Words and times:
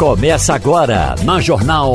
Começa 0.00 0.54
agora 0.54 1.14
na 1.24 1.42
Jornal. 1.42 1.92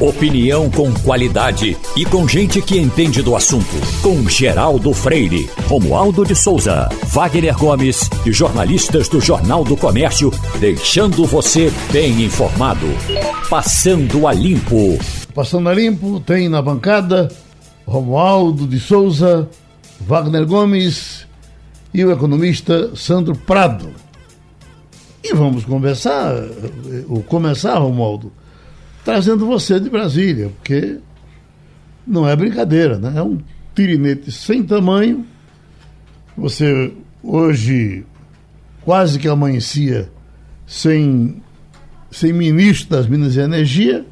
Opinião 0.00 0.70
com 0.70 0.94
qualidade 0.94 1.76
e 1.96 2.04
com 2.04 2.28
gente 2.28 2.62
que 2.62 2.78
entende 2.78 3.20
do 3.20 3.34
assunto. 3.34 3.74
Com 4.00 4.28
Geraldo 4.28 4.94
Freire, 4.94 5.50
Romualdo 5.66 6.24
de 6.24 6.36
Souza, 6.36 6.88
Wagner 7.06 7.58
Gomes 7.58 8.08
e 8.24 8.30
jornalistas 8.30 9.08
do 9.08 9.20
Jornal 9.20 9.64
do 9.64 9.76
Comércio, 9.76 10.32
deixando 10.60 11.26
você 11.26 11.72
bem 11.90 12.22
informado. 12.22 12.86
Passando 13.50 14.28
a 14.28 14.32
Limpo. 14.32 14.96
Passando 15.34 15.68
a 15.68 15.74
Limpo 15.74 16.20
tem 16.20 16.48
na 16.48 16.62
bancada 16.62 17.28
Romualdo 17.84 18.68
de 18.68 18.78
Souza, 18.78 19.50
Wagner 20.02 20.46
Gomes 20.46 21.26
e 21.92 22.04
o 22.04 22.12
economista 22.12 22.94
Sandro 22.94 23.34
Prado. 23.34 23.90
E 25.22 25.34
vamos 25.34 25.64
conversar, 25.64 26.32
ou 27.08 27.22
começar, 27.22 27.78
Romualdo, 27.78 28.32
trazendo 29.04 29.46
você 29.46 29.80
de 29.80 29.90
Brasília, 29.90 30.50
porque 30.56 30.98
não 32.06 32.28
é 32.28 32.34
brincadeira, 32.36 32.98
né? 32.98 33.14
É 33.16 33.22
um 33.22 33.38
tirinete 33.74 34.30
sem 34.30 34.62
tamanho. 34.62 35.26
Você 36.36 36.92
hoje 37.22 38.04
quase 38.82 39.18
que 39.18 39.28
amanhecia 39.28 40.10
sem, 40.66 41.42
sem 42.10 42.32
ministro 42.32 42.90
das 42.90 43.06
Minas 43.06 43.36
e 43.36 43.40
Energia, 43.40 44.06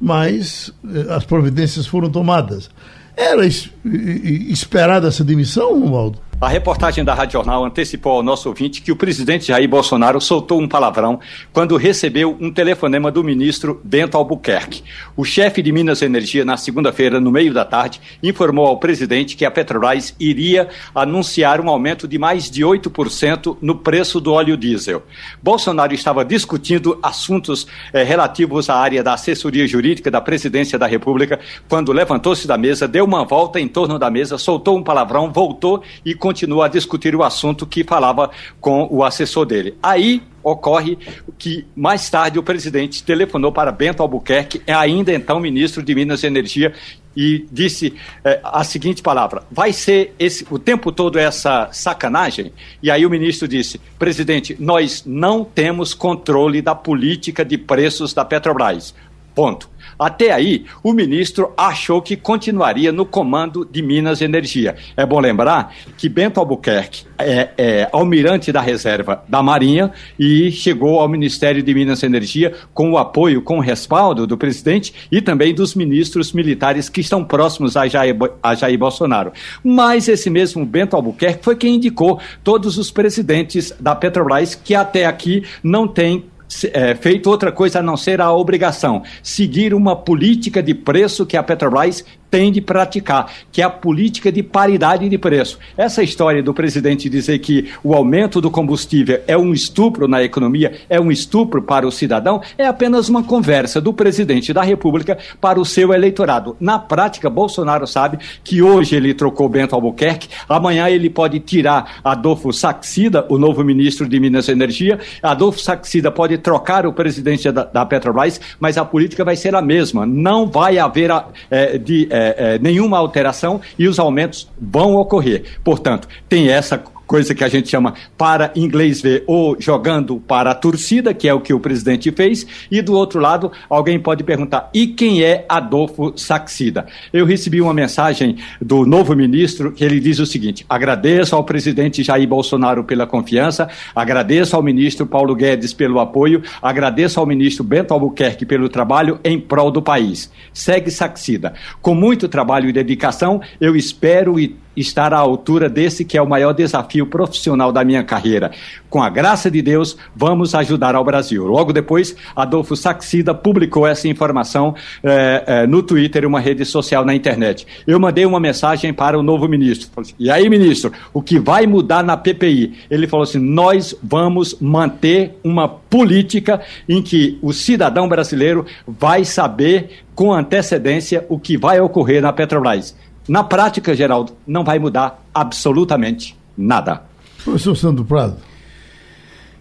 mas 0.00 0.72
eh, 0.84 1.12
as 1.12 1.24
providências 1.24 1.86
foram 1.86 2.10
tomadas. 2.10 2.70
Era 3.16 3.46
esperada 3.46 5.08
essa 5.08 5.24
demissão, 5.24 5.80
Romualdo? 5.80 6.18
A 6.40 6.48
reportagem 6.48 7.04
da 7.04 7.14
Rádio 7.14 7.34
Jornal 7.34 7.64
antecipou 7.64 8.12
ao 8.12 8.22
nosso 8.22 8.48
ouvinte 8.48 8.82
que 8.82 8.90
o 8.90 8.96
presidente 8.96 9.46
Jair 9.46 9.68
Bolsonaro 9.68 10.20
soltou 10.20 10.60
um 10.60 10.68
palavrão 10.68 11.20
quando 11.52 11.76
recebeu 11.76 12.36
um 12.40 12.52
telefonema 12.52 13.10
do 13.10 13.22
ministro 13.22 13.80
Bento 13.84 14.16
Albuquerque. 14.16 14.82
O 15.16 15.24
chefe 15.24 15.62
de 15.62 15.70
Minas 15.70 16.02
Energia, 16.02 16.44
na 16.44 16.56
segunda-feira, 16.56 17.20
no 17.20 17.30
meio 17.30 17.54
da 17.54 17.64
tarde, 17.64 18.00
informou 18.22 18.66
ao 18.66 18.78
presidente 18.78 19.36
que 19.36 19.44
a 19.44 19.50
Petrobras 19.50 20.14
iria 20.18 20.68
anunciar 20.94 21.60
um 21.60 21.70
aumento 21.70 22.06
de 22.06 22.18
mais 22.18 22.50
de 22.50 22.62
8% 22.62 23.56
no 23.62 23.76
preço 23.76 24.20
do 24.20 24.32
óleo 24.32 24.56
diesel. 24.56 25.02
Bolsonaro 25.40 25.94
estava 25.94 26.24
discutindo 26.24 26.98
assuntos 27.02 27.66
eh, 27.92 28.02
relativos 28.02 28.68
à 28.68 28.76
área 28.76 29.04
da 29.04 29.14
assessoria 29.14 29.66
jurídica 29.66 30.10
da 30.10 30.20
presidência 30.20 30.78
da 30.78 30.86
República 30.86 31.38
quando 31.68 31.92
levantou-se 31.92 32.46
da 32.46 32.58
mesa, 32.58 32.88
deu 32.88 33.04
uma 33.04 33.24
volta 33.24 33.60
em 33.60 33.68
torno 33.68 33.98
da 33.98 34.10
mesa, 34.10 34.36
soltou 34.36 34.76
um 34.76 34.82
palavrão, 34.82 35.32
voltou 35.32 35.82
e 36.04 36.14
continua 36.24 36.64
a 36.64 36.68
discutir 36.68 37.14
o 37.14 37.22
assunto 37.22 37.66
que 37.66 37.84
falava 37.84 38.30
com 38.58 38.88
o 38.90 39.04
assessor 39.04 39.44
dele. 39.44 39.76
Aí 39.82 40.22
ocorre 40.42 40.96
que 41.36 41.66
mais 41.76 42.08
tarde 42.08 42.38
o 42.38 42.42
presidente 42.42 43.02
telefonou 43.04 43.52
para 43.52 43.70
Bento 43.70 44.02
Albuquerque, 44.02 44.62
ainda 44.66 45.12
então 45.12 45.38
ministro 45.38 45.82
de 45.82 45.94
Minas 45.94 46.22
e 46.22 46.26
Energia, 46.26 46.72
e 47.14 47.46
disse 47.52 47.92
é, 48.24 48.40
a 48.42 48.64
seguinte 48.64 49.02
palavra: 49.02 49.42
vai 49.50 49.70
ser 49.70 50.14
esse, 50.18 50.46
o 50.50 50.58
tempo 50.58 50.90
todo 50.90 51.18
essa 51.18 51.68
sacanagem? 51.72 52.54
E 52.82 52.90
aí 52.90 53.04
o 53.04 53.10
ministro 53.10 53.46
disse: 53.46 53.78
presidente, 53.98 54.56
nós 54.58 55.02
não 55.04 55.44
temos 55.44 55.92
controle 55.92 56.62
da 56.62 56.74
política 56.74 57.44
de 57.44 57.58
preços 57.58 58.14
da 58.14 58.24
Petrobras. 58.24 58.94
Ponto. 59.34 59.68
Até 59.98 60.32
aí, 60.32 60.64
o 60.82 60.92
ministro 60.92 61.52
achou 61.56 62.00
que 62.02 62.16
continuaria 62.16 62.92
no 62.92 63.04
comando 63.04 63.68
de 63.70 63.82
Minas 63.82 64.20
Energia. 64.20 64.76
É 64.96 65.04
bom 65.04 65.20
lembrar 65.20 65.74
que 65.96 66.08
Bento 66.08 66.40
Albuquerque 66.40 67.04
é, 67.18 67.50
é 67.56 67.88
almirante 67.92 68.50
da 68.50 68.60
reserva 68.60 69.22
da 69.28 69.42
Marinha 69.42 69.92
e 70.18 70.50
chegou 70.50 71.00
ao 71.00 71.08
Ministério 71.08 71.62
de 71.62 71.74
Minas 71.74 72.02
Energia 72.02 72.54
com 72.72 72.92
o 72.92 72.98
apoio, 72.98 73.42
com 73.42 73.58
o 73.58 73.60
respaldo 73.60 74.26
do 74.26 74.36
presidente 74.36 74.94
e 75.10 75.20
também 75.20 75.54
dos 75.54 75.74
ministros 75.74 76.32
militares 76.32 76.88
que 76.88 77.00
estão 77.00 77.24
próximos 77.24 77.76
a 77.76 77.86
Jair, 77.86 78.16
a 78.42 78.54
Jair 78.54 78.78
Bolsonaro. 78.78 79.32
Mas 79.62 80.08
esse 80.08 80.28
mesmo 80.28 80.64
Bento 80.64 80.96
Albuquerque 80.96 81.44
foi 81.44 81.56
quem 81.56 81.76
indicou 81.76 82.20
todos 82.42 82.78
os 82.78 82.90
presidentes 82.90 83.72
da 83.78 83.94
Petrobras 83.94 84.54
que 84.54 84.74
até 84.74 85.06
aqui 85.06 85.44
não 85.62 85.86
têm 85.86 86.24
é, 86.72 86.94
feito 86.94 87.30
outra 87.30 87.50
coisa 87.50 87.78
a 87.78 87.82
não 87.82 87.96
ser 87.96 88.20
a 88.20 88.32
obrigação, 88.32 89.02
seguir 89.22 89.74
uma 89.74 89.96
política 89.96 90.62
de 90.62 90.74
preço 90.74 91.26
que 91.26 91.36
a 91.36 91.42
Petrobras 91.42 92.04
tem 92.34 92.50
de 92.50 92.60
praticar, 92.60 93.32
que 93.52 93.62
é 93.62 93.64
a 93.64 93.70
política 93.70 94.32
de 94.32 94.42
paridade 94.42 95.08
de 95.08 95.16
preço. 95.16 95.56
Essa 95.76 96.02
história 96.02 96.42
do 96.42 96.52
presidente 96.52 97.08
dizer 97.08 97.38
que 97.38 97.70
o 97.84 97.94
aumento 97.94 98.40
do 98.40 98.50
combustível 98.50 99.20
é 99.28 99.38
um 99.38 99.52
estupro 99.52 100.08
na 100.08 100.20
economia, 100.20 100.72
é 100.90 101.00
um 101.00 101.12
estupro 101.12 101.62
para 101.62 101.86
o 101.86 101.92
cidadão, 101.92 102.42
é 102.58 102.66
apenas 102.66 103.08
uma 103.08 103.22
conversa 103.22 103.80
do 103.80 103.92
presidente 103.92 104.52
da 104.52 104.64
República 104.64 105.16
para 105.40 105.60
o 105.60 105.64
seu 105.64 105.94
eleitorado. 105.94 106.56
Na 106.58 106.76
prática, 106.76 107.30
Bolsonaro 107.30 107.86
sabe 107.86 108.18
que 108.42 108.60
hoje 108.60 108.96
ele 108.96 109.14
trocou 109.14 109.48
Bento 109.48 109.76
Albuquerque, 109.76 110.28
amanhã 110.48 110.88
ele 110.88 111.08
pode 111.08 111.38
tirar 111.38 112.00
Adolfo 112.02 112.52
Saxida, 112.52 113.24
o 113.28 113.38
novo 113.38 113.62
ministro 113.62 114.08
de 114.08 114.18
Minas 114.18 114.48
e 114.48 114.50
Energia, 114.50 114.98
Adolfo 115.22 115.60
Saxida 115.60 116.10
pode 116.10 116.36
trocar 116.38 116.84
o 116.84 116.92
presidente 116.92 117.48
da, 117.52 117.62
da 117.62 117.86
Petrobras, 117.86 118.40
mas 118.58 118.76
a 118.76 118.84
política 118.84 119.24
vai 119.24 119.36
ser 119.36 119.54
a 119.54 119.62
mesma. 119.62 120.04
Não 120.04 120.48
vai 120.48 120.80
haver 120.80 121.12
é, 121.48 121.78
de. 121.78 122.08
É, 122.10 122.23
é, 122.26 122.58
nenhuma 122.58 122.98
alteração 122.98 123.60
e 123.78 123.86
os 123.86 123.98
aumentos 123.98 124.48
vão 124.60 124.96
ocorrer. 124.96 125.58
Portanto, 125.62 126.08
tem 126.28 126.48
essa 126.48 126.82
coisa 127.06 127.34
que 127.34 127.44
a 127.44 127.48
gente 127.48 127.68
chama 127.68 127.94
para 128.16 128.52
inglês 128.54 129.00
ver 129.00 129.24
ou 129.26 129.56
jogando 129.58 130.16
para 130.20 130.50
a 130.50 130.54
torcida, 130.54 131.14
que 131.14 131.28
é 131.28 131.34
o 131.34 131.40
que 131.40 131.52
o 131.52 131.60
presidente 131.60 132.10
fez, 132.10 132.46
e 132.70 132.82
do 132.82 132.94
outro 132.94 133.20
lado, 133.20 133.50
alguém 133.68 133.98
pode 133.98 134.24
perguntar: 134.24 134.70
e 134.72 134.88
quem 134.88 135.22
é 135.22 135.44
Adolfo 135.48 136.12
Saxida? 136.16 136.86
Eu 137.12 137.26
recebi 137.26 137.60
uma 137.60 137.74
mensagem 137.74 138.36
do 138.60 138.84
novo 138.86 139.14
ministro 139.14 139.72
que 139.72 139.84
ele 139.84 140.00
diz 140.00 140.18
o 140.18 140.26
seguinte: 140.26 140.64
agradeço 140.68 141.34
ao 141.34 141.44
presidente 141.44 142.02
Jair 142.02 142.28
Bolsonaro 142.28 142.84
pela 142.84 143.06
confiança, 143.06 143.68
agradeço 143.94 144.56
ao 144.56 144.62
ministro 144.62 145.06
Paulo 145.06 145.34
Guedes 145.34 145.72
pelo 145.72 146.00
apoio, 146.00 146.42
agradeço 146.60 147.20
ao 147.20 147.26
ministro 147.26 147.64
Bento 147.64 147.92
Albuquerque 147.92 148.46
pelo 148.46 148.68
trabalho 148.68 149.18
em 149.24 149.38
prol 149.38 149.70
do 149.70 149.82
país. 149.82 150.30
Segue 150.52 150.90
Saxida. 150.90 151.54
Com 151.80 151.94
muito 151.94 152.28
trabalho 152.28 152.68
e 152.68 152.72
dedicação, 152.72 153.40
eu 153.60 153.76
espero 153.76 154.38
e 154.38 154.56
estar 154.76 155.12
à 155.12 155.18
altura 155.18 155.68
desse 155.68 156.04
que 156.04 156.16
é 156.16 156.22
o 156.22 156.28
maior 156.28 156.52
desafio 156.52 157.06
profissional 157.06 157.72
da 157.72 157.84
minha 157.84 158.02
carreira. 158.02 158.50
Com 158.90 159.02
a 159.02 159.08
graça 159.08 159.50
de 159.50 159.60
Deus, 159.60 159.96
vamos 160.14 160.54
ajudar 160.54 160.94
ao 160.94 161.04
Brasil. 161.04 161.44
Logo 161.46 161.72
depois, 161.72 162.14
Adolfo 162.34 162.76
Saxida 162.76 163.34
publicou 163.34 163.86
essa 163.86 164.06
informação 164.06 164.74
eh, 165.02 165.44
eh, 165.46 165.66
no 165.66 165.82
Twitter, 165.82 166.26
uma 166.26 166.40
rede 166.40 166.64
social 166.64 167.04
na 167.04 167.14
internet. 167.14 167.66
Eu 167.86 167.98
mandei 167.98 168.24
uma 168.24 168.38
mensagem 168.38 168.92
para 168.92 169.18
o 169.18 169.22
novo 169.22 169.48
ministro. 169.48 169.88
Assim, 169.96 170.14
e 170.18 170.30
aí, 170.30 170.48
ministro, 170.48 170.92
o 171.12 171.20
que 171.20 171.38
vai 171.38 171.66
mudar 171.66 172.02
na 172.04 172.16
PPI? 172.16 172.74
Ele 172.90 173.06
falou 173.06 173.24
assim: 173.24 173.38
nós 173.38 173.96
vamos 174.02 174.56
manter 174.60 175.38
uma 175.42 175.68
política 175.68 176.60
em 176.88 177.02
que 177.02 177.38
o 177.42 177.52
cidadão 177.52 178.08
brasileiro 178.08 178.64
vai 178.86 179.24
saber 179.24 180.04
com 180.14 180.32
antecedência 180.32 181.24
o 181.28 181.38
que 181.38 181.56
vai 181.56 181.80
ocorrer 181.80 182.22
na 182.22 182.32
Petrobras. 182.32 182.96
Na 183.28 183.42
prática, 183.42 183.94
Geraldo, 183.94 184.36
não 184.46 184.64
vai 184.64 184.78
mudar 184.78 185.22
absolutamente 185.32 186.36
nada. 186.56 187.02
Professor 187.42 187.74
Sandro 187.74 188.04
Prado. 188.04 188.36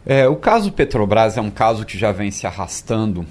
É, 0.05 0.27
o 0.27 0.35
caso 0.35 0.71
Petrobras 0.71 1.37
é 1.37 1.41
um 1.41 1.49
caso 1.49 1.85
que 1.85 1.97
já 1.97 2.11
vem 2.11 2.29
se 2.29 2.45
arrastando 2.45 3.25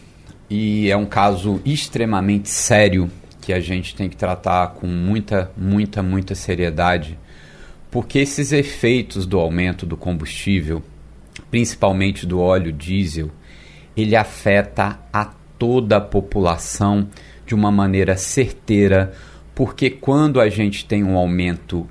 e 0.49 0.91
é 0.91 0.97
um 0.97 1.05
caso 1.05 1.61
extremamente 1.65 2.49
sério 2.49 3.11
que 3.43 3.53
a 3.53 3.61
gente 3.61 3.95
tem 3.95 4.09
que 4.09 4.17
tratar 4.17 4.69
com 4.69 4.87
muita, 4.87 5.51
muita, 5.57 6.03
muita 6.03 6.35
seriedade, 6.35 7.19
porque 7.91 8.21
esses 8.21 8.53
efeitos 8.53 9.27
do 9.27 9.39
aumento 9.39 9.85
do 9.85 9.97
combustível, 9.97 10.83
principalmente 11.51 12.25
do 12.25 12.41
óleo 12.41 12.73
diesel, 12.73 13.31
ele 13.97 14.17
afeta 14.17 14.99
a 15.13 15.27
toda 15.59 15.99
a 15.99 16.01
população 16.01 17.09
de 17.45 17.55
uma 17.55 17.71
maneira 17.71 18.17
certeira, 18.17 19.13
porque 19.55 19.91
quando 19.91 20.41
a 20.41 20.49
gente 20.49 20.85
tem 20.85 21.05
um 21.05 21.17
aumento 21.17 21.87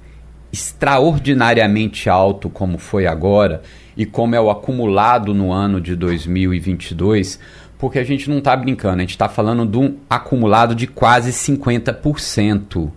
extraordinariamente 0.52 2.10
alto, 2.10 2.50
como 2.50 2.78
foi 2.78 3.08
agora, 3.08 3.62
e 3.96 4.06
como 4.06 4.36
é 4.36 4.42
o 4.42 4.50
acumulado 4.50 5.34
no 5.34 5.52
ano 5.52 5.80
de 5.80 5.96
2022, 5.96 7.40
porque 7.78 8.00
a 8.00 8.04
gente 8.04 8.30
não 8.30 8.40
está 8.40 8.56
brincando, 8.56 8.98
a 8.98 9.02
gente 9.02 9.12
está 9.12 9.30
falando 9.30 9.66
de 9.66 9.78
um 9.78 9.98
acumulado 10.10 10.76
de 10.76 10.88
quase 10.88 11.32
50%. 11.32 12.92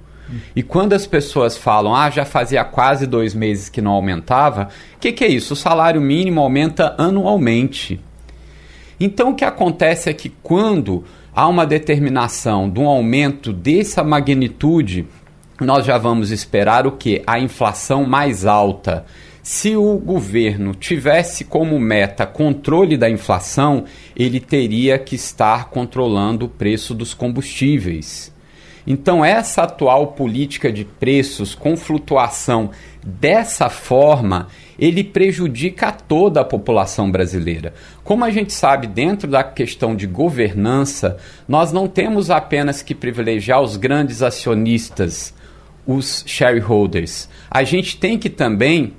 E 0.56 0.62
quando 0.62 0.94
as 0.94 1.06
pessoas 1.06 1.56
falam, 1.56 1.94
ah, 1.94 2.10
já 2.10 2.24
fazia 2.24 2.64
quase 2.64 3.06
dois 3.06 3.34
meses 3.34 3.68
que 3.68 3.80
não 3.80 3.92
aumentava, 3.92 4.68
o 4.96 4.98
que, 4.98 5.12
que 5.12 5.24
é 5.24 5.28
isso? 5.28 5.52
O 5.52 5.56
salário 5.56 6.00
mínimo 6.00 6.40
aumenta 6.40 6.94
anualmente. 6.98 8.00
Então 8.98 9.30
o 9.30 9.34
que 9.34 9.44
acontece 9.44 10.08
é 10.08 10.12
que 10.12 10.28
quando 10.42 11.04
há 11.34 11.48
uma 11.48 11.66
determinação 11.66 12.70
de 12.70 12.78
um 12.80 12.88
aumento 12.88 13.52
dessa 13.52 14.04
magnitude, 14.04 15.06
nós 15.60 15.84
já 15.84 15.98
vamos 15.98 16.30
esperar 16.30 16.86
o 16.86 16.92
que? 16.92 17.22
A 17.26 17.38
inflação 17.38 18.04
mais 18.04 18.46
alta. 18.46 19.04
Se 19.42 19.76
o 19.76 19.98
governo 19.98 20.74
tivesse 20.74 21.44
como 21.44 21.78
meta 21.78 22.24
controle 22.24 22.96
da 22.96 23.10
inflação, 23.10 23.84
ele 24.16 24.40
teria 24.40 24.98
que 24.98 25.14
estar 25.14 25.68
controlando 25.68 26.46
o 26.46 26.48
preço 26.48 26.94
dos 26.94 27.12
combustíveis. 27.12 28.32
Então, 28.86 29.24
essa 29.24 29.62
atual 29.62 30.08
política 30.08 30.72
de 30.72 30.84
preços 30.84 31.54
com 31.54 31.76
flutuação 31.76 32.70
dessa 33.04 33.68
forma, 33.68 34.48
ele 34.78 35.04
prejudica 35.04 35.92
toda 35.92 36.40
a 36.40 36.44
população 36.44 37.10
brasileira. 37.10 37.74
Como 38.02 38.24
a 38.24 38.30
gente 38.30 38.52
sabe, 38.52 38.86
dentro 38.86 39.28
da 39.28 39.42
questão 39.42 39.94
de 39.94 40.06
governança, 40.06 41.16
nós 41.46 41.72
não 41.72 41.86
temos 41.86 42.30
apenas 42.30 42.82
que 42.82 42.94
privilegiar 42.94 43.60
os 43.60 43.76
grandes 43.76 44.22
acionistas, 44.22 45.34
os 45.86 46.24
shareholders. 46.26 47.28
A 47.50 47.62
gente 47.64 47.96
tem 47.96 48.18
que 48.18 48.30
também 48.30 48.94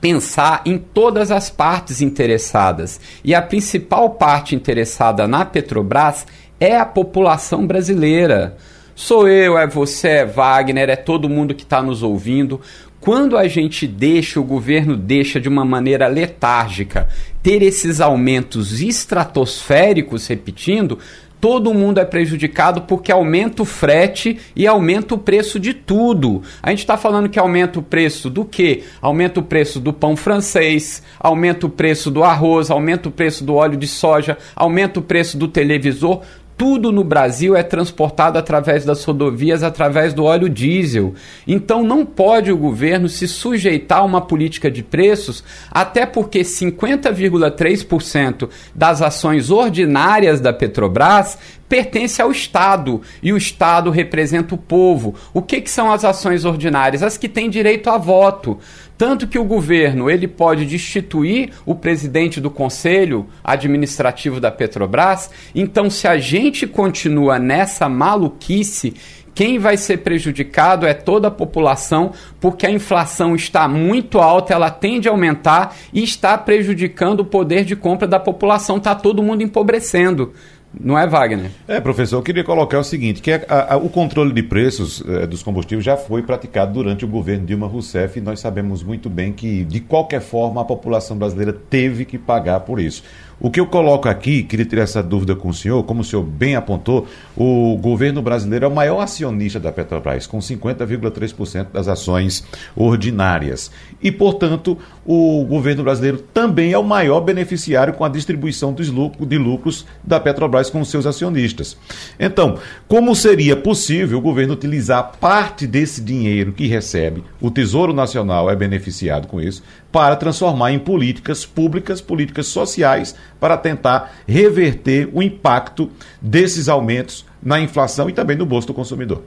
pensar 0.00 0.62
em 0.64 0.78
todas 0.78 1.30
as 1.30 1.50
partes 1.50 2.00
interessadas. 2.00 3.00
E 3.24 3.34
a 3.34 3.42
principal 3.42 4.10
parte 4.10 4.54
interessada 4.54 5.26
na 5.26 5.44
Petrobras 5.44 6.26
é 6.58 6.76
a 6.76 6.84
população 6.84 7.66
brasileira. 7.66 8.56
Sou 8.94 9.26
eu, 9.26 9.56
é 9.56 9.66
você, 9.66 10.08
é 10.08 10.24
Wagner, 10.26 10.90
é 10.90 10.96
todo 10.96 11.28
mundo 11.28 11.54
que 11.54 11.62
está 11.62 11.82
nos 11.82 12.02
ouvindo. 12.02 12.60
Quando 13.00 13.38
a 13.38 13.48
gente 13.48 13.86
deixa, 13.86 14.38
o 14.38 14.44
governo 14.44 14.94
deixa 14.94 15.40
de 15.40 15.48
uma 15.48 15.64
maneira 15.64 16.06
letárgica 16.06 17.08
ter 17.42 17.62
esses 17.62 17.98
aumentos 17.98 18.82
estratosféricos 18.82 20.26
repetindo, 20.26 20.98
todo 21.40 21.72
mundo 21.72 21.98
é 21.98 22.04
prejudicado 22.04 22.82
porque 22.82 23.10
aumenta 23.10 23.62
o 23.62 23.64
frete 23.64 24.38
e 24.54 24.66
aumenta 24.66 25.14
o 25.14 25.18
preço 25.18 25.58
de 25.58 25.72
tudo. 25.72 26.42
A 26.62 26.68
gente 26.68 26.80
está 26.80 26.98
falando 26.98 27.30
que 27.30 27.38
aumenta 27.38 27.78
o 27.78 27.82
preço 27.82 28.28
do 28.28 28.44
quê? 28.44 28.82
Aumenta 29.00 29.40
o 29.40 29.44
preço 29.44 29.80
do 29.80 29.94
pão 29.94 30.14
francês, 30.14 31.02
aumenta 31.18 31.66
o 31.66 31.70
preço 31.70 32.10
do 32.10 32.22
arroz, 32.22 32.70
aumenta 32.70 33.08
o 33.08 33.12
preço 33.12 33.42
do 33.42 33.54
óleo 33.54 33.78
de 33.78 33.86
soja, 33.86 34.36
aumenta 34.54 35.00
o 35.00 35.02
preço 35.02 35.38
do 35.38 35.48
televisor 35.48 36.20
tudo 36.60 36.92
no 36.92 37.02
Brasil 37.02 37.56
é 37.56 37.62
transportado 37.62 38.36
através 38.36 38.84
das 38.84 39.02
rodovias, 39.02 39.62
através 39.62 40.12
do 40.12 40.24
óleo 40.24 40.46
diesel. 40.46 41.14
Então 41.48 41.82
não 41.82 42.04
pode 42.04 42.52
o 42.52 42.56
governo 42.58 43.08
se 43.08 43.26
sujeitar 43.26 44.00
a 44.00 44.04
uma 44.04 44.20
política 44.20 44.70
de 44.70 44.82
preços, 44.82 45.42
até 45.70 46.04
porque 46.04 46.40
50,3% 46.40 48.50
das 48.74 49.00
ações 49.00 49.50
ordinárias 49.50 50.38
da 50.38 50.52
Petrobras 50.52 51.38
pertence 51.70 52.20
ao 52.20 52.32
Estado 52.32 53.00
e 53.22 53.32
o 53.32 53.36
Estado 53.36 53.90
representa 53.90 54.56
o 54.56 54.58
povo. 54.58 55.14
O 55.32 55.40
que, 55.40 55.60
que 55.60 55.70
são 55.70 55.92
as 55.92 56.04
ações 56.04 56.44
ordinárias? 56.44 57.00
As 57.00 57.16
que 57.16 57.28
têm 57.28 57.48
direito 57.48 57.88
a 57.88 57.96
voto. 57.96 58.58
Tanto 58.98 59.28
que 59.28 59.38
o 59.38 59.44
governo 59.44 60.10
ele 60.10 60.26
pode 60.26 60.66
destituir 60.66 61.52
o 61.64 61.74
presidente 61.74 62.40
do 62.40 62.50
conselho 62.50 63.26
administrativo 63.42 64.40
da 64.40 64.50
Petrobras. 64.50 65.30
Então, 65.54 65.88
se 65.88 66.06
a 66.08 66.18
gente 66.18 66.66
continua 66.66 67.38
nessa 67.38 67.88
maluquice, 67.88 68.92
quem 69.34 69.58
vai 69.58 69.76
ser 69.76 69.98
prejudicado 69.98 70.86
é 70.86 70.92
toda 70.92 71.28
a 71.28 71.30
população, 71.30 72.12
porque 72.40 72.66
a 72.66 72.70
inflação 72.70 73.34
está 73.34 73.66
muito 73.68 74.18
alta, 74.18 74.52
ela 74.52 74.70
tende 74.70 75.08
a 75.08 75.12
aumentar 75.12 75.74
e 75.94 76.02
está 76.02 76.36
prejudicando 76.36 77.20
o 77.20 77.24
poder 77.24 77.64
de 77.64 77.76
compra 77.76 78.08
da 78.08 78.18
população, 78.18 78.76
está 78.76 78.94
todo 78.94 79.22
mundo 79.22 79.42
empobrecendo. 79.42 80.34
Não 80.72 80.96
é, 80.96 81.06
Wagner? 81.06 81.50
É, 81.66 81.80
professor, 81.80 82.18
eu 82.18 82.22
queria 82.22 82.44
colocar 82.44 82.78
o 82.78 82.84
seguinte, 82.84 83.20
que 83.20 83.32
a, 83.32 83.74
a, 83.74 83.76
o 83.76 83.88
controle 83.88 84.32
de 84.32 84.42
preços 84.42 85.02
é, 85.06 85.26
dos 85.26 85.42
combustíveis 85.42 85.84
já 85.84 85.96
foi 85.96 86.22
praticado 86.22 86.72
durante 86.72 87.04
o 87.04 87.08
governo 87.08 87.44
Dilma 87.44 87.66
Rousseff 87.66 88.18
e 88.18 88.22
nós 88.22 88.38
sabemos 88.38 88.82
muito 88.82 89.10
bem 89.10 89.32
que, 89.32 89.64
de 89.64 89.80
qualquer 89.80 90.20
forma, 90.20 90.60
a 90.60 90.64
população 90.64 91.16
brasileira 91.16 91.52
teve 91.52 92.04
que 92.04 92.16
pagar 92.16 92.60
por 92.60 92.78
isso. 92.78 93.02
O 93.42 93.50
que 93.50 93.58
eu 93.58 93.66
coloco 93.66 94.06
aqui, 94.06 94.42
queria 94.42 94.66
tirar 94.66 94.82
essa 94.82 95.02
dúvida 95.02 95.34
com 95.34 95.48
o 95.48 95.54
senhor, 95.54 95.82
como 95.84 96.02
o 96.02 96.04
senhor 96.04 96.22
bem 96.22 96.56
apontou, 96.56 97.06
o 97.34 97.74
governo 97.80 98.20
brasileiro 98.20 98.66
é 98.66 98.68
o 98.68 98.74
maior 98.74 99.00
acionista 99.00 99.58
da 99.58 99.72
Petrobras, 99.72 100.26
com 100.26 100.38
50,3% 100.40 101.68
das 101.72 101.88
ações 101.88 102.44
ordinárias. 102.76 103.70
E, 104.02 104.12
portanto, 104.12 104.76
o 105.06 105.42
governo 105.46 105.82
brasileiro 105.82 106.18
também 106.18 106.72
é 106.72 106.78
o 106.78 106.84
maior 106.84 107.22
beneficiário 107.22 107.94
com 107.94 108.04
a 108.04 108.10
distribuição 108.10 108.74
dos 108.74 108.90
lucros, 108.90 109.26
de 109.26 109.38
lucros 109.38 109.86
da 110.04 110.20
Petrobras 110.20 110.68
com 110.68 110.84
seus 110.84 111.06
acionistas. 111.06 111.78
Então, 112.18 112.58
como 112.86 113.16
seria 113.16 113.56
possível 113.56 114.18
o 114.18 114.22
governo 114.22 114.52
utilizar 114.52 115.12
parte 115.18 115.66
desse 115.66 116.02
dinheiro 116.02 116.52
que 116.52 116.66
recebe, 116.66 117.24
o 117.40 117.50
Tesouro 117.50 117.94
Nacional 117.94 118.50
é 118.50 118.54
beneficiado 118.54 119.26
com 119.26 119.40
isso, 119.40 119.62
para 119.92 120.16
transformar 120.16 120.72
em 120.72 120.78
políticas 120.78 121.44
públicas, 121.44 122.00
políticas 122.00 122.46
sociais, 122.46 123.14
para 123.38 123.56
tentar 123.56 124.12
reverter 124.26 125.08
o 125.12 125.22
impacto 125.22 125.90
desses 126.20 126.68
aumentos 126.68 127.24
na 127.42 127.60
inflação 127.60 128.08
e 128.08 128.12
também 128.12 128.36
no 128.36 128.46
bolso 128.46 128.68
do 128.68 128.74
consumidor. 128.74 129.22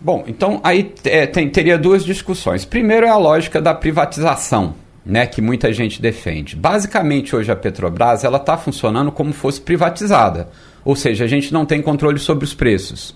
Bom, 0.00 0.24
então 0.26 0.60
aí 0.62 0.92
é, 1.04 1.26
tem, 1.26 1.48
teria 1.48 1.78
duas 1.78 2.04
discussões. 2.04 2.64
Primeiro 2.64 3.06
é 3.06 3.08
a 3.08 3.16
lógica 3.16 3.60
da 3.62 3.72
privatização, 3.72 4.74
né, 5.04 5.26
que 5.26 5.40
muita 5.40 5.72
gente 5.72 6.02
defende. 6.02 6.56
Basicamente, 6.56 7.34
hoje 7.34 7.50
a 7.50 7.56
Petrobras 7.56 8.24
ela 8.24 8.38
está 8.38 8.56
funcionando 8.56 9.12
como 9.12 9.32
fosse 9.32 9.60
privatizada, 9.60 10.48
ou 10.84 10.96
seja, 10.96 11.24
a 11.24 11.28
gente 11.28 11.52
não 11.52 11.64
tem 11.64 11.80
controle 11.80 12.18
sobre 12.18 12.44
os 12.44 12.52
preços. 12.52 13.14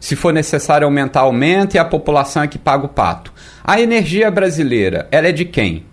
Se 0.00 0.16
for 0.16 0.32
necessário 0.32 0.84
aumentar, 0.84 1.20
aumenta 1.20 1.76
e 1.76 1.80
a 1.80 1.84
população 1.84 2.42
é 2.42 2.48
que 2.48 2.58
paga 2.58 2.86
o 2.86 2.88
pato. 2.88 3.32
A 3.62 3.80
energia 3.80 4.30
brasileira, 4.30 5.06
ela 5.12 5.28
é 5.28 5.32
de 5.32 5.44
quem? 5.44 5.84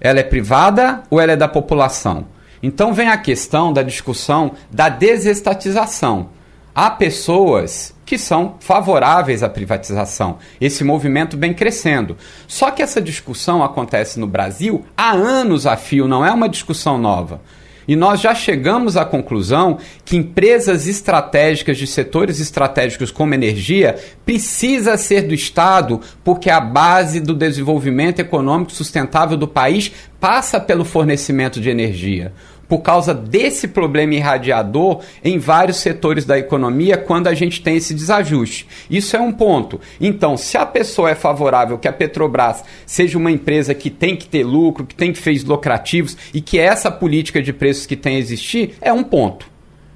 Ela 0.00 0.20
é 0.20 0.22
privada 0.22 1.02
ou 1.10 1.20
ela 1.20 1.32
é 1.32 1.36
da 1.36 1.48
população? 1.48 2.26
Então 2.62 2.92
vem 2.92 3.08
a 3.08 3.16
questão 3.16 3.72
da 3.72 3.82
discussão 3.82 4.52
da 4.70 4.88
desestatização. 4.88 6.30
Há 6.74 6.90
pessoas 6.90 7.94
que 8.04 8.16
são 8.16 8.56
favoráveis 8.60 9.42
à 9.42 9.48
privatização. 9.48 10.38
Esse 10.60 10.84
movimento 10.84 11.36
vem 11.36 11.52
crescendo. 11.52 12.16
Só 12.46 12.70
que 12.70 12.82
essa 12.82 13.00
discussão 13.00 13.64
acontece 13.64 14.20
no 14.20 14.26
Brasil 14.26 14.84
há 14.96 15.10
anos 15.10 15.66
a 15.66 15.76
fio, 15.76 16.06
não 16.06 16.24
é 16.24 16.30
uma 16.30 16.48
discussão 16.48 16.98
nova. 16.98 17.40
E 17.88 17.94
nós 17.94 18.20
já 18.20 18.34
chegamos 18.34 18.96
à 18.96 19.04
conclusão 19.04 19.78
que 20.04 20.16
empresas 20.16 20.86
estratégicas 20.86 21.78
de 21.78 21.86
setores 21.86 22.40
estratégicos 22.40 23.10
como 23.10 23.34
energia 23.34 23.96
precisa 24.24 24.96
ser 24.96 25.22
do 25.22 25.34
Estado, 25.34 26.00
porque 26.24 26.50
a 26.50 26.60
base 26.60 27.20
do 27.20 27.34
desenvolvimento 27.34 28.18
econômico 28.18 28.72
sustentável 28.72 29.36
do 29.36 29.46
país 29.46 29.92
passa 30.18 30.58
pelo 30.58 30.84
fornecimento 30.84 31.60
de 31.60 31.70
energia 31.70 32.32
por 32.68 32.78
causa 32.78 33.14
desse 33.14 33.68
problema 33.68 34.14
irradiador 34.14 35.00
em 35.22 35.38
vários 35.38 35.78
setores 35.78 36.24
da 36.24 36.38
economia 36.38 36.96
quando 36.96 37.28
a 37.28 37.34
gente 37.34 37.62
tem 37.62 37.76
esse 37.76 37.94
desajuste. 37.94 38.66
Isso 38.90 39.16
é 39.16 39.20
um 39.20 39.32
ponto. 39.32 39.80
Então, 40.00 40.36
se 40.36 40.56
a 40.56 40.66
pessoa 40.66 41.10
é 41.10 41.14
favorável 41.14 41.78
que 41.78 41.88
a 41.88 41.92
Petrobras 41.92 42.64
seja 42.84 43.18
uma 43.18 43.30
empresa 43.30 43.74
que 43.74 43.90
tem 43.90 44.16
que 44.16 44.28
ter 44.28 44.44
lucro, 44.44 44.86
que 44.86 44.94
tem 44.94 45.12
que 45.12 45.18
fez 45.18 45.44
lucrativos 45.44 46.16
e 46.32 46.40
que 46.40 46.58
essa 46.58 46.90
política 46.90 47.42
de 47.42 47.52
preços 47.52 47.86
que 47.86 47.96
tem 47.96 48.16
a 48.16 48.18
existir, 48.18 48.74
é 48.80 48.92
um 48.92 49.04
ponto 49.04 49.46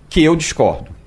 que 0.08 0.22
eu 0.22 0.36
discordo. 0.36 0.99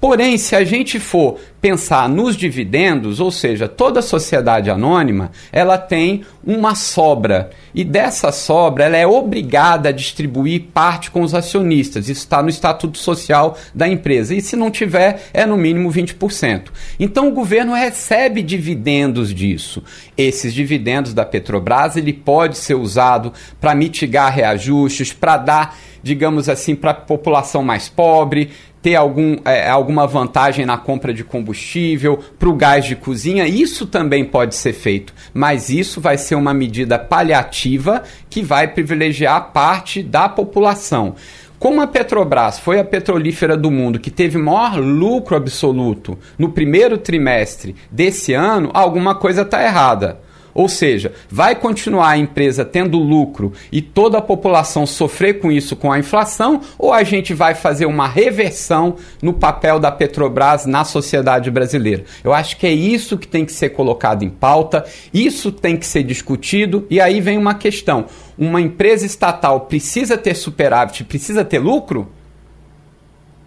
Porém, 0.00 0.38
se 0.38 0.54
a 0.54 0.64
gente 0.64 1.00
for 1.00 1.38
pensar 1.60 2.08
nos 2.08 2.36
dividendos, 2.36 3.18
ou 3.18 3.32
seja, 3.32 3.66
toda 3.66 4.00
sociedade 4.00 4.70
anônima, 4.70 5.32
ela 5.50 5.76
tem 5.76 6.22
uma 6.44 6.76
sobra 6.76 7.50
e 7.74 7.84
dessa 7.84 8.30
sobra 8.30 8.84
ela 8.84 8.96
é 8.96 9.06
obrigada 9.06 9.88
a 9.88 9.92
distribuir 9.92 10.66
parte 10.72 11.10
com 11.10 11.22
os 11.22 11.34
acionistas. 11.34 12.08
Isso 12.08 12.20
está 12.20 12.42
no 12.42 12.48
estatuto 12.48 12.96
social 12.96 13.56
da 13.74 13.88
empresa. 13.88 14.34
E 14.34 14.40
se 14.40 14.56
não 14.56 14.70
tiver, 14.70 15.28
é 15.34 15.44
no 15.44 15.56
mínimo 15.56 15.90
20%. 15.90 16.68
Então 16.98 17.28
o 17.28 17.32
governo 17.32 17.74
recebe 17.74 18.42
dividendos 18.42 19.34
disso. 19.34 19.82
Esses 20.16 20.54
dividendos 20.54 21.12
da 21.12 21.24
Petrobras, 21.24 21.96
ele 21.96 22.12
pode 22.12 22.56
ser 22.56 22.74
usado 22.74 23.32
para 23.60 23.74
mitigar 23.74 24.32
reajustes, 24.32 25.12
para 25.12 25.36
dar, 25.36 25.76
digamos 26.02 26.48
assim, 26.48 26.74
para 26.74 26.92
a 26.92 26.94
população 26.94 27.62
mais 27.62 27.88
pobre, 27.88 28.50
ter 28.88 28.94
algum, 28.94 29.36
é, 29.44 29.68
alguma 29.68 30.06
vantagem 30.06 30.64
na 30.64 30.78
compra 30.78 31.12
de 31.12 31.22
combustível, 31.22 32.20
para 32.38 32.48
o 32.48 32.54
gás 32.54 32.86
de 32.86 32.96
cozinha, 32.96 33.46
isso 33.46 33.84
também 33.84 34.24
pode 34.24 34.54
ser 34.54 34.72
feito, 34.72 35.12
mas 35.34 35.68
isso 35.68 36.00
vai 36.00 36.16
ser 36.16 36.36
uma 36.36 36.54
medida 36.54 36.98
paliativa 36.98 38.02
que 38.30 38.40
vai 38.40 38.66
privilegiar 38.66 39.52
parte 39.52 40.02
da 40.02 40.26
população. 40.26 41.14
Como 41.58 41.82
a 41.82 41.86
Petrobras 41.86 42.58
foi 42.58 42.78
a 42.78 42.84
petrolífera 42.84 43.58
do 43.58 43.70
mundo 43.70 43.98
que 43.98 44.10
teve 44.10 44.38
maior 44.38 44.78
lucro 44.78 45.36
absoluto 45.36 46.18
no 46.38 46.48
primeiro 46.48 46.96
trimestre 46.96 47.76
desse 47.90 48.32
ano, 48.32 48.70
alguma 48.72 49.14
coisa 49.14 49.42
está 49.42 49.62
errada. 49.62 50.18
Ou 50.58 50.68
seja, 50.68 51.12
vai 51.30 51.54
continuar 51.54 52.08
a 52.08 52.18
empresa 52.18 52.64
tendo 52.64 52.98
lucro 52.98 53.52
e 53.70 53.80
toda 53.80 54.18
a 54.18 54.20
população 54.20 54.86
sofrer 54.86 55.38
com 55.38 55.52
isso 55.52 55.76
com 55.76 55.92
a 55.92 56.00
inflação, 56.00 56.60
ou 56.76 56.92
a 56.92 57.04
gente 57.04 57.32
vai 57.32 57.54
fazer 57.54 57.86
uma 57.86 58.08
reversão 58.08 58.96
no 59.22 59.32
papel 59.32 59.78
da 59.78 59.92
Petrobras 59.92 60.66
na 60.66 60.82
sociedade 60.82 61.48
brasileira? 61.48 62.02
Eu 62.24 62.32
acho 62.32 62.56
que 62.56 62.66
é 62.66 62.72
isso 62.72 63.16
que 63.16 63.28
tem 63.28 63.44
que 63.44 63.52
ser 63.52 63.68
colocado 63.68 64.24
em 64.24 64.28
pauta, 64.28 64.84
isso 65.14 65.52
tem 65.52 65.76
que 65.76 65.86
ser 65.86 66.02
discutido, 66.02 66.84
e 66.90 67.00
aí 67.00 67.20
vem 67.20 67.38
uma 67.38 67.54
questão: 67.54 68.06
uma 68.36 68.60
empresa 68.60 69.06
estatal 69.06 69.60
precisa 69.60 70.18
ter 70.18 70.34
superávit, 70.34 71.04
precisa 71.04 71.44
ter 71.44 71.60
lucro? 71.60 72.08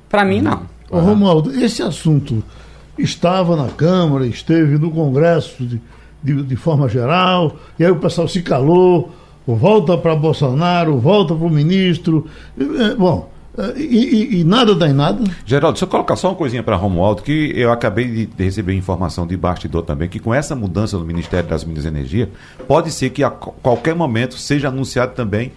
Para 0.07 0.23
mim, 0.23 0.39
não. 0.39 0.61
Ô, 0.89 0.97
Romualdo, 0.97 1.61
esse 1.61 1.83
assunto 1.83 2.41
estava 2.97 3.57
na 3.57 3.67
Câmara, 3.67 4.25
esteve 4.25 4.77
no 4.77 4.89
Congresso 4.89 5.65
de, 5.65 5.81
de, 6.23 6.43
de 6.43 6.55
forma 6.55 6.87
geral, 6.87 7.55
e 7.79 7.85
aí 7.85 7.91
o 7.91 7.97
pessoal 7.97 8.27
se 8.27 8.41
calou, 8.41 9.11
volta 9.45 9.97
para 9.97 10.15
Bolsonaro, 10.15 10.97
volta 10.97 11.35
para 11.35 11.45
o 11.45 11.49
ministro. 11.49 12.27
É, 12.57 12.95
bom, 12.95 13.29
é, 13.57 13.77
e, 13.77 14.35
e, 14.35 14.39
e, 14.39 14.43
nada 14.43 14.73
dá 14.73 14.87
em 14.87 14.93
nada. 14.93 15.23
Geraldo, 15.45 15.73
deixa 15.73 15.85
eu 15.85 15.89
colocar 15.89 16.15
só 16.15 16.29
uma 16.29 16.35
coisinha 16.35 16.63
para 16.63 16.75
Romualdo, 16.75 17.21
que 17.21 17.51
eu 17.55 17.71
acabei 17.71 18.25
de 18.25 18.43
receber 18.43 18.73
informação 18.73 19.27
de 19.27 19.35
bastidor 19.35 19.83
também, 19.83 20.07
que 20.07 20.19
com 20.19 20.33
essa 20.33 20.55
mudança 20.55 20.97
no 20.97 21.05
Ministério 21.05 21.49
das 21.49 21.63
Minas 21.63 21.85
e 21.85 21.87
Energia, 21.87 22.29
pode 22.67 22.91
ser 22.91 23.09
que 23.09 23.23
a 23.23 23.29
qualquer 23.29 23.95
momento 23.95 24.37
seja 24.37 24.69
anunciado 24.69 25.13
também 25.13 25.51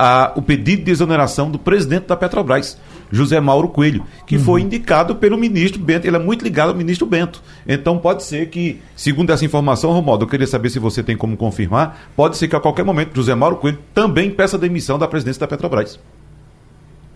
a, 0.00 0.32
o 0.36 0.40
pedido 0.40 0.84
de 0.84 0.92
exoneração 0.92 1.50
do 1.50 1.58
presidente 1.58 2.06
da 2.06 2.16
Petrobras, 2.16 2.78
José 3.10 3.40
Mauro 3.40 3.68
Coelho, 3.68 4.06
que 4.28 4.36
uhum. 4.36 4.44
foi 4.44 4.60
indicado 4.60 5.16
pelo 5.16 5.36
ministro 5.36 5.80
Bento. 5.82 6.06
Ele 6.06 6.14
é 6.14 6.20
muito 6.20 6.44
ligado 6.44 6.68
ao 6.68 6.74
ministro 6.76 7.04
Bento. 7.04 7.42
Então 7.66 7.98
pode 7.98 8.22
ser 8.22 8.48
que, 8.48 8.80
segundo 8.94 9.32
essa 9.32 9.44
informação, 9.44 9.90
Romualdo, 9.90 10.24
eu 10.24 10.28
queria 10.28 10.46
saber 10.46 10.70
se 10.70 10.78
você 10.78 11.02
tem 11.02 11.16
como 11.16 11.36
confirmar, 11.36 12.10
pode 12.14 12.36
ser 12.36 12.46
que 12.46 12.54
a 12.54 12.60
qualquer 12.60 12.84
momento 12.84 13.16
José 13.16 13.34
Mauro 13.34 13.56
Coelho 13.56 13.78
também 13.92 14.30
peça 14.30 14.56
demissão 14.56 15.00
da 15.00 15.08
presidência 15.08 15.40
da 15.40 15.48
Petrobras. 15.48 15.98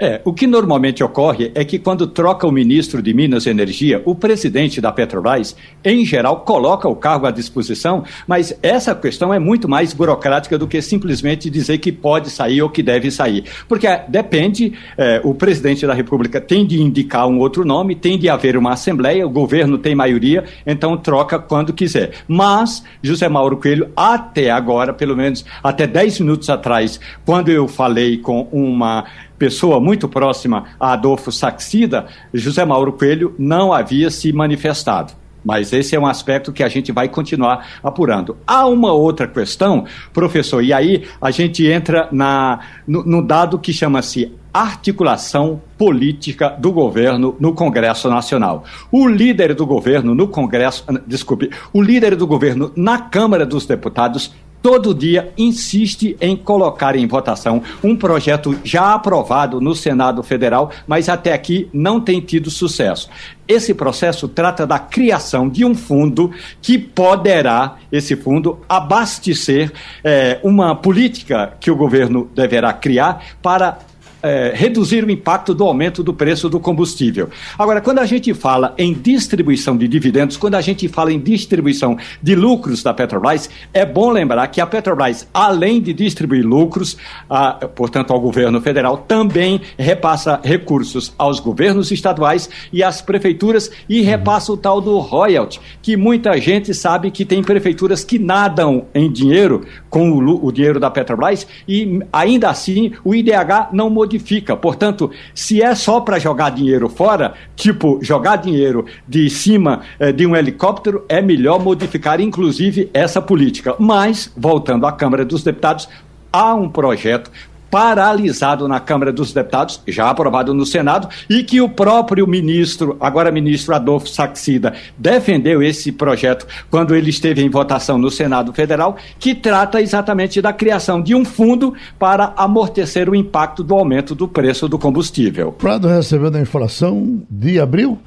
É, 0.03 0.21
o 0.25 0.33
que 0.33 0.49
normalmente 0.49 1.05
ocorre 1.05 1.53
é 1.55 1.65
que 1.65 1.79
quando 1.79 2.09
troca 2.09 2.45
o 2.45 2.51
ministro 2.51 3.01
de 3.01 3.15
Minas 3.15 3.47
e 3.47 3.51
Energia, 3.51 4.03
o 4.05 4.17
presidente 4.17 4.81
da 4.81 4.91
Petrobras, 4.91 5.55
em 5.85 6.05
geral, 6.05 6.41
coloca 6.41 6.89
o 6.89 6.97
cargo 6.97 7.25
à 7.25 7.31
disposição, 7.31 8.03
mas 8.27 8.53
essa 8.65 8.97
questão 8.97 9.33
é 9.33 9.39
muito 9.39 9.69
mais 9.69 9.93
burocrática 9.93 10.59
do 10.59 10.67
que 10.67 10.83
simplesmente 10.83 11.49
dizer 11.49 11.79
que 11.79 11.93
pode 11.93 12.31
sair 12.31 12.61
ou 12.63 12.69
que 12.69 12.83
deve 12.83 13.13
sair. 13.13 13.45
Porque 13.69 13.87
é, 13.87 14.05
depende, 14.09 14.73
é, 14.99 15.21
o 15.23 15.35
presidente 15.35 15.87
da 15.87 15.95
República 15.95 16.41
tem 16.41 16.67
de 16.67 16.83
indicar 16.83 17.29
um 17.29 17.39
outro 17.39 17.65
nome, 17.65 17.95
tem 17.95 18.19
de 18.19 18.29
haver 18.29 18.57
uma 18.57 18.73
assembleia, 18.73 19.25
o 19.25 19.31
governo 19.31 19.79
tem 19.79 19.95
maioria, 19.95 20.43
então 20.67 20.97
troca 20.97 21.39
quando 21.39 21.73
quiser. 21.73 22.11
Mas 22.27 22.83
José 23.01 23.29
Mauro 23.29 23.57
Coelho, 23.57 23.93
até 23.95 24.51
agora, 24.51 24.93
pelo 24.93 25.17
menos 25.17 25.45
até 25.63 25.87
10 25.87 26.19
minutos 26.19 26.51
atrás, 26.51 26.99
quando 27.25 27.53
eu 27.53 27.69
falei 27.69 28.17
com 28.19 28.49
uma 28.51 29.05
pessoa 29.43 29.81
muito 29.81 30.09
próxima 30.09 30.67
a 30.79 30.93
Adolfo 30.93 31.33
Saxida, 31.33 32.07
José 32.33 32.65
Mauro 32.65 32.93
Coelho 32.93 33.35
não 33.37 33.73
havia 33.73 34.09
se 34.09 34.33
manifestado. 34.33 35.15
Mas 35.45 35.73
esse 35.73 35.97
é 35.97 35.99
um 35.99 36.07
aspecto 36.07 36.53
que 36.53 36.63
a 36.63 36.69
gente 36.69 36.93
vai 36.93 37.09
continuar 37.09 37.67
apurando. 37.83 38.37
Há 38.47 38.69
uma 38.69 38.93
outra 38.93 39.27
questão, 39.27 39.85
professor, 40.13 40.63
e 40.63 40.73
aí 40.73 41.09
a 41.21 41.33
gente 41.33 41.67
entra 41.67 42.09
na, 42.13 42.61
no, 42.87 43.03
no 43.03 43.21
dado 43.21 43.59
que 43.59 43.73
chama-se 43.73 44.33
articulação 44.55 45.61
política 45.77 46.51
do 46.51 46.71
governo 46.71 47.35
no 47.41 47.53
Congresso 47.53 48.09
Nacional. 48.09 48.63
O 48.93 49.09
líder 49.09 49.57
do 49.57 49.67
governo 49.67 50.15
no 50.15 50.29
Congresso, 50.29 50.85
desculpe, 51.05 51.51
o 51.73 51.83
líder 51.83 52.15
do 52.15 52.29
governo 52.29 52.71
na 52.77 52.99
Câmara 52.99 53.45
dos 53.45 53.67
Deputados 53.67 54.33
todo 54.63 54.95
dia 54.95 55.33
insiste 55.37 56.17
em 56.21 56.37
colocar 56.37 56.95
em 56.95 57.07
votação 57.07 57.63
um 57.83 57.97
projeto 57.97 58.57
já 58.63 58.95
aprovado 58.95 59.61
no 59.61 59.75
Senado 59.75 60.23
Federal, 60.23 60.71
mas 60.87 61.09
até 61.09 61.33
aqui 61.33 61.69
não 61.73 62.01
tem 62.01 62.21
tido 62.21 62.51
sucesso. 62.51 63.11
Esse 63.47 63.75
processo 63.75 64.29
trata 64.29 64.67
da 64.67 64.79
criação 64.79 65.49
de 65.49 65.65
um 65.65 65.75
fundo 65.75 66.31
que 66.63 66.79
poderá, 66.79 67.77
esse 67.91 68.15
fundo, 68.15 68.59
abastecer 68.69 69.73
é, 70.05 70.39
uma 70.43 70.77
política 70.77 71.55
que 71.61 71.71
o 71.71 71.77
governo 71.77 72.31
deverá 72.35 72.73
criar 72.73 73.25
para 73.43 73.79
é, 74.23 74.53
reduzir 74.55 75.05
o 75.05 75.11
impacto 75.11 75.55
do 75.55 75.65
aumento 75.65 76.03
do 76.03 76.15
preço 76.15 76.49
do 76.49 76.61
combustível. 76.61 77.29
Agora, 77.59 77.81
quando 77.81 77.99
a 77.99 78.07
gente 78.07 78.33
fala 78.33 78.75
em 78.79 78.95
distribuição 78.95 79.77
de 79.77 79.89
dividendos, 79.89 80.37
quando 80.37 80.55
a 80.55 80.61
gente 80.61 80.87
fala 80.89 81.13
em 81.13 81.19
distribuição 81.19 81.97
de 82.23 82.35
lucros 82.35 82.83
da 82.83 82.95
Petrobras, 82.95 83.51
é 83.75 83.85
bom 83.85 84.11
lembrar 84.11 84.47
que 84.47 84.61
a 84.61 84.67
Petrobras, 84.67 85.27
além 85.35 85.81
de 85.81 85.93
distribuir 85.93 86.47
lucros, 86.47 86.97
a, 87.29 87.53
portanto, 87.67 88.13
ao 88.13 88.21
governo 88.21 88.61
federal, 88.61 88.99
também 88.99 89.61
repassa 89.77 90.41
recursos 90.43 91.13
aos 91.19 91.41
governos 91.41 91.91
estaduais 91.91 92.49
e 92.73 92.83
às 92.83 93.03
prefeituras 93.03 93.71
e 93.89 94.01
uhum. 94.01 94.07
repassa 94.07 94.53
o 94.53 94.57
tal 94.57 94.81
do 94.81 94.99
royalty, 94.99 95.61
que 95.83 95.97
muita 95.97 96.41
gente 96.41 96.73
sabe 96.73 97.11
que 97.11 97.25
tem 97.25 97.43
prefeituras 97.43 98.05
que 98.05 98.19
nadam 98.19 98.87
em 98.95 99.11
dinheiro 99.11 99.67
com 99.91 100.13
o, 100.13 100.47
o 100.47 100.53
dinheiro 100.53 100.79
da 100.79 100.91
Petrobras 100.91 101.47
e 101.67 102.01
ainda 102.13 102.49
assim 102.49 102.93
o 103.05 103.15
IDH 103.15 103.71
não 103.73 103.91
modifica 103.91 104.12
Portanto, 104.57 105.11
se 105.35 105.63
é 105.63 105.75
só 105.75 106.01
para 106.01 106.19
jogar 106.19 106.51
dinheiro 106.51 106.89
fora, 106.89 107.35
tipo 107.57 107.99
jogar 108.03 108.37
dinheiro 108.37 108.87
de 109.07 109.29
cima 109.31 109.83
eh, 109.99 110.13
de 110.13 110.27
um 110.27 110.37
helicóptero, 110.37 111.05
é 111.09 111.21
melhor 111.21 111.63
modificar, 111.63 112.21
inclusive, 112.21 112.91
essa 112.93 113.21
política. 113.21 113.75
Mas, 113.79 114.33
voltando 114.37 114.87
à 114.87 114.93
Câmara 114.93 115.25
dos 115.25 115.43
Deputados, 115.43 115.89
há 116.33 116.55
um 116.55 116.69
projeto 116.69 117.31
paralisado 117.73 118.69
na 118.69 118.79
Câmara 118.79 119.11
dos 119.11 119.33
Deputados, 119.33 119.81
já 119.89 120.09
aprovado 120.11 120.53
no 120.53 120.67
Senado, 120.67 121.09
e 121.31 121.43
que 121.43 121.63
o 121.63 121.71
próprio 121.71 122.27
ministro, 122.27 122.99
agora 123.01 123.33
ministro 123.33 123.75
Adolfo 123.75 124.11
Saxida, 124.11 124.75
defendeu 124.99 125.63
esse 125.63 125.91
projeto 125.91 126.47
quando 126.71 126.95
ele 126.95 127.09
esteve 127.09 127.43
em 127.43 127.49
votação 127.49 127.97
no 127.97 128.11
Senado 128.11 128.53
Federal, 128.53 128.99
que 129.19 129.35
trata 129.35 129.81
exatamente 129.81 130.43
da 130.43 130.53
criação 130.53 131.01
de 131.01 131.15
um 131.15 131.25
fundo 131.25 131.73
para 131.99 132.35
amortecer 132.37 133.09
o 133.09 133.15
impacto 133.15 133.65
do 133.65 133.75
aumento 133.75 134.15
do 134.15 134.29
preço 134.29 134.69
do 134.69 134.79
combustível. 134.79 135.51
Prado 135.53 135.89
recebendo 135.89 136.37
a 136.37 136.43
inflação 136.43 137.23
de 137.31 137.59
abril? 137.59 137.99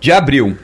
De 0.00 0.10
abril. 0.10 0.56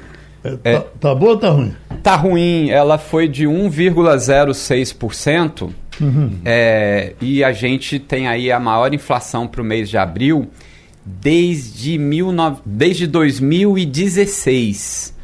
É, 0.43 0.59
é, 0.65 0.81
tá, 0.81 0.87
tá 0.99 1.15
boa 1.15 1.35
ou 1.35 1.39
tá 1.39 1.51
ruim? 1.51 1.73
Tá 2.03 2.17
ruim, 2.17 2.71
ela 2.71 2.99
foi 2.99 3.29
de 3.29 3.45
1,06%. 3.45 5.71
Uhum. 6.01 6.39
É, 6.45 7.15
e 7.21 7.43
a 7.43 7.53
gente 7.53 7.99
tem 7.99 8.29
aí 8.29 8.53
a 8.53 8.61
maior 8.61 8.93
inflação 8.93 9.47
para 9.47 9.63
o 9.63 9.65
mês 9.65 9.89
de 9.89 9.97
abril 9.97 10.51
desde, 11.07 11.97
mil 11.99 12.31
no... 12.33 12.61
desde 12.67 13.07
2016. 13.07 15.15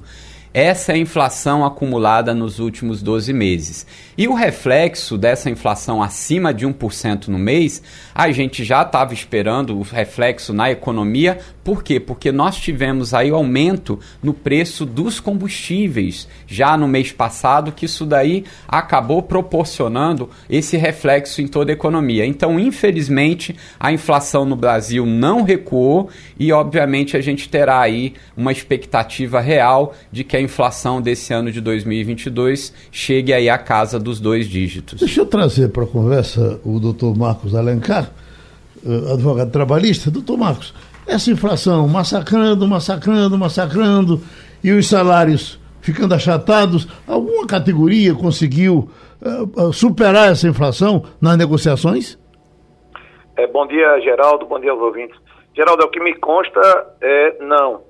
Essa 0.53 0.93
é 0.93 0.95
a 0.95 0.99
inflação 0.99 1.65
acumulada 1.65 2.35
nos 2.35 2.59
últimos 2.59 3.03
12 3.03 3.33
meses. 3.35 3.87
E 4.17 4.27
o 4.27 4.35
reflexo 4.35 5.19
dessa 5.19 5.51
inflação 5.51 6.03
acima 6.03 6.55
de 6.55 6.67
1% 6.67 7.29
no 7.29 7.39
mês, 7.39 7.83
a 8.15 8.31
gente 8.33 8.65
já 8.65 8.83
estava 8.83 9.13
esperando 9.13 9.79
o 9.79 9.83
reflexo 9.83 10.55
na 10.55 10.71
economia. 10.71 11.39
Por 11.63 11.83
quê? 11.83 12.01
Porque 12.01 12.33
nós 12.33 12.57
tivemos 12.57 13.13
aí 13.13 13.29
aumento 13.29 14.01
no 14.23 14.33
preço 14.33 14.87
dos 14.87 15.21
combustíveis 15.21 16.27
já 16.47 16.79
no 16.79 16.89
mês 16.89 17.13
passado, 17.13 17.71
que 17.71 17.85
isso 17.85 18.07
daí 18.07 18.45
acabou 18.67 19.23
proporcionando 19.23 20.31
esse 20.49 20.79
reflexo 20.79 21.43
em 21.43 21.47
toda 21.47 21.71
a 21.71 21.75
economia. 21.75 22.25
Então, 22.25 22.59
infelizmente, 22.59 23.55
a 23.79 23.93
inflação 23.93 24.47
no 24.47 24.57
Brasil 24.57 25.05
não 25.05 25.43
recuou 25.43 26.09
e, 26.39 26.51
obviamente, 26.53 27.19
a 27.19 27.21
gente 27.21 27.51
terá 27.51 27.81
aí 27.81 28.15
uma 28.35 28.51
expectativa 28.51 29.41
real 29.41 29.95
de 30.11 30.25
que 30.25 30.38
a 30.39 30.41
inflação 30.41 31.03
desse 31.03 31.35
ano 31.35 31.51
de 31.51 31.61
2022 31.61 32.73
chegue 32.93 33.33
aí 33.33 33.51
à 33.51 33.59
casa 33.59 33.99
dos 33.99 34.21
dois 34.21 34.47
dígitos. 34.47 35.01
Deixa 35.01 35.21
eu 35.21 35.27
trazer 35.27 35.71
para 35.71 35.83
a 35.83 35.87
conversa 35.87 36.61
o 36.65 36.79
doutor 36.79 37.17
Marcos 37.17 37.55
Alencar, 37.55 38.11
eh, 38.87 39.13
advogado 39.13 39.51
trabalhista. 39.51 40.11
Doutor 40.11 40.39
Marcos, 40.39 40.73
essa 41.07 41.31
inflação 41.31 41.89
massacrando, 41.89 42.67
massacrando, 42.67 43.37
massacrando, 43.37 44.23
e 44.63 44.71
os 44.71 44.89
salários 44.89 45.59
ficando 45.81 46.15
achatados, 46.15 46.87
alguma 47.07 47.47
categoria 47.47 48.15
conseguiu 48.15 48.91
uh, 49.23 49.73
superar 49.73 50.31
essa 50.31 50.47
inflação 50.47 51.05
nas 51.21 51.37
negociações? 51.37 52.19
É, 53.37 53.47
bom 53.47 53.67
dia, 53.67 54.01
Geraldo, 54.01 54.47
bom 54.47 54.61
dia 54.61 54.71
aos 54.71 54.81
ouvintes. 54.81 55.17
Geraldo, 55.57 55.85
o 55.85 55.91
que 55.91 56.01
me 56.01 56.15
consta 56.17 56.61
é 57.01 57.39
não. 57.41 57.88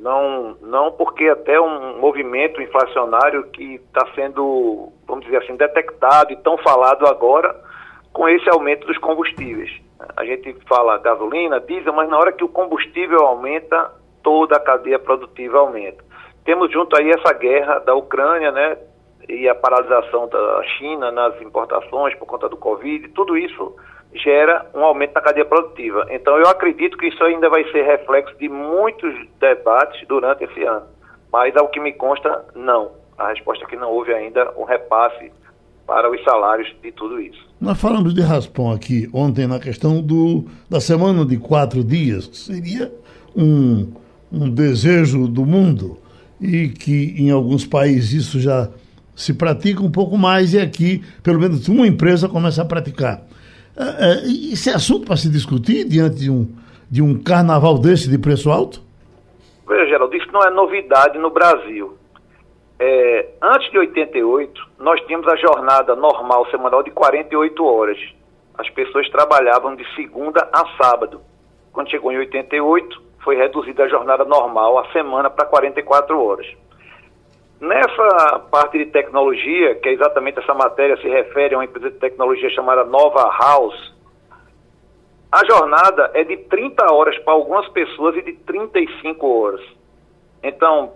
Não, 0.00 0.56
não 0.62 0.90
porque 0.92 1.28
até 1.28 1.60
um 1.60 1.98
movimento 1.98 2.60
inflacionário 2.62 3.44
que 3.50 3.74
está 3.74 4.06
sendo, 4.14 4.90
vamos 5.06 5.26
dizer 5.26 5.42
assim, 5.42 5.56
detectado 5.56 6.32
e 6.32 6.36
tão 6.36 6.56
falado 6.58 7.06
agora, 7.06 7.54
com 8.10 8.26
esse 8.26 8.48
aumento 8.48 8.86
dos 8.86 8.96
combustíveis. 8.96 9.70
A 10.16 10.24
gente 10.24 10.56
fala 10.66 10.96
gasolina, 10.98 11.60
diesel, 11.60 11.92
mas 11.92 12.08
na 12.08 12.16
hora 12.16 12.32
que 12.32 12.42
o 12.42 12.48
combustível 12.48 13.26
aumenta, 13.26 13.92
toda 14.22 14.56
a 14.56 14.60
cadeia 14.60 14.98
produtiva 14.98 15.58
aumenta. 15.58 16.02
Temos 16.46 16.72
junto 16.72 16.96
aí 16.96 17.10
essa 17.10 17.34
guerra 17.34 17.80
da 17.80 17.94
Ucrânia, 17.94 18.50
né? 18.50 18.78
E 19.28 19.46
a 19.50 19.54
paralisação 19.54 20.26
da 20.28 20.62
China 20.78 21.12
nas 21.12 21.38
importações 21.42 22.14
por 22.14 22.24
conta 22.24 22.48
do 22.48 22.56
Covid, 22.56 23.06
tudo 23.08 23.36
isso 23.36 23.76
gera 24.14 24.66
um 24.74 24.80
aumento 24.80 25.14
na 25.14 25.20
cadeia 25.20 25.44
produtiva. 25.44 26.06
Então 26.10 26.36
eu 26.36 26.48
acredito 26.48 26.96
que 26.96 27.06
isso 27.06 27.22
ainda 27.22 27.48
vai 27.48 27.64
ser 27.70 27.82
reflexo 27.82 28.36
de 28.38 28.48
muitos 28.48 29.14
debates 29.38 30.06
durante 30.08 30.44
esse 30.44 30.62
ano. 30.64 30.86
Mas 31.32 31.56
ao 31.56 31.68
que 31.68 31.80
me 31.80 31.92
consta, 31.92 32.44
não. 32.54 32.92
A 33.16 33.28
resposta 33.28 33.64
é 33.64 33.68
que 33.68 33.76
não 33.76 33.90
houve 33.90 34.12
ainda 34.12 34.52
um 34.56 34.64
repasse 34.64 35.30
para 35.86 36.10
os 36.10 36.22
salários 36.24 36.72
de 36.82 36.92
tudo 36.92 37.20
isso. 37.20 37.38
Nós 37.60 37.80
falamos 37.80 38.14
de 38.14 38.22
raspão 38.22 38.70
aqui 38.70 39.08
ontem 39.12 39.46
na 39.46 39.58
questão 39.58 40.00
do, 40.00 40.44
da 40.68 40.80
semana 40.80 41.24
de 41.24 41.36
quatro 41.36 41.84
dias, 41.84 42.26
que 42.26 42.36
seria 42.36 42.92
um, 43.36 43.92
um 44.32 44.48
desejo 44.48 45.28
do 45.28 45.44
mundo 45.44 45.98
e 46.40 46.68
que 46.68 47.14
em 47.18 47.30
alguns 47.30 47.66
países 47.66 48.24
isso 48.24 48.40
já 48.40 48.68
se 49.14 49.34
pratica 49.34 49.82
um 49.82 49.90
pouco 49.90 50.16
mais 50.16 50.54
e 50.54 50.58
aqui, 50.58 51.04
pelo 51.22 51.38
menos, 51.38 51.68
uma 51.68 51.86
empresa 51.86 52.28
começa 52.28 52.62
a 52.62 52.64
praticar. 52.64 53.22
É, 53.80 54.10
é, 54.10 54.26
isso 54.26 54.68
é 54.68 54.74
assunto 54.74 55.06
para 55.06 55.16
se 55.16 55.30
discutir 55.30 55.88
diante 55.88 56.16
de 56.16 56.30
um, 56.30 56.46
de 56.90 57.00
um 57.00 57.18
carnaval 57.22 57.78
desse 57.78 58.10
de 58.10 58.18
preço 58.18 58.50
alto? 58.50 58.82
Veja, 59.66 59.86
Geraldo, 59.86 60.14
isso 60.14 60.30
não 60.32 60.42
é 60.42 60.50
novidade 60.50 61.18
no 61.18 61.30
Brasil. 61.30 61.96
É, 62.78 63.28
antes 63.40 63.70
de 63.70 63.78
88, 63.78 64.68
nós 64.78 65.00
tínhamos 65.06 65.26
a 65.28 65.36
jornada 65.36 65.96
normal 65.96 66.46
semanal 66.50 66.82
de 66.82 66.90
48 66.90 67.64
horas. 67.64 67.98
As 68.58 68.68
pessoas 68.68 69.08
trabalhavam 69.08 69.74
de 69.74 69.84
segunda 69.94 70.46
a 70.52 70.66
sábado. 70.82 71.22
Quando 71.72 71.90
chegou 71.90 72.12
em 72.12 72.18
88, 72.18 73.02
foi 73.24 73.36
reduzida 73.36 73.84
a 73.84 73.88
jornada 73.88 74.24
normal, 74.26 74.78
a 74.78 74.92
semana, 74.92 75.30
para 75.30 75.46
44 75.46 76.22
horas. 76.22 76.46
Nessa 77.60 78.38
parte 78.50 78.78
de 78.78 78.86
tecnologia, 78.86 79.74
que 79.74 79.90
é 79.90 79.92
exatamente 79.92 80.38
essa 80.38 80.54
matéria 80.54 80.96
se 80.96 81.06
refere 81.06 81.54
a 81.54 81.58
uma 81.58 81.64
empresa 81.64 81.90
de 81.90 81.98
tecnologia 81.98 82.48
chamada 82.48 82.84
Nova 82.84 83.30
House, 83.38 83.94
a 85.30 85.44
jornada 85.44 86.10
é 86.14 86.24
de 86.24 86.38
30 86.38 86.90
horas 86.90 87.18
para 87.18 87.34
algumas 87.34 87.68
pessoas 87.68 88.16
e 88.16 88.22
de 88.22 88.32
35 88.32 89.26
horas. 89.26 89.60
Então, 90.42 90.94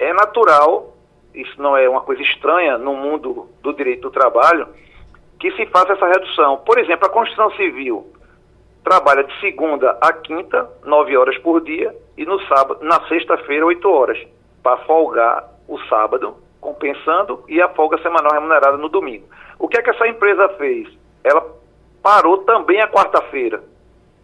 é 0.00 0.12
natural, 0.12 0.96
isso 1.32 1.62
não 1.62 1.76
é 1.76 1.88
uma 1.88 2.00
coisa 2.00 2.22
estranha 2.22 2.76
no 2.76 2.94
mundo 2.94 3.48
do 3.62 3.72
direito 3.72 4.02
do 4.02 4.10
trabalho, 4.10 4.66
que 5.38 5.52
se 5.52 5.64
faça 5.66 5.92
essa 5.92 6.06
redução. 6.06 6.56
Por 6.58 6.76
exemplo, 6.80 7.06
a 7.06 7.10
Constituição 7.10 7.52
Civil 7.52 8.12
trabalha 8.82 9.22
de 9.22 9.40
segunda 9.40 9.96
a 10.00 10.12
quinta, 10.12 10.68
9 10.84 11.16
horas 11.16 11.38
por 11.38 11.62
dia, 11.62 11.94
e 12.16 12.26
no 12.26 12.40
sábado, 12.48 12.84
na 12.84 13.00
sexta-feira, 13.06 13.64
8 13.64 13.88
horas, 13.88 14.18
para 14.60 14.76
folgar 14.78 15.48
o 15.70 15.78
sábado, 15.88 16.36
compensando, 16.60 17.44
e 17.48 17.62
a 17.62 17.68
folga 17.68 17.96
semanal 18.02 18.32
remunerada 18.32 18.76
no 18.76 18.88
domingo. 18.88 19.26
O 19.58 19.68
que 19.68 19.78
é 19.78 19.82
que 19.82 19.90
essa 19.90 20.08
empresa 20.08 20.48
fez? 20.50 20.88
Ela 21.22 21.46
parou 22.02 22.38
também 22.38 22.80
a 22.80 22.88
quarta-feira. 22.88 23.62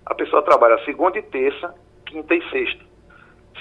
A 0.04 0.14
pessoa 0.14 0.42
trabalha 0.42 0.84
segunda 0.84 1.18
e 1.18 1.22
terça, 1.22 1.74
quinta 2.04 2.34
e 2.34 2.50
sexta. 2.50 2.84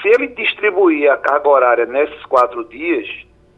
Se 0.01 0.07
ele 0.09 0.27
distribuir 0.27 1.11
a 1.11 1.17
carga 1.17 1.47
horária 1.47 1.85
nesses 1.85 2.25
quatro 2.25 2.65
dias, 2.65 3.07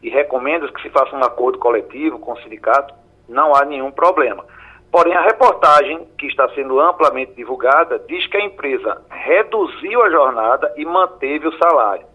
e 0.02 0.08
recomenda 0.08 0.68
que 0.68 0.82
se 0.82 0.90
faça 0.90 1.16
um 1.16 1.24
acordo 1.24 1.58
coletivo 1.58 2.18
com 2.18 2.32
o 2.32 2.40
sindicato, 2.40 2.94
não 3.28 3.54
há 3.54 3.64
nenhum 3.64 3.90
problema. 3.90 4.44
Porém, 4.90 5.12
a 5.14 5.22
reportagem, 5.22 6.06
que 6.16 6.26
está 6.26 6.48
sendo 6.50 6.80
amplamente 6.80 7.34
divulgada, 7.34 7.98
diz 8.08 8.26
que 8.26 8.36
a 8.36 8.44
empresa 8.44 9.02
reduziu 9.10 10.02
a 10.02 10.10
jornada 10.10 10.72
e 10.76 10.84
manteve 10.84 11.46
o 11.46 11.58
salário. 11.58 12.06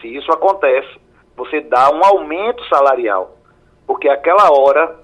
Se 0.00 0.08
isso 0.08 0.32
acontece, 0.32 0.98
você 1.36 1.60
dá 1.60 1.90
um 1.90 2.04
aumento 2.04 2.64
salarial, 2.68 3.36
porque 3.86 4.08
aquela 4.08 4.52
hora 4.52 4.96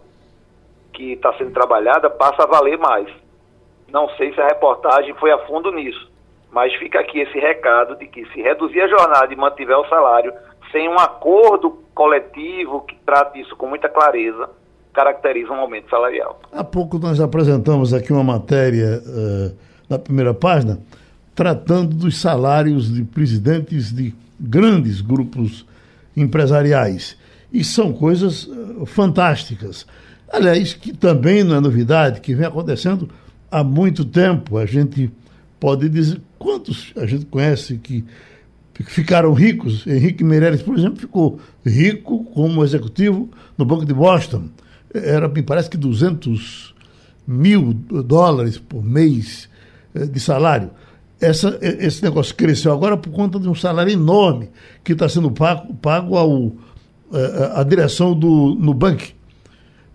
que 0.93 1.13
está 1.13 1.33
sendo 1.35 1.53
trabalhada 1.53 2.11
passa 2.11 2.43
a 2.43 2.47
valer 2.47 2.79
mais. 2.79 3.09
Não 3.91 4.09
sei 4.17 4.33
se 4.35 4.41
a 4.41 4.49
reportagem 4.49 5.15
foi 5.15 5.31
a 5.31 5.39
fundo 5.47 5.71
nisso, 5.73 6.11
mas 6.51 6.75
fica 6.75 7.01
aqui 7.01 7.21
esse 7.21 7.39
recado 7.39 7.97
de 7.97 8.07
que 8.07 8.27
se 8.27 8.43
reduzir 8.43 8.81
a 8.83 8.89
jornada 8.89 9.33
e 9.33 9.37
mantiver 9.37 9.79
o 9.79 9.89
salário, 9.89 10.33
sem 10.71 10.89
um 10.89 10.99
acordo 10.99 11.83
coletivo 11.95 12.83
que 12.83 12.95
trate 12.97 13.41
isso 13.41 13.57
com 13.57 13.67
muita 13.67 13.89
clareza, 13.89 14.51
caracteriza 14.93 15.53
um 15.53 15.61
aumento 15.61 15.89
salarial. 15.89 16.41
Há 16.53 16.65
pouco 16.65 16.99
nós 16.99 17.21
apresentamos 17.21 17.95
aqui 17.95 18.13
uma 18.13 18.25
matéria 18.25 19.01
uh, 19.07 19.57
na 19.89 19.99
primeira 19.99 20.35
página 20.35 20.79
tratando 21.39 21.95
dos 21.95 22.21
salários 22.21 22.93
de 22.93 23.05
presidentes 23.05 23.93
de 23.95 24.13
grandes 24.41 25.01
grupos 25.01 25.65
empresariais. 26.21 27.17
E 27.53 27.65
são 27.65 27.93
coisas 27.93 28.45
uh, 28.45 28.85
fantásticas. 28.87 29.87
Aliás, 30.31 30.75
que 30.75 30.93
também 30.93 31.43
não 31.43 31.57
é 31.57 31.61
novidade, 31.61 32.21
que 32.21 32.35
vem 32.35 32.47
acontecendo 32.47 33.09
há 33.51 33.65
muito 33.65 34.05
tempo. 34.05 34.59
A 34.59 34.67
gente 34.67 35.11
pode 35.59 35.89
dizer 35.89 36.21
quantos 36.39 36.93
a 36.97 37.07
gente 37.07 37.27
conhece 37.27 37.79
que 37.79 38.05
ficaram 38.85 39.33
ricos. 39.33 39.87
Henrique 39.87 40.23
Meirelles, 40.23 40.63
por 40.63 40.79
exemplo, 40.79 40.99
ficou 40.99 41.41
rico 41.65 42.25
como 42.25 42.65
executivo 42.65 43.29
no 43.57 43.65
Banco 43.65 43.85
de 43.85 43.95
Boston. 43.95 44.49
Era, 44.93 45.29
me 45.29 45.43
parece 45.43 45.69
que 45.69 45.77
200 45.77 46.75
mil 47.27 47.75
dólares 47.75 48.59
por 48.59 48.83
mês 48.85 49.49
eh, 49.95 50.07
de 50.07 50.21
salário. 50.21 50.71
Essa, 51.21 51.59
esse 51.61 52.03
negócio 52.03 52.35
cresceu 52.35 52.73
agora 52.73 52.97
por 52.97 53.11
conta 53.11 53.41
de 53.41 53.49
um 53.49 53.55
salário 53.55 53.93
enorme 53.93 54.51
que 54.85 54.93
está 54.93 55.09
sendo 55.09 55.31
pago, 55.31 55.75
pago 55.75 56.17
ao, 56.17 56.53
eh, 57.13 57.53
à 57.55 57.63
direção 57.65 58.15
do 58.15 58.55
Nubank. 58.55 59.15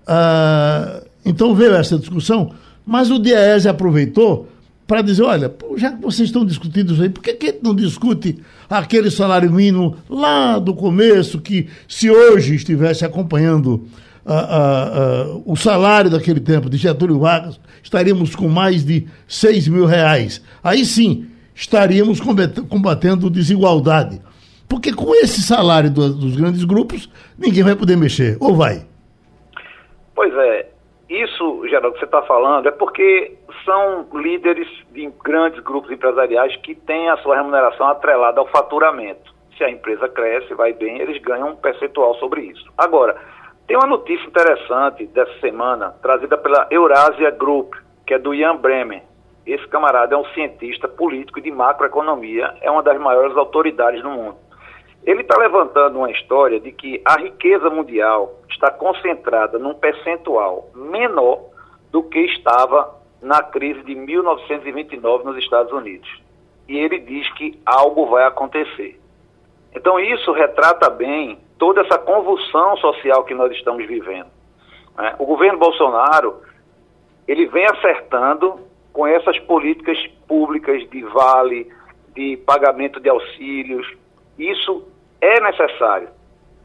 Ah, 0.05 1.01
então 1.25 1.55
veio 1.55 1.75
essa 1.75 1.97
discussão, 1.97 2.51
mas 2.85 3.09
o 3.09 3.17
DIEESE 3.17 3.69
aproveitou 3.69 4.49
para 4.85 5.01
dizer, 5.01 5.23
olha, 5.23 5.53
já 5.77 5.91
que 5.91 6.01
vocês 6.01 6.27
estão 6.27 6.45
discutindo 6.45 6.93
isso 6.93 7.01
aí, 7.01 7.09
por 7.09 7.23
que, 7.23 7.33
que 7.33 7.59
não 7.63 7.73
discute 7.73 8.39
aquele 8.69 9.09
salário 9.09 9.51
mínimo 9.51 9.95
lá 10.09 10.59
do 10.59 10.73
começo, 10.73 11.39
que 11.39 11.67
se 11.87 12.09
hoje 12.09 12.55
estivesse 12.55 13.05
acompanhando 13.05 13.87
a, 14.25 14.33
a, 14.33 14.83
a, 14.83 15.25
o 15.45 15.55
salário 15.55 16.09
daquele 16.09 16.39
tempo 16.39 16.69
de 16.69 16.77
Getúlio 16.77 17.19
Vargas, 17.19 17.59
estaríamos 17.81 18.35
com 18.35 18.47
mais 18.47 18.85
de 18.85 19.07
6 19.27 19.67
mil 19.67 19.85
reais. 19.85 20.43
Aí 20.63 20.85
sim, 20.85 21.29
estaríamos 21.53 22.19
combatendo 22.69 23.29
desigualdade. 23.29 24.21
Porque 24.67 24.93
com 24.93 25.13
esse 25.15 25.41
salário 25.41 25.91
do, 25.91 26.13
dos 26.13 26.35
grandes 26.35 26.63
grupos, 26.63 27.09
ninguém 27.37 27.63
vai 27.63 27.75
poder 27.75 27.95
mexer, 27.95 28.37
ou 28.39 28.55
vai? 28.55 28.85
Pois 30.15 30.33
é, 30.33 30.69
isso, 31.09 31.67
Geraldo, 31.67 31.93
que 31.93 31.99
você 31.99 32.05
está 32.05 32.21
falando, 32.23 32.67
é 32.67 32.71
porque 32.71 33.37
são 33.65 34.07
líderes 34.13 34.67
de 34.91 35.11
grandes 35.23 35.59
grupos 35.63 35.91
empresariais 35.91 36.55
que 36.57 36.75
têm 36.75 37.09
a 37.09 37.17
sua 37.17 37.35
remuneração 37.35 37.87
atrelada 37.87 38.39
ao 38.39 38.47
faturamento. 38.47 39.33
Se 39.57 39.63
a 39.63 39.69
empresa 39.69 40.09
cresce, 40.09 40.53
vai 40.55 40.73
bem, 40.73 40.99
eles 40.99 41.21
ganham 41.21 41.51
um 41.51 41.55
percentual 41.55 42.15
sobre 42.15 42.41
isso. 42.41 42.65
Agora, 42.77 43.15
tem 43.67 43.77
uma 43.77 43.87
notícia 43.87 44.25
interessante 44.27 45.05
dessa 45.07 45.39
semana, 45.39 45.91
trazida 46.01 46.37
pela 46.37 46.67
Eurasia 46.69 47.31
Group, 47.31 47.73
que 48.05 48.13
é 48.13 48.19
do 48.19 48.33
Ian 48.33 48.57
Bremer. 48.57 49.03
Esse 49.45 49.67
camarada 49.67 50.15
é 50.15 50.17
um 50.17 50.25
cientista 50.27 50.87
político 50.87 51.41
de 51.41 51.51
macroeconomia, 51.51 52.55
é 52.61 52.69
uma 52.69 52.83
das 52.83 52.99
maiores 52.99 53.35
autoridades 53.35 54.03
no 54.03 54.11
mundo. 54.11 54.37
Ele 55.05 55.21
está 55.21 55.37
levantando 55.37 55.97
uma 55.97 56.11
história 56.11 56.59
de 56.59 56.71
que 56.71 57.01
a 57.05 57.17
riqueza 57.19 57.69
mundial 57.69 58.39
está 58.49 58.71
concentrada 58.71 59.59
num 59.59 59.73
percentual 59.73 60.69
menor 60.73 61.41
do 61.91 62.03
que 62.03 62.19
estava 62.19 62.95
na 63.21 63.41
crise 63.43 63.81
de 63.83 63.95
1929 63.95 65.25
nos 65.25 65.37
Estados 65.37 65.71
Unidos. 65.73 66.09
E 66.67 66.77
ele 66.77 66.99
diz 66.99 67.29
que 67.33 67.59
algo 67.65 68.05
vai 68.07 68.25
acontecer. 68.25 68.99
Então 69.75 69.99
isso 69.99 70.31
retrata 70.31 70.89
bem 70.89 71.37
toda 71.57 71.81
essa 71.81 71.97
convulsão 71.97 72.77
social 72.77 73.23
que 73.23 73.33
nós 73.33 73.51
estamos 73.53 73.85
vivendo. 73.87 74.27
Né? 74.97 75.15
O 75.19 75.25
governo 75.25 75.59
Bolsonaro 75.59 76.41
ele 77.27 77.45
vem 77.47 77.65
acertando 77.65 78.59
com 78.91 79.07
essas 79.07 79.39
políticas 79.39 79.97
públicas 80.27 80.87
de 80.89 81.03
vale, 81.03 81.71
de 82.13 82.37
pagamento 82.37 82.99
de 82.99 83.09
auxílios. 83.09 83.87
Isso 84.37 84.87
é 85.19 85.39
necessário, 85.39 86.09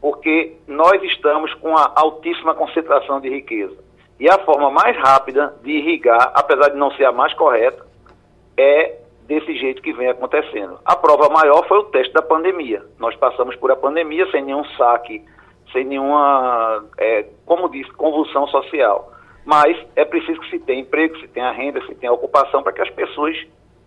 porque 0.01 0.57
nós 0.67 1.01
estamos 1.03 1.53
com 1.55 1.75
a 1.75 1.91
altíssima 1.95 2.53
concentração 2.53 3.19
de 3.19 3.29
riqueza. 3.29 3.75
E 4.19 4.29
a 4.29 4.37
forma 4.39 4.69
mais 4.69 4.97
rápida 4.97 5.55
de 5.63 5.71
irrigar, 5.71 6.31
apesar 6.35 6.69
de 6.69 6.77
não 6.77 6.91
ser 6.91 7.05
a 7.05 7.11
mais 7.11 7.33
correta, 7.33 7.85
é 8.57 8.98
desse 9.29 9.55
jeito 9.55 9.81
que 9.83 9.93
vem 9.93 10.09
acontecendo. 10.09 10.79
A 10.83 10.95
prova 10.95 11.29
maior 11.29 11.65
foi 11.67 11.77
o 11.77 11.83
teste 11.83 12.11
da 12.11 12.21
pandemia. 12.21 12.83
Nós 12.97 13.15
passamos 13.15 13.55
por 13.55 13.71
a 13.71 13.75
pandemia 13.75 14.29
sem 14.31 14.43
nenhum 14.43 14.65
saque, 14.75 15.23
sem 15.71 15.85
nenhuma, 15.85 16.83
é, 16.97 17.27
como 17.45 17.69
disse, 17.69 17.91
convulsão 17.91 18.47
social. 18.47 19.13
Mas 19.45 19.77
é 19.95 20.03
preciso 20.03 20.41
que 20.41 20.49
se 20.49 20.59
tenha 20.59 20.81
emprego, 20.81 21.15
se 21.19 21.27
tenha 21.27 21.51
renda, 21.51 21.79
se 21.85 21.93
tenha 21.93 22.11
ocupação, 22.11 22.63
para 22.63 22.73
que 22.73 22.81
as 22.81 22.89
pessoas 22.89 23.37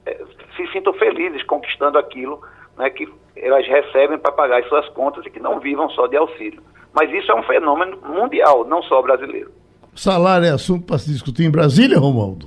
é, 0.06 0.16
se 0.56 0.66
sintam 0.68 0.92
felizes 0.94 1.42
conquistando 1.42 1.98
aquilo 1.98 2.40
né, 2.78 2.88
que 2.88 3.12
elas 3.36 3.66
recebem 3.66 4.18
para 4.18 4.30
pagar 4.30 4.60
as 4.60 4.68
suas 4.68 4.88
contas 4.90 5.26
e 5.26 5.30
que 5.30 5.40
não 5.40 5.58
vivam 5.58 5.90
só 5.90 6.06
de 6.06 6.16
auxílio. 6.16 6.62
Mas 6.94 7.12
isso 7.12 7.32
é 7.32 7.34
um 7.34 7.42
fenômeno 7.42 7.98
mundial, 8.00 8.64
não 8.64 8.80
só 8.84 9.02
brasileiro. 9.02 9.50
Salário 9.92 10.46
é 10.46 10.50
assunto 10.50 10.86
para 10.86 10.98
se 10.98 11.10
discutir 11.10 11.44
em 11.44 11.50
Brasília, 11.50 11.98
Romualdo? 11.98 12.46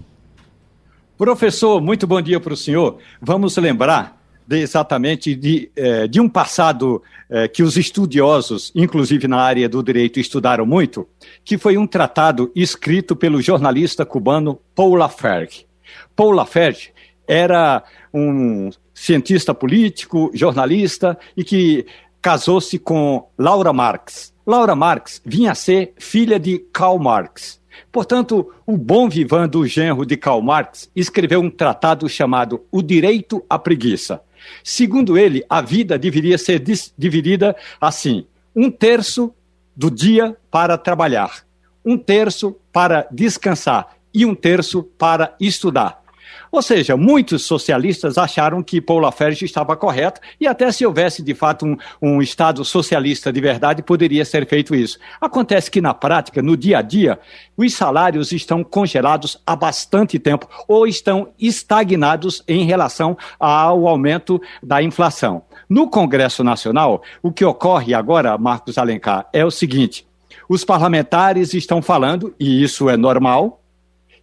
Professor, 1.18 1.80
muito 1.80 2.06
bom 2.06 2.22
dia 2.22 2.42
para 2.42 2.54
o 2.54 2.58
senhor. 2.58 2.98
Vamos 3.22 3.56
lembrar 3.56 4.22
de, 4.46 4.60
exatamente 4.60 5.34
de, 5.34 5.72
eh, 5.74 6.10
de 6.10 6.20
um 6.20 6.28
passado 6.28 7.02
eh, 7.30 7.48
que 7.48 7.64
os 7.64 7.78
estudiosos, 7.78 8.70
inclusive 8.76 9.26
na 9.26 9.38
área 9.38 9.70
do 9.70 9.82
direito, 9.82 10.20
estudaram 10.20 10.66
muito, 10.66 11.08
que 11.46 11.58
foi 11.58 11.78
um 11.78 11.88
tratado 11.88 12.52
escrito 12.54 13.16
pelo 13.16 13.42
jornalista 13.42 14.06
cubano 14.06 14.60
Paul 14.76 14.96
Lafargue. 14.96 15.66
Paul 16.14 16.32
Lafargue 16.32 16.90
era 17.26 17.82
um 18.14 18.70
cientista 18.94 19.54
político, 19.54 20.32
jornalista 20.34 21.18
e 21.36 21.46
que 21.46 21.86
casou-se 22.22 22.78
com 22.78 23.30
Laura 23.38 23.72
Marx. 23.72 24.34
Laura 24.46 24.76
Marx 24.76 25.22
vinha 25.26 25.54
a 25.54 25.56
ser 25.56 25.94
filha 25.98 26.38
de 26.38 26.60
Karl 26.74 27.00
Marx. 27.00 27.62
Portanto, 27.92 28.52
o 28.66 28.78
bom 28.78 29.10
vivant 29.10 29.48
do 29.48 29.66
genro 29.66 30.06
de 30.06 30.18
Karl 30.18 30.42
Marx 30.42 30.90
escreveu 30.96 31.42
um 31.42 31.50
tratado 31.50 32.08
chamado 32.10 32.66
O 32.72 32.82
Direito 32.82 33.44
à 33.50 33.58
Preguiça. 33.58 34.22
Segundo 34.64 35.18
ele, 35.18 35.44
a 35.50 35.62
vida 35.62 35.98
deveria 35.98 36.38
ser 36.38 36.64
dividida 36.98 37.56
assim: 37.80 38.26
um 38.56 38.70
terço 38.70 39.34
do 39.76 39.90
dia 39.90 40.36
para 40.50 40.78
trabalhar, 40.78 41.46
um 41.84 41.98
terço 41.98 42.56
para 42.72 43.08
descansar 43.12 43.96
e 44.14 44.26
um 44.26 44.34
terço 44.34 44.84
para 44.84 45.36
estudar. 45.40 46.05
Ou 46.52 46.62
seja, 46.62 46.96
muitos 46.96 47.46
socialistas 47.46 48.18
acharam 48.18 48.64
que 48.64 48.82
Paul 48.82 49.00
Lafarge 49.00 49.46
estava 49.46 49.76
correto 49.76 50.22
e 50.40 50.48
até 50.48 50.72
se 50.72 50.86
houvesse 50.86 51.22
de 51.22 51.34
fato 51.34 51.66
um, 51.66 51.78
um 52.02 52.22
Estado 52.22 52.64
socialista 52.64 53.32
de 53.32 53.42
verdade, 53.42 53.84
poderia 53.84 54.26
ser 54.26 54.48
feito 54.48 54.76
isso. 54.76 54.98
Acontece 55.20 55.70
que 55.70 55.82
na 55.82 55.94
prática, 55.94 56.42
no 56.42 56.56
dia 56.56 56.80
a 56.80 56.82
dia, 56.82 57.20
os 57.58 57.74
salários 57.74 58.32
estão 58.32 58.64
congelados 58.64 59.42
há 59.46 59.56
bastante 59.56 60.20
tempo 60.20 60.48
ou 60.68 60.88
estão 60.88 61.30
estagnados 61.40 62.44
em 62.48 62.66
relação 62.66 63.18
ao 63.40 63.88
aumento 63.88 64.42
da 64.62 64.82
inflação. 64.82 65.44
No 65.68 65.90
Congresso 65.90 66.44
Nacional, 66.44 67.02
o 67.22 67.32
que 67.32 67.44
ocorre 67.44 67.94
agora, 67.94 68.38
Marcos 68.38 68.78
Alencar, 68.78 69.28
é 69.34 69.44
o 69.44 69.52
seguinte: 69.52 70.06
os 70.48 70.64
parlamentares 70.64 71.54
estão 71.54 71.82
falando, 71.82 72.34
e 72.40 72.64
isso 72.64 72.90
é 72.90 72.96
normal, 72.96 73.62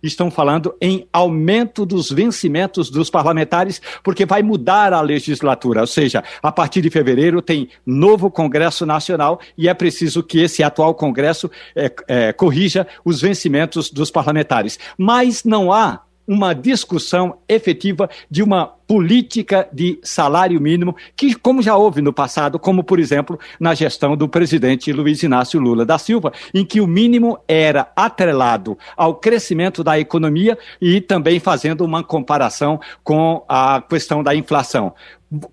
estão 0.02 0.30
falando 0.30 0.74
em 0.80 1.06
aumento 1.12 1.86
dos 1.86 2.10
vencimentos 2.10 2.90
dos 2.90 3.08
parlamentares, 3.08 3.80
porque 4.02 4.26
vai 4.26 4.42
mudar 4.42 4.92
a 4.92 5.00
legislatura. 5.00 5.80
Ou 5.80 5.86
seja, 5.86 6.24
a 6.42 6.50
partir 6.50 6.82
de 6.82 6.90
fevereiro 6.90 7.40
tem 7.40 7.68
novo 7.86 8.30
Congresso 8.30 8.84
Nacional 8.84 9.40
e 9.56 9.68
é 9.68 9.74
preciso 9.74 10.22
que 10.22 10.40
esse 10.40 10.62
atual 10.62 10.94
Congresso 10.94 11.50
é, 11.74 11.92
é, 12.08 12.32
corrija 12.32 12.86
os 13.04 13.20
vencimentos 13.20 13.90
dos 13.90 14.10
parlamentares. 14.10 14.78
Mas 14.98 15.44
não 15.44 15.72
há 15.72 16.02
uma 16.26 16.54
discussão 16.54 17.38
efetiva 17.48 18.08
de 18.30 18.42
uma 18.42 18.74
política 18.92 19.66
de 19.72 19.98
salário 20.02 20.60
mínimo, 20.60 20.94
que, 21.16 21.34
como 21.34 21.62
já 21.62 21.74
houve 21.74 22.02
no 22.02 22.12
passado, 22.12 22.58
como, 22.58 22.84
por 22.84 23.00
exemplo, 23.00 23.40
na 23.58 23.72
gestão 23.72 24.14
do 24.14 24.28
presidente 24.28 24.92
Luiz 24.92 25.22
Inácio 25.22 25.58
Lula 25.58 25.86
da 25.86 25.96
Silva, 25.96 26.30
em 26.52 26.62
que 26.62 26.78
o 26.78 26.86
mínimo 26.86 27.38
era 27.48 27.90
atrelado 27.96 28.76
ao 28.94 29.14
crescimento 29.14 29.82
da 29.82 29.98
economia 29.98 30.58
e 30.78 31.00
também 31.00 31.40
fazendo 31.40 31.86
uma 31.86 32.04
comparação 32.04 32.78
com 33.02 33.42
a 33.48 33.80
questão 33.80 34.22
da 34.22 34.34
inflação. 34.34 34.92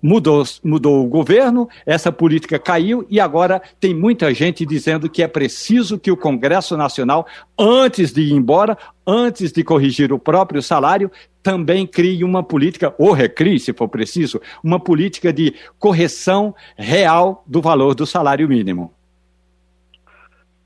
Mudou, 0.02 0.44
mudou 0.62 1.02
o 1.02 1.08
governo, 1.08 1.66
essa 1.86 2.12
política 2.12 2.58
caiu 2.58 3.06
e 3.08 3.18
agora 3.18 3.62
tem 3.80 3.94
muita 3.94 4.34
gente 4.34 4.66
dizendo 4.66 5.08
que 5.08 5.22
é 5.22 5.26
preciso 5.26 5.98
que 5.98 6.12
o 6.12 6.16
Congresso 6.18 6.76
Nacional, 6.76 7.26
antes 7.58 8.12
de 8.12 8.20
ir 8.20 8.32
embora, 8.32 8.76
antes 9.06 9.50
de 9.50 9.64
corrigir 9.64 10.12
o 10.12 10.18
próprio 10.18 10.60
salário, 10.60 11.10
também 11.42 11.86
crie 11.86 12.24
uma 12.24 12.42
política, 12.42 12.94
ou 12.98 13.12
recrie, 13.12 13.58
se 13.58 13.72
for 13.72 13.88
preciso, 13.88 14.40
uma 14.62 14.78
política 14.78 15.32
de 15.32 15.54
correção 15.78 16.54
real 16.76 17.42
do 17.46 17.60
valor 17.60 17.94
do 17.94 18.06
salário 18.06 18.48
mínimo. 18.48 18.92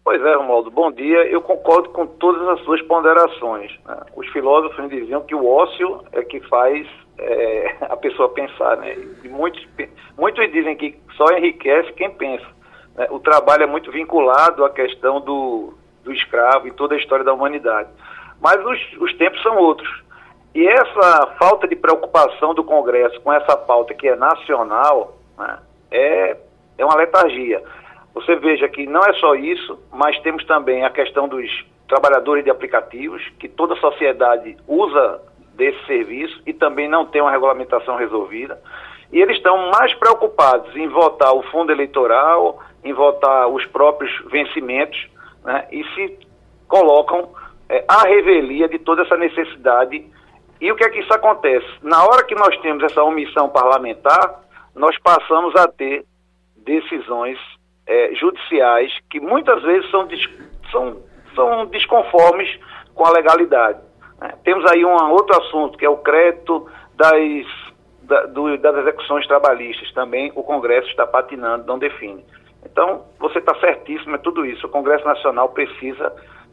Pois 0.05 0.21
é, 0.23 0.35
Romualdo, 0.35 0.71
bom 0.71 0.93
dia. 0.93 1.27
Eu 1.29 1.41
concordo 1.41 1.89
com 1.89 2.07
todas 2.07 2.47
as 2.49 2.61
suas 2.61 2.83
ponderações. 2.83 3.73
Né? 3.87 3.97
Os 4.15 4.29
filósofos 4.29 4.91
diziam 4.91 5.23
que 5.23 5.35
o 5.35 5.49
ócio 5.49 6.05
é 6.13 6.23
que 6.23 6.41
faz 6.41 6.87
é, 7.19 7.77
a 7.89 7.97
pessoa 7.97 8.29
pensar, 8.29 8.77
né? 8.77 8.99
E 9.23 9.29
muitos, 9.29 9.67
muitos 10.19 10.53
dizem 10.53 10.77
que 10.77 10.99
só 11.17 11.25
enriquece 11.35 11.91
quem 11.95 12.11
pensa. 12.11 12.45
Né? 12.97 13.07
O 13.11 13.19
trabalho 13.19 13.63
é 13.63 13.67
muito 13.67 13.91
vinculado 13.91 14.63
à 14.63 14.69
questão 14.69 15.23
do, 15.23 15.73
do 16.03 16.13
escravo 16.13 16.69
e 16.69 16.73
toda 16.73 16.95
a 16.95 16.99
história 16.99 17.25
da 17.25 17.33
humanidade. 17.33 17.89
Mas 18.43 18.63
os, 18.63 18.79
os 19.01 19.15
tempos 19.15 19.43
são 19.43 19.57
outros. 19.57 20.04
E 20.55 20.67
essa 20.67 21.35
falta 21.39 21.67
de 21.67 21.75
preocupação 21.75 22.55
do 22.55 22.63
Congresso 22.63 23.21
com 23.21 23.33
essa 23.33 23.57
pauta 23.57 23.93
que 23.93 24.07
é 24.07 24.15
nacional 24.15 25.17
né, 25.37 25.59
é, 25.91 26.37
é 26.79 26.85
uma 26.85 26.97
letargia. 26.97 27.63
Você 28.15 28.37
veja 28.37 28.69
que 28.69 28.87
não 28.87 29.01
é 29.01 29.13
só 29.15 29.35
isso, 29.35 29.79
mas 29.93 30.19
temos 30.21 30.45
também 30.47 30.85
a 30.85 30.91
questão 30.91 31.27
dos 31.27 31.51
trabalhadores 31.89 32.45
de 32.45 32.51
aplicativos, 32.51 33.23
que 33.39 33.49
toda 33.49 33.75
a 33.75 33.81
sociedade 33.81 34.57
usa 34.69 35.21
desse 35.55 35.85
serviço 35.87 36.41
e 36.47 36.53
também 36.53 36.89
não 36.89 37.05
tem 37.05 37.21
uma 37.21 37.31
regulamentação 37.31 37.97
resolvida. 37.97 38.61
E 39.13 39.21
eles 39.21 39.37
estão 39.37 39.71
mais 39.71 39.93
preocupados 39.95 40.75
em 40.77 40.89
votar 40.89 41.35
o 41.35 41.43
fundo 41.45 41.73
eleitoral, 41.73 42.61
em 42.83 42.93
votar 42.93 43.49
os 43.49 43.65
próprios 43.67 44.13
vencimentos, 44.31 45.09
né, 45.45 45.67
e 45.71 45.85
se 45.95 46.19
colocam 46.67 47.29
é, 47.69 47.85
à 47.89 48.03
revelia 48.07 48.69
de 48.69 48.79
toda 48.79 49.03
essa 49.03 49.17
necessidade. 49.17 50.05
E 50.65 50.73
o 50.73 50.77
que 50.77 50.83
é 50.83 50.89
que 50.89 51.01
isso 51.01 51.13
acontece? 51.13 51.67
Na 51.83 52.07
hora 52.07 52.25
que 52.25 52.35
nós 52.35 52.57
temos 52.63 52.83
essa 52.85 53.05
omissão 53.05 53.51
parlamentar, 53.51 54.41
nós 54.75 54.97
passamos 54.99 55.55
a 55.57 55.69
ter 55.69 56.07
decisões 56.57 57.39
é, 57.87 58.15
judiciais 58.15 58.91
que 59.11 59.21
muitas 59.21 59.63
vezes 59.63 59.91
são, 59.91 60.09
são, 60.73 61.03
são 61.35 61.67
desconformes 61.67 62.49
com 62.95 63.05
a 63.05 63.11
legalidade. 63.11 63.79
É, 64.23 64.29
temos 64.43 64.65
aí 64.73 64.83
um 64.87 65.11
outro 65.11 65.39
assunto, 65.39 65.77
que 65.77 65.85
é 65.85 65.91
o 65.91 65.99
crédito 65.99 66.67
das, 66.95 67.47
da, 68.01 68.25
do, 68.25 68.57
das 68.57 68.75
execuções 68.79 69.27
trabalhistas. 69.27 69.93
Também 69.93 70.33
o 70.35 70.43
Congresso 70.43 70.89
está 70.89 71.07
patinando, 71.07 71.67
não 71.67 71.79
define. 71.79 72.25
Então, 72.65 73.05
você 73.19 73.39
está 73.39 73.55
certíssimo, 73.57 74.15
é 74.15 74.19
tudo 74.19 74.47
isso. 74.47 74.67
O 74.67 74.71
Congresso 74.71 75.05
Nacional 75.05 75.51
precisa 75.51 76.11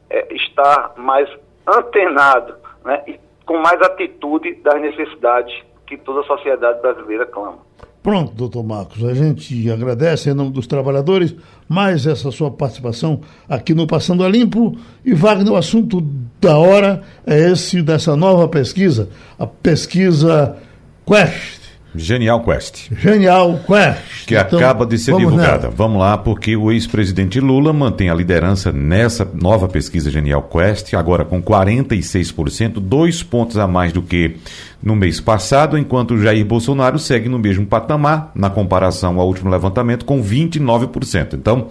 é, 0.10 0.34
estar 0.34 0.95
mais 0.97 1.30
antenado 1.65 2.58
né, 2.84 3.02
e 3.08 3.30
com 3.51 3.57
mais 3.57 3.81
atitude 3.81 4.55
das 4.63 4.81
necessidades 4.81 5.53
que 5.85 5.97
toda 5.97 6.21
a 6.21 6.23
sociedade 6.23 6.81
brasileira 6.81 7.25
clama. 7.25 7.59
Pronto, 8.01 8.33
doutor 8.33 8.63
Marcos, 8.63 9.03
a 9.03 9.13
gente 9.13 9.69
agradece 9.69 10.29
em 10.29 10.33
nome 10.33 10.51
dos 10.51 10.65
trabalhadores 10.65 11.35
mais 11.67 12.07
essa 12.07 12.31
sua 12.31 12.49
participação 12.49 13.21
aqui 13.49 13.75
no 13.75 13.85
Passando 13.85 14.23
a 14.23 14.29
Limpo. 14.29 14.75
E 15.05 15.13
Wagner, 15.13 15.51
o 15.51 15.57
assunto 15.57 16.01
da 16.39 16.57
hora 16.57 17.03
é 17.27 17.51
esse 17.51 17.81
dessa 17.81 18.15
nova 18.15 18.47
pesquisa, 18.47 19.09
a 19.37 19.45
pesquisa 19.45 20.57
Quest 21.05 21.61
Genial 21.95 22.41
Quest. 22.43 22.89
Genial 22.97 23.60
Quest. 23.65 24.25
Que 24.25 24.36
então, 24.38 24.60
acaba 24.60 24.86
de 24.86 24.97
ser 24.97 25.12
vamos 25.12 25.27
divulgada. 25.27 25.63
Nela. 25.63 25.73
Vamos 25.75 25.99
lá, 25.99 26.17
porque 26.17 26.56
o 26.56 26.71
ex-presidente 26.71 27.39
Lula 27.39 27.73
mantém 27.73 28.10
a 28.10 28.13
liderança 28.13 28.71
nessa 28.71 29.27
nova 29.34 29.67
pesquisa 29.67 30.10
Genial 30.10 30.43
Quest, 30.43 30.93
agora 30.93 31.25
com 31.25 31.41
46%, 31.41 32.80
dois 32.80 33.21
pontos 33.23 33.58
a 33.58 33.67
mais 33.67 33.91
do 33.91 34.01
que 34.01 34.38
no 34.82 34.95
mês 34.95 35.19
passado, 35.19 35.77
enquanto 35.77 36.19
Jair 36.19 36.45
Bolsonaro 36.45 36.97
segue 36.97 37.30
no 37.30 37.38
mesmo 37.38 37.65
patamar, 37.65 38.32
na 38.34 38.49
comparação 38.49 39.19
ao 39.19 39.27
último 39.27 39.49
levantamento, 39.49 40.06
com 40.06 40.23
29%. 40.23 41.34
Então, 41.34 41.67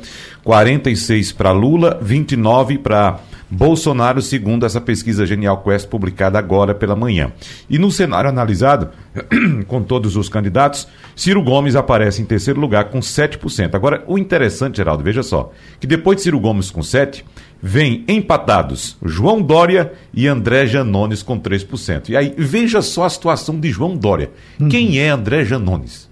46% 0.47 1.35
para 1.35 1.51
Lula, 1.51 2.01
29% 2.05 2.79
para 2.79 3.19
Bolsonaro, 3.51 4.23
segundo 4.23 4.65
essa 4.65 4.81
pesquisa 4.81 5.27
Genial 5.27 5.63
Quest 5.63 5.89
publicada 5.89 6.39
agora 6.39 6.75
pela 6.75 6.95
manhã. 6.95 7.33
E 7.69 7.79
no 7.79 7.91
cenário 7.91 8.31
analisado, 8.31 8.91
com 9.67 9.83
todos 9.83 10.17
os 10.17 10.29
candidatos, 10.29 10.87
Ciro 11.17 11.43
Gomes 11.43 11.75
aparece 11.75 12.23
em 12.23 12.25
terceiro 12.25 12.61
lugar 12.61 12.85
com 12.85 13.01
7%. 13.01 13.75
Agora, 13.75 14.05
o 14.07 14.17
interessante, 14.17 14.77
Geraldo, 14.77 15.03
veja 15.03 15.23
só, 15.23 15.53
que 15.81 15.87
depois 15.87 16.19
de 16.19 16.23
Ciro 16.23 16.39
Gomes 16.39 16.71
com 16.71 16.81
7%, 16.81 17.23
vem 17.63 18.05
empatados 18.09 18.97
João 19.05 19.43
Dória 19.43 19.93
e 20.15 20.27
André 20.27 20.67
Janones 20.67 21.23
com 21.23 21.39
3%. 21.39 22.09
E 22.09 22.17
aí, 22.17 22.35
veja 22.39 22.81
só 22.81 23.05
a 23.05 23.11
situação 23.11 23.59
de 23.59 23.71
João 23.71 23.97
Dória. 23.97 24.31
Uhum. 24.59 24.69
Quem 24.69 24.99
é 24.99 25.11
André 25.11 25.45
Janones? 25.45 26.09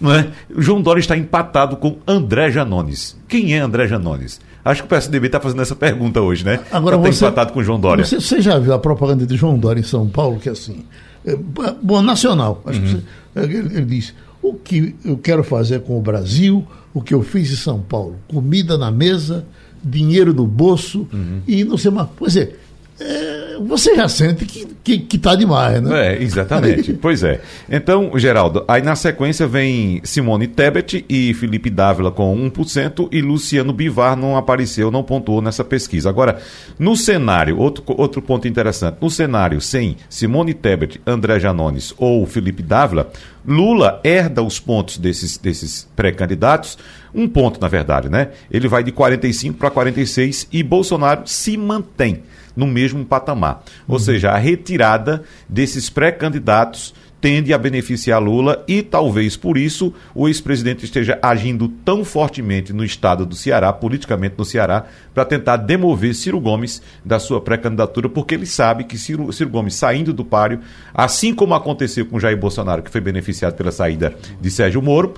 Não 0.00 0.12
é? 0.12 0.28
O 0.52 0.60
João 0.60 0.82
Dória 0.82 0.98
está 0.98 1.16
empatado 1.16 1.76
com 1.76 1.98
André 2.06 2.50
Janones. 2.50 3.16
Quem 3.28 3.54
é 3.54 3.58
André 3.60 3.86
Janones? 3.86 4.40
Acho 4.64 4.82
que 4.82 4.86
o 4.86 4.88
PSDB 4.88 5.26
está 5.26 5.40
fazendo 5.40 5.62
essa 5.62 5.74
pergunta 5.74 6.20
hoje, 6.20 6.44
né? 6.44 6.60
Agora 6.70 6.96
tá 6.96 7.02
você, 7.02 7.24
empatado 7.24 7.52
com 7.52 7.60
o 7.60 7.64
João 7.64 7.80
Dória. 7.80 8.04
Você, 8.04 8.20
você, 8.20 8.40
já 8.40 8.58
viu 8.58 8.72
a 8.72 8.78
propaganda 8.78 9.26
de 9.26 9.36
João 9.36 9.58
Dória 9.58 9.80
em 9.80 9.84
São 9.84 10.08
Paulo, 10.08 10.38
que 10.38 10.48
é 10.48 10.52
assim, 10.52 10.84
é, 11.24 11.36
bom, 11.36 12.00
nacional. 12.00 12.62
Acho 12.64 12.80
uhum. 12.80 12.84
que 12.84 12.92
você, 12.92 13.02
ele, 13.34 13.76
ele 13.76 13.84
diz, 13.86 14.14
o 14.40 14.54
que 14.54 14.94
eu 15.04 15.16
quero 15.18 15.42
fazer 15.42 15.80
com 15.80 15.98
o 15.98 16.00
Brasil, 16.00 16.64
o 16.94 17.02
que 17.02 17.12
eu 17.12 17.22
fiz 17.22 17.50
em 17.52 17.56
São 17.56 17.80
Paulo, 17.80 18.16
comida 18.28 18.78
na 18.78 18.90
mesa, 18.90 19.44
dinheiro 19.82 20.32
no 20.32 20.46
bolso 20.46 21.08
uhum. 21.12 21.40
e 21.46 21.64
não 21.64 21.76
sei 21.76 21.90
mais. 21.90 22.08
Pois 22.16 22.36
é, 22.36 22.54
é, 23.02 23.58
você 23.60 23.96
já 23.96 24.08
sente 24.08 24.44
que, 24.44 24.66
que, 24.82 24.98
que 24.98 25.18
tá 25.18 25.34
demais, 25.34 25.82
né? 25.82 26.14
É, 26.14 26.22
exatamente. 26.22 26.92
pois 27.00 27.22
é. 27.22 27.40
Então, 27.68 28.12
Geraldo, 28.16 28.64
aí 28.68 28.82
na 28.82 28.94
sequência 28.94 29.46
vem 29.46 30.00
Simone 30.04 30.46
Tebet 30.46 31.04
e 31.08 31.34
Felipe 31.34 31.68
Dávila 31.68 32.10
com 32.10 32.34
1% 32.50 33.08
e 33.10 33.20
Luciano 33.20 33.72
Bivar 33.72 34.16
não 34.16 34.36
apareceu, 34.36 34.90
não 34.90 35.02
pontuou 35.02 35.42
nessa 35.42 35.64
pesquisa. 35.64 36.08
Agora, 36.08 36.38
no 36.78 36.96
cenário, 36.96 37.58
outro, 37.58 37.84
outro 37.88 38.22
ponto 38.22 38.46
interessante, 38.46 38.98
no 39.00 39.10
cenário 39.10 39.60
sem 39.60 39.96
Simone 40.08 40.54
Tebet, 40.54 41.00
André 41.06 41.40
Janones 41.40 41.92
ou 41.98 42.24
Felipe 42.26 42.62
Dávila, 42.62 43.10
Lula 43.44 44.00
herda 44.04 44.42
os 44.42 44.60
pontos 44.60 44.98
desses, 44.98 45.36
desses 45.36 45.88
pré-candidatos, 45.96 46.78
um 47.12 47.26
ponto 47.26 47.60
na 47.60 47.66
verdade, 47.66 48.08
né? 48.08 48.28
Ele 48.50 48.68
vai 48.68 48.84
de 48.84 48.92
45 48.92 49.58
para 49.58 49.70
46 49.70 50.48
e 50.52 50.62
Bolsonaro 50.62 51.22
se 51.26 51.56
mantém 51.56 52.22
no 52.56 52.66
mesmo 52.66 53.04
patamar. 53.04 53.62
Ou 53.86 53.94
uhum. 53.94 53.98
seja, 53.98 54.30
a 54.30 54.36
retirada 54.36 55.22
desses 55.48 55.88
pré-candidatos 55.88 56.94
tende 57.22 57.54
a 57.54 57.58
beneficiar 57.58 58.20
Lula 58.20 58.64
e 58.66 58.82
talvez 58.82 59.36
por 59.36 59.56
isso 59.56 59.94
o 60.12 60.26
ex-presidente 60.26 60.84
esteja 60.84 61.20
agindo 61.22 61.68
tão 61.68 62.04
fortemente 62.04 62.72
no 62.72 62.84
estado 62.84 63.24
do 63.24 63.36
Ceará, 63.36 63.72
politicamente 63.72 64.34
no 64.36 64.44
Ceará, 64.44 64.86
para 65.14 65.24
tentar 65.24 65.56
demover 65.58 66.16
Ciro 66.16 66.40
Gomes 66.40 66.82
da 67.04 67.20
sua 67.20 67.40
pré-candidatura, 67.40 68.08
porque 68.08 68.34
ele 68.34 68.44
sabe 68.44 68.82
que 68.82 68.98
Ciro, 68.98 69.32
Ciro, 69.32 69.50
Gomes 69.50 69.76
saindo 69.76 70.12
do 70.12 70.24
páreo, 70.24 70.58
assim 70.92 71.32
como 71.32 71.54
aconteceu 71.54 72.04
com 72.06 72.18
Jair 72.18 72.36
Bolsonaro, 72.36 72.82
que 72.82 72.90
foi 72.90 73.00
beneficiado 73.00 73.54
pela 73.54 73.70
saída 73.70 74.12
de 74.40 74.50
Sérgio 74.50 74.82
Moro, 74.82 75.14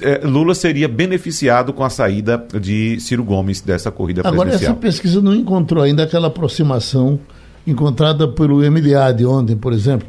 eh, 0.00 0.22
Lula 0.24 0.54
seria 0.54 0.88
beneficiado 0.88 1.74
com 1.74 1.84
a 1.84 1.90
saída 1.90 2.42
de 2.58 2.98
Ciro 2.98 3.22
Gomes 3.22 3.60
dessa 3.60 3.90
corrida 3.90 4.22
Agora, 4.22 4.48
presidencial. 4.48 4.72
Agora, 4.72 4.88
essa 4.88 4.96
pesquisa 4.96 5.20
não 5.20 5.34
encontrou 5.34 5.84
ainda 5.84 6.04
aquela 6.04 6.28
aproximação 6.28 7.20
encontrada 7.66 8.26
pelo 8.26 8.58
MDA 8.58 9.12
de 9.12 9.26
ontem, 9.26 9.54
por 9.54 9.74
exemplo, 9.74 10.08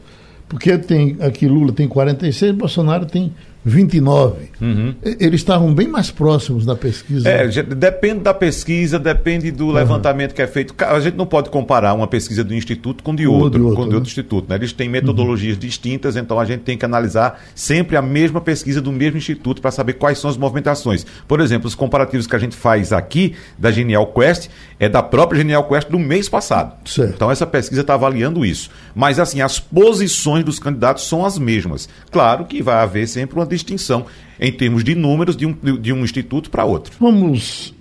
porque 0.54 0.78
tem 0.78 1.18
aqui 1.20 1.48
Lula 1.48 1.74
tem 1.74 1.88
46, 1.88 2.54
Bolsonaro 2.54 3.08
tem 3.08 3.34
29. 3.66 4.50
Uhum. 4.60 4.96
Eles 5.04 5.42
estavam 5.42 5.74
bem 5.74 5.88
mais 5.88 6.12
próximos 6.12 6.66
da 6.66 6.76
pesquisa. 6.76 7.30
É, 7.30 7.48
depende 7.48 8.20
da 8.20 8.34
pesquisa, 8.34 9.00
depende 9.00 9.52
do 9.52 9.68
uhum. 9.68 9.72
levantamento 9.72 10.34
que 10.34 10.42
é 10.42 10.48
feito. 10.48 10.74
A 10.84 11.00
gente 11.00 11.16
não 11.16 11.26
pode 11.26 11.50
comparar 11.50 11.94
uma 11.94 12.08
pesquisa 12.08 12.44
do 12.44 12.54
instituto 12.54 13.04
com 13.04 13.16
de 13.16 13.26
outro, 13.26 13.60
de 13.60 13.66
outro, 13.66 13.76
com 13.76 13.84
de 13.84 13.90
né? 13.90 13.96
outro 13.96 14.10
instituto. 14.10 14.50
Né? 14.50 14.56
Eles 14.56 14.74
têm 14.74 14.90
metodologias 14.90 15.56
uhum. 15.56 15.62
distintas, 15.62 16.16
então 16.16 16.40
a 16.40 16.46
gente 16.46 16.62
tem 16.62 16.78
que 16.78 16.84
analisar 16.84 17.42
sempre 17.56 17.96
a 17.96 18.02
mesma 18.02 18.42
pesquisa 18.42 18.82
do 18.82 18.92
mesmo 18.92 19.18
instituto 19.18 19.62
para 19.62 19.72
saber 19.72 19.94
quais 19.94 20.18
são 20.20 20.30
as 20.30 20.38
movimentações. 20.38 21.06
Por 21.28 21.40
exemplo, 21.40 21.68
os 21.68 21.76
comparativos 21.76 22.28
que 22.28 22.36
a 22.36 22.40
gente 22.40 22.56
faz 22.56 22.92
aqui 22.92 23.36
da 23.58 23.72
Genial 23.72 24.08
Quest 24.08 24.50
é 24.80 24.90
da 24.90 25.02
própria 25.02 25.38
Genial 25.38 25.64
Quest 25.68 25.90
do 25.90 26.00
mês 26.00 26.28
passado. 26.28 26.74
Certo. 26.86 27.14
Então 27.16 27.32
essa 27.32 27.48
pesquisa 27.48 27.82
está 27.82 27.94
avaliando 27.94 28.46
isso. 28.46 28.70
Mas 28.94 29.20
assim, 29.20 29.42
as 29.42 29.60
posições 29.60 30.44
dos 30.44 30.60
candidatos 30.60 31.08
são 31.08 31.26
as 31.26 31.38
mesmas. 31.38 31.88
Claro 32.12 32.46
que 32.46 32.62
vai 32.62 32.76
haver 32.76 33.08
sempre 33.08 33.36
uma 33.36 33.46
distinção 33.54 34.06
em 34.40 34.52
termos 34.52 34.84
de 34.84 34.96
números 34.96 35.38
de 35.38 35.46
um, 35.46 35.54
de 35.80 35.94
um 35.94 36.04
instituto 36.04 36.50
para 36.50 36.66
outro. 36.66 36.94
Vamos 37.00 37.74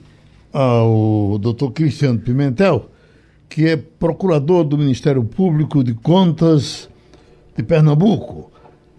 ao 0.52 1.38
doutor 1.38 1.72
Cristiano 1.72 2.18
Pimentel, 2.18 2.90
que 3.48 3.66
é 3.66 3.76
procurador 3.76 4.64
do 4.64 4.78
Ministério 4.78 5.24
Público 5.24 5.82
de 5.82 5.94
Contas 5.94 6.88
de 7.56 7.62
Pernambuco. 7.62 8.50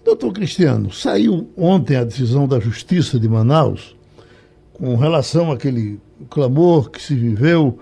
Doutor 0.03 0.33
Cristiano, 0.33 0.91
saiu 0.91 1.49
ontem 1.55 1.95
a 1.95 2.03
decisão 2.03 2.47
da 2.47 2.59
Justiça 2.59 3.19
de 3.19 3.29
Manaus 3.29 3.95
com 4.73 4.95
relação 4.95 5.51
àquele 5.51 5.99
clamor 6.29 6.89
que 6.89 7.01
se 7.01 7.15
viveu 7.15 7.79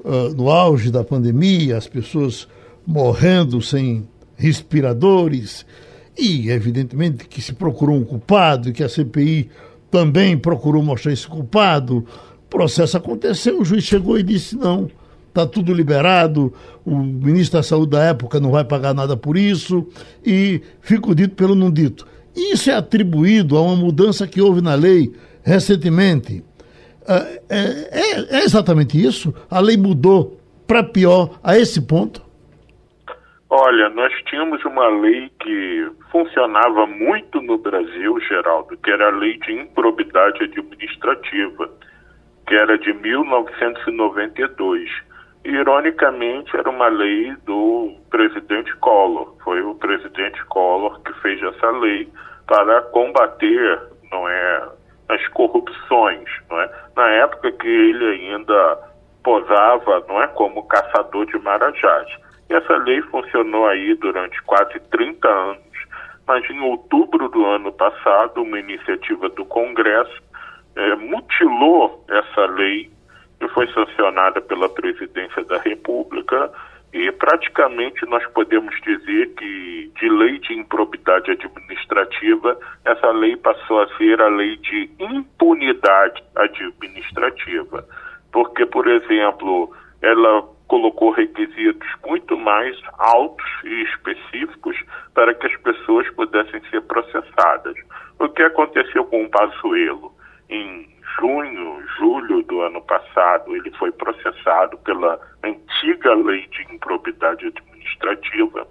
uh, 0.00 0.34
no 0.34 0.50
auge 0.50 0.90
da 0.90 1.04
pandemia, 1.04 1.76
as 1.76 1.86
pessoas 1.86 2.48
morrendo 2.86 3.62
sem 3.62 4.08
respiradores, 4.36 5.64
e, 6.20 6.50
evidentemente, 6.50 7.26
que 7.26 7.40
se 7.40 7.54
procurou 7.54 7.96
um 7.96 8.04
culpado 8.04 8.72
que 8.72 8.82
a 8.82 8.88
CPI 8.88 9.48
também 9.90 10.36
procurou 10.36 10.82
mostrar 10.82 11.12
esse 11.12 11.26
culpado. 11.26 12.04
O 12.44 12.48
processo 12.50 12.96
aconteceu, 12.96 13.60
o 13.60 13.64
juiz 13.64 13.84
chegou 13.84 14.18
e 14.18 14.22
disse: 14.22 14.56
não, 14.56 14.90
está 15.28 15.46
tudo 15.46 15.72
liberado, 15.72 16.52
o 16.84 16.98
ministro 16.98 17.58
da 17.58 17.62
Saúde 17.62 17.92
da 17.92 18.04
época 18.04 18.38
não 18.38 18.50
vai 18.50 18.64
pagar 18.64 18.94
nada 18.94 19.16
por 19.16 19.36
isso, 19.36 19.86
e 20.24 20.60
fica 20.80 21.10
o 21.10 21.14
dito 21.14 21.34
pelo 21.34 21.54
não 21.54 21.70
dito. 21.70 22.06
Isso 22.36 22.70
é 22.70 22.74
atribuído 22.74 23.56
a 23.56 23.62
uma 23.62 23.76
mudança 23.76 24.26
que 24.26 24.40
houve 24.40 24.60
na 24.60 24.74
lei 24.74 25.12
recentemente. 25.42 26.44
É, 27.06 27.42
é, 27.48 28.36
é 28.38 28.44
exatamente 28.44 29.02
isso? 29.02 29.34
A 29.50 29.58
lei 29.58 29.76
mudou 29.76 30.38
para 30.66 30.84
pior 30.84 31.40
a 31.42 31.58
esse 31.58 31.80
ponto? 31.80 32.29
Olha, 33.52 33.88
nós 33.88 34.12
tínhamos 34.26 34.64
uma 34.64 34.86
lei 34.86 35.28
que 35.40 35.90
funcionava 36.12 36.86
muito 36.86 37.42
no 37.42 37.58
Brasil, 37.58 38.20
Geraldo, 38.20 38.76
que 38.76 38.92
era 38.92 39.08
a 39.08 39.10
Lei 39.10 39.36
de 39.38 39.52
Improbidade 39.52 40.44
Administrativa, 40.44 41.68
que 42.46 42.54
era 42.54 42.78
de 42.78 42.92
1992. 42.92 44.88
ironicamente, 45.44 46.54
era 46.54 46.68
uma 46.70 46.86
lei 46.88 47.34
do 47.44 47.96
presidente 48.10 48.72
Collor. 48.76 49.34
Foi 49.42 49.60
o 49.62 49.74
presidente 49.74 50.44
Collor 50.44 51.00
que 51.02 51.12
fez 51.14 51.42
essa 51.42 51.70
lei 51.70 52.08
para 52.46 52.82
combater, 52.82 53.80
não 54.12 54.28
é, 54.28 54.68
as 55.08 55.26
corrupções, 55.28 56.28
não 56.48 56.60
é? 56.60 56.70
Na 56.94 57.08
época 57.08 57.50
que 57.52 57.66
ele 57.66 58.04
ainda 58.04 58.78
posava, 59.24 60.04
não 60.08 60.22
é, 60.22 60.28
como 60.28 60.68
caçador 60.68 61.26
de 61.26 61.38
marajás. 61.38 62.29
Essa 62.50 62.76
lei 62.78 63.00
funcionou 63.02 63.66
aí 63.68 63.94
durante 63.94 64.42
quase 64.42 64.80
30 64.90 65.28
anos, 65.28 65.60
mas 66.26 66.48
em 66.50 66.60
outubro 66.60 67.28
do 67.28 67.46
ano 67.46 67.72
passado, 67.72 68.42
uma 68.42 68.58
iniciativa 68.58 69.28
do 69.28 69.44
Congresso 69.44 70.20
é, 70.74 70.96
mutilou 70.96 72.04
essa 72.08 72.46
lei 72.46 72.90
que 73.38 73.48
foi 73.48 73.66
sancionada 73.72 74.40
pela 74.40 74.68
Presidência 74.68 75.44
da 75.44 75.58
República 75.58 76.52
e 76.92 77.10
praticamente 77.12 78.04
nós 78.06 78.26
podemos 78.32 78.74
dizer 78.82 79.28
que 79.34 79.92
de 80.00 80.08
lei 80.08 80.38
de 80.40 80.54
improbidade 80.54 81.30
administrativa, 81.30 82.58
essa 82.84 83.12
lei 83.12 83.36
passou 83.36 83.80
a 83.80 83.96
ser 83.96 84.20
a 84.20 84.28
lei 84.28 84.56
de 84.56 84.90
impunidade 84.98 86.22
administrativa. 86.34 87.86
Porque, 88.32 88.66
por 88.66 88.88
exemplo, 88.88 89.72
ela 90.02 90.48
colocou 90.70 91.10
requisitos 91.10 91.88
muito 92.06 92.38
mais 92.38 92.80
altos 92.96 93.44
e 93.64 93.82
específicos 93.82 94.76
para 95.14 95.34
que 95.34 95.48
as 95.48 95.56
pessoas 95.62 96.08
pudessem 96.10 96.62
ser 96.70 96.80
processadas. 96.82 97.74
O 98.20 98.28
que 98.28 98.42
aconteceu 98.44 99.04
com 99.06 99.24
o 99.24 99.28
Pazuello? 99.28 100.14
Em 100.48 100.88
junho, 101.18 101.82
julho 101.98 102.42
do 102.44 102.60
ano 102.60 102.80
passado, 102.82 103.56
ele 103.56 103.72
foi 103.72 103.90
processado 103.90 104.78
pela 104.78 105.20
antiga 105.42 106.14
lei 106.14 106.46
de 106.46 106.62
improbidade 106.72 107.46
administrativa, 107.46 108.64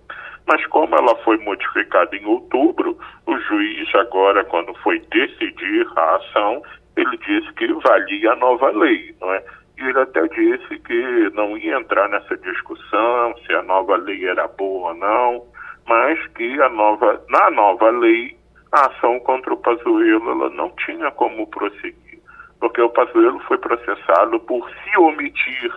mas 0.47 0.65
como 0.67 0.95
ela 0.95 1.15
foi 1.17 1.37
modificada 1.39 2.15
em 2.15 2.25
outubro, 2.25 2.97
o 3.27 3.37
juiz 3.39 3.93
agora, 3.95 4.45
quando 4.45 4.73
foi 4.75 4.99
decidir 5.11 5.85
a 5.97 6.15
ação, 6.15 6.63
ele 6.95 7.17
disse 7.17 7.51
que 7.53 7.67
valia 7.73 8.31
a 8.31 8.35
nova 8.37 8.69
lei, 8.71 9.13
não 9.19 9.33
é? 9.33 9.43
Ele 9.79 9.99
até 9.99 10.27
disse 10.27 10.77
que 10.79 11.29
não 11.33 11.57
ia 11.57 11.77
entrar 11.77 12.09
nessa 12.09 12.35
discussão 12.37 13.35
se 13.45 13.53
a 13.53 13.63
nova 13.63 13.95
lei 13.95 14.27
era 14.27 14.47
boa 14.47 14.89
ou 14.89 14.95
não, 14.95 15.45
mas 15.87 16.27
que 16.33 16.61
a 16.61 16.69
nova, 16.69 17.23
na 17.29 17.49
nova 17.49 17.89
lei 17.89 18.37
a 18.71 18.87
ação 18.87 19.19
contra 19.21 19.53
o 19.53 19.57
Pazuello 19.57 20.49
não 20.51 20.69
tinha 20.85 21.09
como 21.11 21.47
prosseguir, 21.47 22.19
porque 22.59 22.81
o 22.81 22.89
Pazuello 22.89 23.39
foi 23.47 23.57
processado 23.57 24.39
por 24.41 24.69
se 24.69 24.97
omitir, 24.99 25.73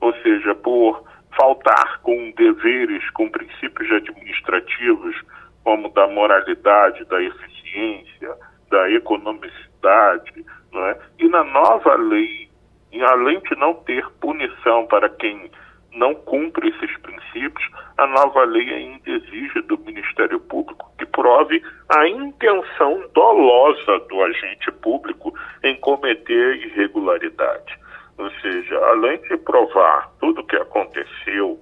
ou 0.00 0.12
seja, 0.22 0.54
por 0.54 1.04
faltar 1.36 2.00
com 2.02 2.32
deveres, 2.32 3.08
com 3.10 3.28
princípios 3.28 3.90
administrativos, 3.92 5.14
como 5.62 5.88
da 5.90 6.08
moralidade, 6.08 7.04
da 7.04 7.22
eficiência, 7.22 8.34
da 8.70 8.90
economicidade, 8.90 10.44
não 10.72 10.84
é? 10.86 10.98
E 11.20 11.28
na 11.28 11.44
nova 11.44 11.94
lei 11.94 12.41
e 12.92 13.02
além 13.02 13.40
de 13.40 13.56
não 13.56 13.74
ter 13.74 14.06
punição 14.20 14.86
para 14.86 15.08
quem 15.08 15.50
não 15.94 16.14
cumpre 16.14 16.68
esses 16.68 16.96
princípios, 16.98 17.68
a 17.98 18.06
nova 18.06 18.44
lei 18.44 18.68
ainda 18.70 19.10
exige 19.10 19.60
do 19.62 19.78
Ministério 19.78 20.40
Público 20.40 20.90
que 20.98 21.06
prove 21.06 21.62
a 21.88 22.08
intenção 22.08 23.02
dolosa 23.12 23.98
do 24.08 24.22
agente 24.22 24.70
público 24.72 25.34
em 25.62 25.76
cometer 25.80 26.56
irregularidade. 26.56 27.78
Ou 28.18 28.30
seja, 28.40 28.78
além 28.86 29.20
de 29.22 29.36
provar 29.38 30.10
tudo 30.20 30.40
o 30.40 30.46
que 30.46 30.56
aconteceu 30.56 31.58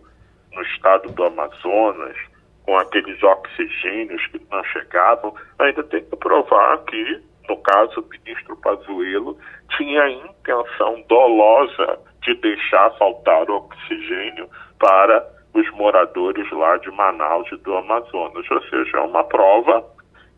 no 0.53 0.63
estado 0.63 1.13
do 1.13 1.25
Amazonas, 1.25 2.17
com 2.65 2.77
aqueles 2.77 3.21
oxigênios 3.23 4.25
que 4.29 4.41
não 4.51 4.63
chegavam, 4.65 5.35
ainda 5.59 5.83
tem 5.85 6.05
que 6.05 6.17
provar 6.17 6.79
que, 6.85 7.21
no 7.51 7.57
caso, 7.57 8.01
o 8.01 8.09
ministro 8.09 8.57
Pazuello 8.59 9.37
tinha 9.77 10.03
a 10.03 10.11
intenção 10.11 11.03
dolosa 11.09 11.99
de 12.23 12.33
deixar 12.35 12.91
faltar 12.93 13.51
oxigênio 13.51 14.49
para 14.79 15.27
os 15.53 15.69
moradores 15.73 16.49
lá 16.53 16.77
de 16.77 16.93
Manaus 16.93 17.51
e 17.51 17.57
do 17.57 17.77
Amazonas. 17.77 18.49
Ou 18.49 18.63
seja, 18.69 18.99
é 18.99 19.01
uma 19.01 19.25
prova 19.25 19.85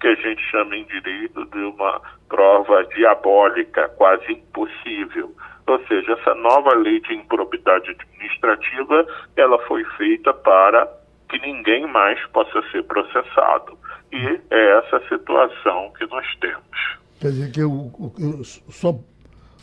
que 0.01 0.09
a 0.09 0.14
gente 0.14 0.42
chama 0.51 0.75
em 0.75 0.85
direito 0.85 1.44
de 1.44 1.59
uma 1.59 2.01
prova 2.31 2.83
diabólica, 2.85 3.90
quase 3.90 4.33
impossível. 4.33 5.35
Ou 5.66 5.87
seja, 5.87 6.12
essa 6.12 6.35
nova 6.35 6.75
lei 6.77 6.98
de 7.01 7.12
improbidade 7.12 7.90
administrativa, 7.90 9.07
ela 9.37 9.59
foi 9.66 9.85
feita 9.98 10.33
para 10.33 10.88
que 11.29 11.38
ninguém 11.40 11.87
mais 11.87 12.18
possa 12.29 12.62
ser 12.70 12.83
processado. 12.85 13.79
E 14.11 14.40
é 14.51 14.79
essa 14.79 14.98
situação 15.09 15.92
que 15.98 16.07
nós 16.07 16.27
temos. 16.37 17.02
Quer 17.23 17.29
dizer 17.29 17.53
que 17.53 17.61
eu, 17.61 17.93
eu 18.19 18.43
só 18.43 18.99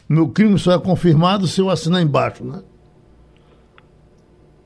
meu 0.10 0.30
crime 0.30 0.58
só 0.58 0.72
é 0.72 0.80
confirmado 0.80 1.46
se 1.46 1.60
eu 1.60 1.70
assinar 1.70 2.02
embaixo, 2.02 2.42
né? 2.42 2.64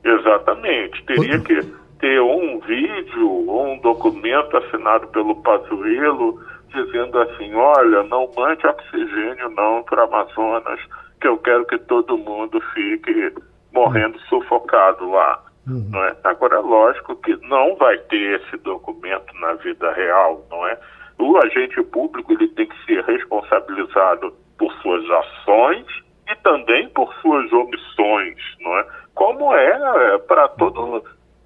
Exatamente. 0.04 1.04
Teria 1.04 1.40
que 1.40 1.60
ter 1.98 2.20
um 2.20 2.60
vídeo 2.60 3.48
ou 3.48 3.72
um 3.72 3.80
documento 3.80 4.56
assinado 4.56 5.08
pelo 5.08 5.42
Pazuello 5.42 6.40
dizendo 6.72 7.18
assim, 7.18 7.52
olha, 7.52 8.04
não 8.04 8.30
mande 8.36 8.64
oxigênio 8.64 9.50
não 9.50 9.82
para 9.82 10.04
Amazonas, 10.04 10.78
que 11.20 11.26
eu 11.26 11.36
quero 11.38 11.66
que 11.66 11.78
todo 11.78 12.16
mundo 12.16 12.60
fique 12.74 13.32
morrendo 13.72 14.20
sufocado 14.28 15.10
lá. 15.10 15.42
Uhum. 15.66 15.88
Não 15.90 16.04
é? 16.04 16.16
Agora, 16.22 16.58
é 16.58 16.60
lógico 16.60 17.16
que 17.16 17.36
não 17.48 17.74
vai 17.76 17.98
ter 17.98 18.40
esse 18.40 18.56
documento 18.58 19.34
na 19.40 19.54
vida 19.54 19.92
real, 19.92 20.46
não 20.48 20.64
é? 20.68 20.78
O 21.18 21.38
agente 21.38 21.82
público 21.84 22.32
ele 22.32 22.48
tem 22.48 22.66
que 22.66 22.84
ser 22.84 23.04
responsabilizado 23.04 24.34
por 24.58 24.72
suas 24.82 25.08
ações 25.10 25.86
e 26.28 26.36
também 26.36 26.88
por 26.90 27.12
suas 27.16 27.52
omissões, 27.52 28.38
não 28.60 28.78
é? 28.78 28.86
Como 29.14 29.54
é, 29.54 30.14
é 30.14 30.18
para 30.18 30.48
todas 30.48 31.04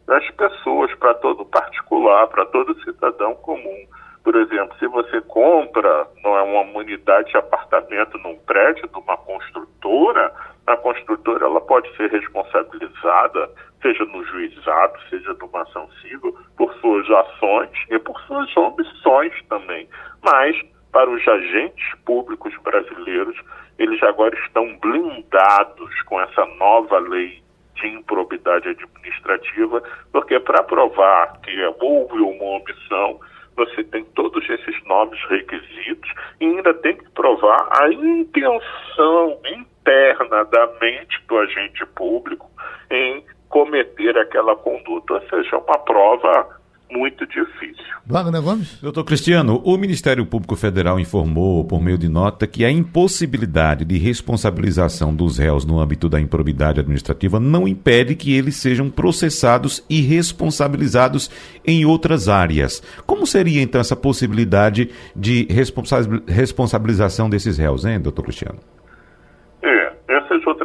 as 0.08 0.30
pessoas, 0.30 0.94
para 0.94 1.14
todo 1.14 1.44
particular, 1.44 2.26
para 2.28 2.46
todo 2.46 2.80
cidadão 2.82 3.34
comum. 3.36 3.86
Por 4.24 4.34
exemplo, 4.36 4.76
se 4.78 4.86
você 4.86 5.20
compra 5.22 6.06
não 6.22 6.36
é, 6.36 6.42
uma 6.42 6.78
unidade 6.78 7.30
de 7.30 7.36
apartamento 7.36 8.18
num 8.18 8.36
prédio 8.40 8.88
de 8.88 8.98
uma 8.98 9.16
construtora, 9.16 10.32
a 10.68 10.76
construtora 10.76 11.46
ela 11.46 11.60
pode 11.62 11.88
ser 11.96 12.10
responsabilizada, 12.10 13.50
seja 13.80 14.04
no 14.04 14.22
juizado, 14.24 14.98
seja 15.08 15.34
numa 15.40 15.62
ação 15.62 15.88
civil, 16.02 16.36
por 16.56 16.72
suas 16.74 17.08
ações 17.10 17.70
e 17.90 17.98
por 17.98 18.20
suas 18.22 18.54
omissões 18.54 19.32
também. 19.48 19.88
Mas 20.22 20.56
para 20.92 21.08
os 21.08 21.26
agentes 21.26 21.94
públicos 22.04 22.54
brasileiros, 22.62 23.36
eles 23.78 24.02
agora 24.02 24.34
estão 24.40 24.76
blindados 24.78 26.02
com 26.02 26.20
essa 26.20 26.44
nova 26.56 26.98
lei 26.98 27.42
de 27.76 27.86
improbidade 27.86 28.68
administrativa, 28.68 29.82
porque 30.12 30.38
para 30.40 30.62
provar 30.64 31.40
que 31.40 31.50
houve 31.80 32.20
uma 32.20 32.44
omissão, 32.58 33.20
você 33.56 33.82
tem 33.84 34.04
todos 34.14 34.48
esses 34.50 34.84
nomes 34.84 35.18
requisitos 35.28 36.10
e 36.40 36.44
ainda 36.44 36.74
tem 36.74 36.96
que 36.96 37.10
provar 37.10 37.68
a 37.80 37.90
intenção 37.90 39.38
interna 39.88 40.44
da 40.44 40.66
mente 40.80 41.18
do 41.26 41.38
agente 41.38 41.84
público 41.94 42.50
em 42.90 43.24
cometer 43.48 44.16
aquela 44.18 44.54
conduta, 44.54 45.14
ou 45.14 45.20
seja, 45.28 45.56
uma 45.56 45.78
prova 45.78 46.58
muito 46.90 47.26
difícil. 47.26 47.84
Wagner 48.06 48.40
Gomes? 48.40 48.80
Doutor 48.80 49.04
Cristiano, 49.04 49.60
o 49.62 49.76
Ministério 49.76 50.24
Público 50.24 50.56
Federal 50.56 50.98
informou, 50.98 51.62
por 51.64 51.82
meio 51.82 51.98
de 51.98 52.08
nota, 52.08 52.46
que 52.46 52.64
a 52.64 52.70
impossibilidade 52.70 53.84
de 53.84 53.98
responsabilização 53.98 55.14
dos 55.14 55.36
réus 55.36 55.66
no 55.66 55.78
âmbito 55.78 56.08
da 56.08 56.18
improbidade 56.18 56.80
administrativa 56.80 57.38
não 57.38 57.68
impede 57.68 58.14
que 58.14 58.34
eles 58.34 58.56
sejam 58.56 58.88
processados 58.88 59.84
e 59.88 60.00
responsabilizados 60.00 61.30
em 61.66 61.84
outras 61.84 62.26
áreas. 62.28 62.82
Como 63.06 63.26
seria, 63.26 63.60
então, 63.60 63.80
essa 63.80 63.96
possibilidade 63.96 64.90
de 65.14 65.46
responsabilização 66.26 67.28
desses 67.28 67.58
réus, 67.58 67.84
hein, 67.84 68.00
doutor 68.00 68.22
Cristiano? 68.22 68.58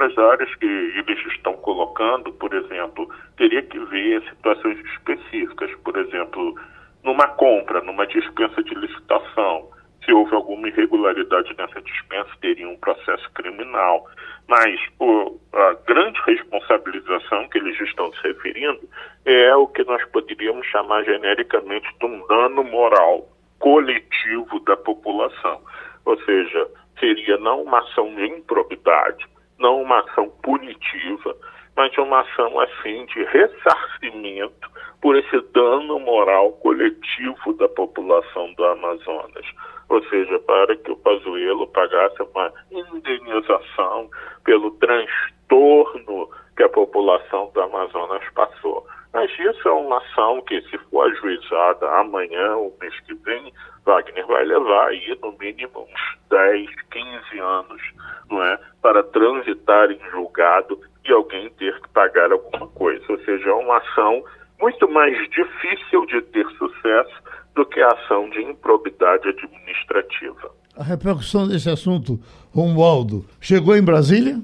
Outras 0.03 0.17
áreas 0.17 0.53
que 0.55 0.65
eles 0.65 1.25
estão 1.27 1.53
colocando, 1.53 2.33
por 2.33 2.53
exemplo, 2.53 3.09
teria 3.37 3.61
que 3.61 3.79
ver 3.79 4.21
situações 4.23 4.77
específicas, 4.79 5.73
por 5.75 5.95
exemplo, 5.97 6.59
numa 7.03 7.25
compra, 7.29 7.81
numa 7.81 8.05
dispensa 8.05 8.61
de 8.63 8.75
licitação, 8.75 9.69
se 10.03 10.11
houve 10.11 10.35
alguma 10.35 10.67
irregularidade 10.67 11.55
nessa 11.57 11.81
dispensa, 11.81 12.29
teria 12.41 12.67
um 12.67 12.75
processo 12.75 13.31
criminal. 13.31 14.05
Mas 14.49 14.77
o, 14.99 15.39
a 15.53 15.73
grande 15.87 16.19
responsabilização 16.25 17.47
que 17.47 17.59
eles 17.59 17.79
estão 17.79 18.11
se 18.11 18.27
referindo 18.27 18.81
é 19.23 19.55
o 19.55 19.67
que 19.67 19.85
nós 19.85 20.03
poderíamos 20.09 20.67
chamar 20.67 21.05
genericamente 21.05 21.87
de 21.97 22.05
um 22.05 22.27
dano 22.27 22.61
moral 22.65 23.25
coletivo 23.57 24.59
da 24.65 24.75
população. 24.75 25.61
Ou 26.03 26.21
seja, 26.25 26.67
seria 26.99 27.37
não 27.37 27.61
uma 27.61 27.79
ação 27.79 28.13
de 28.13 28.25
improbidade, 28.25 29.31
não 29.63 29.82
uma 29.82 30.02
ação 30.02 30.30
punitiva, 30.43 31.36
mas 31.76 31.97
uma 31.97 32.19
ação 32.19 32.60
assim 32.60 33.06
de 33.06 33.23
ressarcimento 33.23 34.69
por 35.02 35.15
esse 35.15 35.41
dano 35.54 35.99
moral 35.99 36.52
coletivo 36.54 37.54
da 37.54 37.67
população 37.69 38.54
do 38.54 38.65
Amazonas. 38.65 39.45
Ou 39.89 40.04
seja, 40.10 40.38
para 40.39 40.76
que 40.76 40.91
o 40.91 40.97
Pazuello 40.97 41.67
pagasse 41.67 42.21
uma 42.21 42.52
indenização 42.71 44.10
pelo 44.43 44.71
transtorno 44.71 46.30
que 46.56 46.63
a 46.63 46.69
população 46.69 47.49
do 47.54 47.62
Amazonas 47.62 48.23
passou. 48.36 48.86
Mas 49.13 49.32
isso 49.39 49.67
é 49.67 49.71
uma 49.71 49.97
ação 49.99 50.41
que, 50.41 50.62
se 50.63 50.78
for 50.89 51.08
ajuizada 51.08 51.89
amanhã 51.99 52.56
ou 52.56 52.76
mês 52.82 52.99
que 53.02 53.13
vem, 53.15 53.54
Wagner 53.86 54.26
vai 54.28 54.46
levar 54.46 54.88
aí 54.88 55.17
no 55.22 55.36
mínimo 55.38 55.82
uns 55.82 56.17
10, 56.30 56.69
15 56.91 57.39
anos, 57.39 57.82
não 58.30 58.43
é? 58.43 58.60
Para 58.82 59.04
transitar 59.04 59.91
em 59.91 60.00
julgado 60.12 60.80
e 61.06 61.12
alguém 61.12 61.50
ter 61.52 61.80
que 61.82 61.89
pagar 61.89 62.32
alguma 62.32 62.67
coisa. 62.67 63.04
Ou 63.10 63.19
seja, 63.19 63.50
é 63.50 63.54
uma 63.54 63.78
ação 63.78 64.24
muito 64.60 64.89
mais 64.89 65.17
difícil 65.30 66.06
de 66.06 66.22
ter 66.22 66.46
sucesso 66.58 67.24
do 67.56 67.65
que 67.65 67.82
a 67.82 67.89
ação 67.89 68.30
de 68.30 68.41
improbidade 68.41 69.28
administrativa. 69.28 70.52
A 70.76 70.84
repercussão 70.84 71.48
desse 71.48 71.69
assunto, 71.69 72.19
Romualdo, 72.52 73.26
chegou 73.39 73.76
em 73.76 73.84
Brasília? 73.84 74.39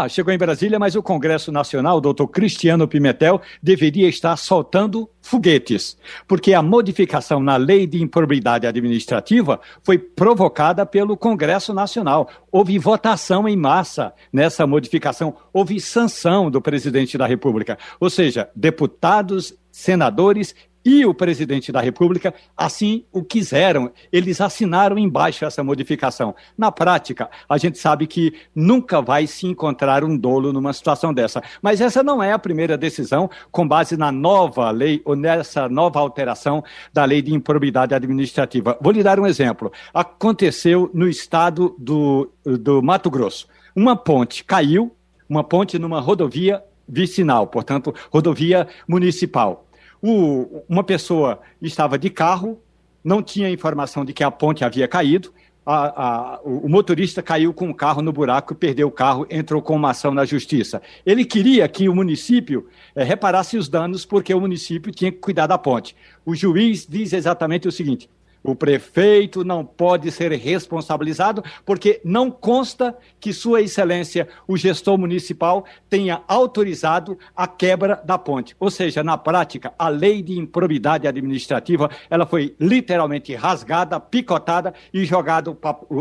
Ah, 0.00 0.08
chegou 0.08 0.32
em 0.32 0.38
Brasília, 0.38 0.78
mas 0.78 0.94
o 0.94 1.02
Congresso 1.02 1.50
Nacional, 1.50 2.00
doutor 2.00 2.28
Cristiano 2.28 2.86
Pimentel, 2.86 3.42
deveria 3.60 4.08
estar 4.08 4.36
soltando 4.36 5.10
foguetes, 5.20 5.98
porque 6.28 6.54
a 6.54 6.62
modificação 6.62 7.40
na 7.40 7.56
lei 7.56 7.84
de 7.84 8.00
improbidade 8.00 8.64
administrativa 8.64 9.60
foi 9.82 9.98
provocada 9.98 10.86
pelo 10.86 11.16
Congresso 11.16 11.74
Nacional. 11.74 12.28
Houve 12.52 12.78
votação 12.78 13.48
em 13.48 13.56
massa 13.56 14.14
nessa 14.32 14.68
modificação, 14.68 15.34
houve 15.52 15.80
sanção 15.80 16.48
do 16.48 16.62
presidente 16.62 17.18
da 17.18 17.26
República. 17.26 17.76
Ou 17.98 18.08
seja, 18.08 18.48
deputados, 18.54 19.52
senadores 19.72 20.54
e 20.84 21.04
o 21.04 21.12
presidente 21.12 21.70
da 21.70 21.80
República 21.80 22.34
assim 22.56 23.04
o 23.12 23.22
quiseram. 23.22 23.90
Eles 24.12 24.40
assinaram 24.40 24.98
embaixo 24.98 25.44
essa 25.44 25.62
modificação. 25.62 26.34
Na 26.56 26.72
prática, 26.72 27.28
a 27.48 27.58
gente 27.58 27.78
sabe 27.78 28.06
que 28.06 28.34
nunca 28.54 29.02
vai 29.02 29.26
se 29.26 29.46
encontrar 29.46 30.04
um 30.04 30.16
dolo 30.16 30.52
numa 30.52 30.72
situação 30.72 31.12
dessa. 31.12 31.42
Mas 31.60 31.80
essa 31.80 32.02
não 32.02 32.22
é 32.22 32.32
a 32.32 32.38
primeira 32.38 32.76
decisão 32.76 33.30
com 33.50 33.66
base 33.66 33.96
na 33.96 34.10
nova 34.10 34.70
lei 34.70 35.02
ou 35.04 35.14
nessa 35.14 35.68
nova 35.68 36.00
alteração 36.00 36.62
da 36.92 37.04
lei 37.04 37.20
de 37.20 37.34
improbidade 37.34 37.94
administrativa. 37.94 38.76
Vou 38.80 38.92
lhe 38.92 39.02
dar 39.02 39.20
um 39.20 39.26
exemplo. 39.26 39.72
Aconteceu 39.92 40.90
no 40.94 41.08
estado 41.08 41.74
do, 41.78 42.30
do 42.44 42.82
Mato 42.82 43.10
Grosso. 43.10 43.46
Uma 43.74 43.96
ponte 43.96 44.44
caiu, 44.44 44.94
uma 45.28 45.44
ponte 45.44 45.78
numa 45.78 46.00
rodovia 46.00 46.62
vicinal, 46.88 47.46
portanto, 47.46 47.94
rodovia 48.10 48.66
municipal 48.88 49.67
o, 50.02 50.62
uma 50.68 50.84
pessoa 50.84 51.40
estava 51.60 51.98
de 51.98 52.10
carro, 52.10 52.60
não 53.02 53.22
tinha 53.22 53.50
informação 53.50 54.04
de 54.04 54.12
que 54.12 54.22
a 54.22 54.30
ponte 54.30 54.64
havia 54.64 54.86
caído. 54.86 55.32
A, 55.64 56.04
a, 56.36 56.40
o 56.42 56.68
motorista 56.68 57.22
caiu 57.22 57.52
com 57.52 57.68
o 57.68 57.74
carro 57.74 58.00
no 58.00 58.10
buraco, 58.10 58.54
perdeu 58.54 58.88
o 58.88 58.90
carro, 58.90 59.26
entrou 59.28 59.60
com 59.60 59.76
uma 59.76 59.90
ação 59.90 60.14
na 60.14 60.24
justiça. 60.24 60.80
Ele 61.04 61.26
queria 61.26 61.68
que 61.68 61.88
o 61.88 61.94
município 61.94 62.68
é, 62.94 63.04
reparasse 63.04 63.58
os 63.58 63.68
danos, 63.68 64.06
porque 64.06 64.32
o 64.32 64.40
município 64.40 64.90
tinha 64.90 65.12
que 65.12 65.18
cuidar 65.18 65.46
da 65.46 65.58
ponte. 65.58 65.94
O 66.24 66.34
juiz 66.34 66.86
diz 66.86 67.12
exatamente 67.12 67.68
o 67.68 67.72
seguinte: 67.72 68.08
O 68.42 68.54
prefeito 68.54 69.44
não 69.44 69.64
pode 69.64 70.10
ser 70.10 70.30
responsabilizado 70.32 71.42
porque 71.66 72.00
não 72.04 72.30
consta 72.30 72.96
que 73.20 73.32
Sua 73.32 73.60
Excelência, 73.60 74.28
o 74.46 74.56
gestor 74.56 74.96
municipal, 74.96 75.64
tenha 75.90 76.22
autorizado 76.28 77.18
a 77.36 77.46
quebra 77.48 78.00
da 78.04 78.16
ponte. 78.16 78.56
Ou 78.60 78.70
seja, 78.70 79.02
na 79.02 79.18
prática, 79.18 79.72
a 79.78 79.88
lei 79.88 80.22
de 80.22 80.38
improbidade 80.38 81.06
administrativa 81.06 81.90
ela 82.08 82.26
foi 82.26 82.54
literalmente 82.60 83.34
rasgada, 83.34 83.98
picotada 83.98 84.72
e 84.94 85.04
jogado, 85.04 85.58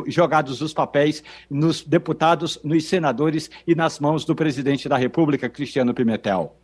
jogados 0.07 0.61
os 0.61 0.73
papéis 0.73 1.23
nos 1.49 1.83
deputados, 1.83 2.61
nos 2.63 2.85
senadores 2.85 3.49
e 3.65 3.73
nas 3.73 3.99
mãos 3.99 4.25
do 4.25 4.35
presidente 4.35 4.87
da 4.87 4.97
República, 4.97 5.49
Cristiano 5.49 5.93
Pimentel. 5.93 6.55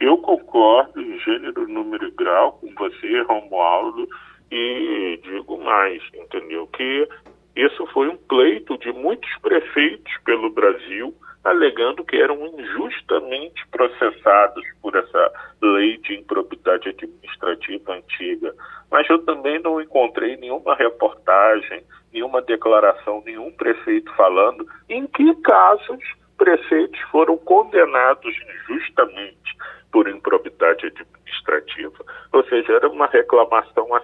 Eu 0.00 0.18
concordo 0.18 1.00
em 1.00 1.18
gênero, 1.20 1.66
número 1.68 2.06
e 2.06 2.10
grau 2.12 2.52
com 2.52 2.68
você, 2.74 3.22
Romualdo 3.22 4.08
e 4.50 5.20
digo 5.22 5.58
mais, 5.58 6.02
entendeu? 6.14 6.66
Que 6.68 7.08
isso 7.56 7.86
foi 7.88 8.08
um 8.08 8.16
pleito 8.16 8.78
de 8.78 8.92
muitos 8.92 9.30
prefeitos 9.42 10.12
pelo 10.24 10.50
Brasil, 10.50 11.14
alegando 11.44 12.04
que 12.04 12.16
eram 12.16 12.46
injustamente 12.46 13.66
processados 13.68 14.64
por 14.80 14.94
essa 14.94 15.32
lei 15.60 15.98
de 15.98 16.14
improbidade 16.14 16.88
administrativa 16.88 17.94
antiga. 17.94 18.54
Mas 18.90 19.08
eu 19.08 19.18
também 19.24 19.58
não 19.60 19.80
encontrei 19.80 20.36
nenhuma 20.36 20.74
reportagem, 20.74 21.82
nenhuma 22.12 22.40
declaração, 22.42 23.22
nenhum 23.24 23.50
prefeito 23.52 24.12
falando 24.14 24.66
em 24.88 25.06
que 25.06 25.34
casos 25.42 25.98
prefeitos 26.36 27.00
foram 27.10 27.36
condenados 27.38 28.34
injustamente 28.68 29.56
por 29.90 30.08
improbidade 30.08 30.86
administrativa. 30.86 32.04
Ou 32.32 32.44
seja, 32.44 32.74
era 32.74 32.88
uma 32.88 33.06
reclamação 33.06 33.94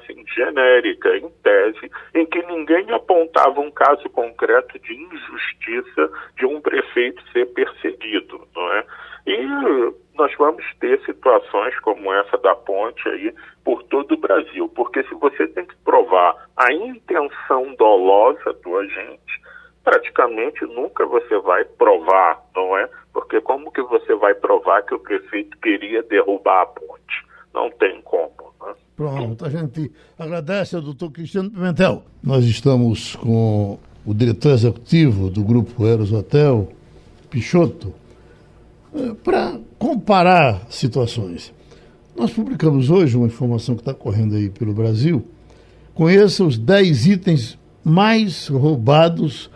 genérica, 0.44 1.16
em 1.16 1.28
tese, 1.42 1.90
em 2.14 2.26
que 2.26 2.42
ninguém 2.46 2.90
apontava 2.92 3.60
um 3.60 3.70
caso 3.70 4.08
concreto 4.10 4.78
de 4.78 4.94
injustiça 4.94 6.10
de 6.36 6.46
um 6.46 6.60
prefeito 6.60 7.22
ser 7.32 7.46
perseguido, 7.46 8.46
não 8.54 8.72
é? 8.72 8.84
E 9.26 9.94
nós 10.14 10.32
vamos 10.36 10.64
ter 10.80 11.00
situações 11.04 11.78
como 11.80 12.12
essa 12.12 12.36
da 12.38 12.54
ponte 12.54 13.08
aí 13.08 13.34
por 13.64 13.82
todo 13.84 14.12
o 14.12 14.18
Brasil, 14.18 14.68
porque 14.68 15.02
se 15.04 15.14
você 15.14 15.46
tem 15.48 15.64
que 15.64 15.76
provar 15.76 16.48
a 16.56 16.72
intenção 16.72 17.74
dolosa 17.74 18.52
do 18.62 18.76
agente, 18.76 19.42
praticamente 19.82 20.64
nunca 20.66 21.06
você 21.06 21.38
vai 21.38 21.64
provar, 21.64 22.42
não 22.54 22.76
é? 22.76 22.88
Porque 23.12 23.40
como 23.40 23.72
que 23.72 23.82
você 23.82 24.14
vai 24.14 24.34
provar 24.34 24.82
que 24.82 24.94
o 24.94 24.98
prefeito 24.98 25.56
queria 25.58 26.02
derrubar 26.02 26.62
a 26.62 26.66
ponte? 26.66 27.26
Não 27.52 27.70
tem? 27.70 28.02
Pronto, 29.12 29.44
a 29.44 29.50
gente 29.50 29.92
agradece 30.18 30.74
ao 30.74 30.80
doutor 30.80 31.10
Cristiano 31.10 31.50
Pimentel. 31.50 32.04
Nós 32.22 32.44
estamos 32.46 33.14
com 33.16 33.78
o 34.04 34.14
diretor 34.14 34.52
executivo 34.52 35.28
do 35.28 35.44
Grupo 35.44 35.86
Eros 35.86 36.10
Hotel, 36.10 36.72
Pichoto, 37.28 37.92
eh, 38.94 39.14
para 39.22 39.60
comparar 39.78 40.66
situações. 40.70 41.52
Nós 42.16 42.32
publicamos 42.32 42.88
hoje 42.88 43.14
uma 43.14 43.26
informação 43.26 43.74
que 43.74 43.82
está 43.82 43.92
correndo 43.92 44.36
aí 44.36 44.48
pelo 44.48 44.72
Brasil. 44.72 45.22
Conheça 45.92 46.42
os 46.42 46.56
10 46.56 47.06
itens 47.06 47.58
mais 47.84 48.48
roubados 48.48 49.50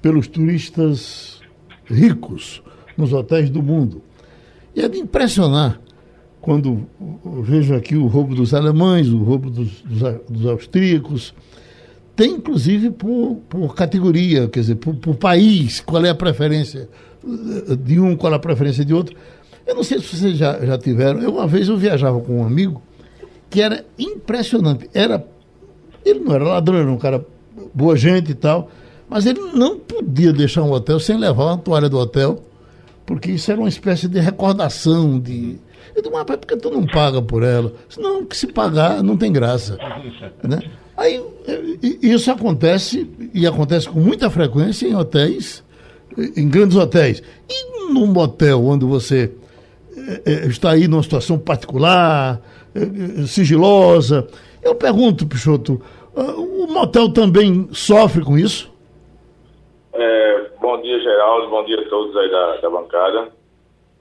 pelos 0.00 0.26
turistas 0.26 1.40
ricos 1.84 2.62
nos 2.96 3.12
hotéis 3.12 3.50
do 3.50 3.62
mundo. 3.62 4.00
E 4.74 4.80
é 4.80 4.88
de 4.88 4.98
impressionar 4.98 5.78
quando 6.48 6.86
vejo 7.42 7.74
aqui 7.74 7.94
o 7.94 8.06
roubo 8.06 8.34
dos 8.34 8.54
alemães, 8.54 9.06
o 9.08 9.18
roubo 9.18 9.50
dos, 9.50 9.82
dos, 9.82 10.02
dos 10.26 10.46
austríacos. 10.46 11.34
Tem 12.16 12.32
inclusive 12.32 12.90
por, 12.90 13.36
por 13.50 13.74
categoria, 13.74 14.48
quer 14.48 14.60
dizer, 14.60 14.76
por, 14.76 14.94
por 14.94 15.14
país, 15.16 15.80
qual 15.80 16.02
é 16.06 16.08
a 16.08 16.14
preferência 16.14 16.88
de 17.84 18.00
um, 18.00 18.16
qual 18.16 18.32
é 18.32 18.36
a 18.36 18.38
preferência 18.38 18.82
de 18.82 18.94
outro. 18.94 19.14
Eu 19.66 19.74
não 19.74 19.82
sei 19.82 20.00
se 20.00 20.16
vocês 20.16 20.38
já, 20.38 20.58
já 20.64 20.78
tiveram. 20.78 21.20
Eu, 21.20 21.32
uma 21.32 21.46
vez 21.46 21.68
eu 21.68 21.76
viajava 21.76 22.18
com 22.18 22.40
um 22.40 22.46
amigo 22.46 22.80
que 23.50 23.60
era 23.60 23.84
impressionante. 23.98 24.88
Era, 24.94 25.22
ele 26.02 26.20
não 26.20 26.34
era 26.34 26.44
ladrão, 26.44 26.78
era 26.78 26.90
um 26.90 26.96
cara 26.96 27.26
boa 27.74 27.94
gente 27.94 28.30
e 28.30 28.34
tal. 28.34 28.70
Mas 29.06 29.26
ele 29.26 29.52
não 29.52 29.78
podia 29.78 30.32
deixar 30.32 30.62
um 30.62 30.72
hotel 30.72 30.98
sem 30.98 31.18
levar 31.18 31.44
uma 31.44 31.58
toalha 31.58 31.90
do 31.90 31.98
hotel, 31.98 32.42
porque 33.04 33.32
isso 33.32 33.52
era 33.52 33.60
uma 33.60 33.68
espécie 33.68 34.08
de 34.08 34.18
recordação 34.18 35.20
de. 35.20 35.58
Eu 35.98 36.02
digo, 36.02 36.14
mas 36.14 36.24
por 36.24 36.38
que 36.38 36.56
tu 36.56 36.70
não 36.70 36.86
paga 36.86 37.20
por 37.20 37.42
ela? 37.42 37.72
Não, 37.98 38.24
que 38.24 38.36
se 38.36 38.46
pagar 38.46 39.02
não 39.02 39.16
tem 39.16 39.32
graça. 39.32 39.76
Né? 40.44 40.60
Aí 40.96 41.20
isso 42.00 42.30
acontece, 42.30 43.10
e 43.34 43.44
acontece 43.44 43.88
com 43.88 43.98
muita 43.98 44.30
frequência 44.30 44.86
em 44.86 44.94
hotéis, 44.94 45.64
em 46.36 46.48
grandes 46.48 46.76
hotéis. 46.76 47.20
E 47.48 47.92
num 47.92 48.06
motel 48.06 48.64
onde 48.64 48.84
você 48.84 49.32
é, 50.24 50.46
está 50.46 50.70
aí 50.70 50.86
numa 50.86 51.02
situação 51.02 51.36
particular, 51.36 52.40
é, 52.76 53.26
sigilosa. 53.26 54.28
Eu 54.62 54.76
pergunto, 54.76 55.26
Pichoto, 55.26 55.82
o 56.14 56.68
motel 56.68 57.12
também 57.12 57.68
sofre 57.72 58.22
com 58.22 58.38
isso? 58.38 58.72
É, 59.92 60.50
bom 60.60 60.80
dia, 60.80 61.00
Geraldo. 61.00 61.50
Bom 61.50 61.64
dia 61.64 61.80
a 61.80 61.88
todos 61.88 62.16
aí 62.16 62.30
da, 62.30 62.56
da 62.58 62.70
bancada. 62.70 63.37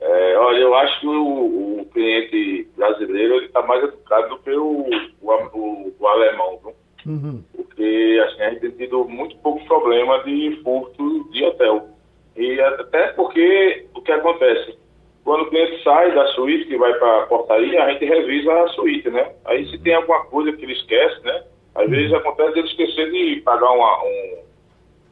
É, 0.07 0.37
olha, 0.37 0.59
eu 0.59 0.73
acho 0.73 1.01
que 1.01 1.07
o, 1.07 1.81
o 1.81 1.85
cliente 1.91 2.69
brasileiro 2.77 3.43
está 3.43 3.61
mais 3.63 3.83
educado 3.83 4.29
do 4.29 4.37
que 4.39 4.51
o, 4.51 4.85
o, 5.21 5.93
o, 5.99 6.07
alemão, 6.07 6.59
viu? 6.63 6.73
Uhum. 7.05 7.43
Porque 7.53 8.23
assim, 8.25 8.41
a 8.41 8.49
gente 8.51 8.61
tem 8.61 8.71
tido 8.71 9.03
muito 9.03 9.35
pouco 9.39 9.65
problema 9.65 10.23
de 10.23 10.61
furto 10.63 11.29
de 11.31 11.43
hotel. 11.43 11.89
E 12.37 12.57
até 12.61 13.07
porque 13.09 13.85
o 13.93 14.01
que 14.01 14.11
acontece? 14.13 14.77
Quando 15.25 15.41
o 15.41 15.49
cliente 15.49 15.83
sai 15.83 16.15
da 16.15 16.25
suíte, 16.27 16.67
que 16.67 16.77
vai 16.77 16.93
para 16.93 17.23
a 17.23 17.25
portaria, 17.25 17.83
a 17.83 17.91
gente 17.91 18.05
revisa 18.05 18.63
a 18.63 18.67
suíte, 18.69 19.09
né? 19.09 19.33
Aí 19.43 19.69
se 19.69 19.77
tem 19.79 19.93
alguma 19.93 20.23
coisa 20.27 20.53
que 20.53 20.63
ele 20.63 20.71
esquece, 20.71 21.21
né? 21.25 21.43
Às 21.75 21.89
vezes 21.89 22.13
acontece 22.13 22.57
ele 22.57 22.67
esquecer 22.69 23.11
de 23.11 23.41
pagar 23.41 23.71
uma, 23.71 24.03
um, 24.05 24.43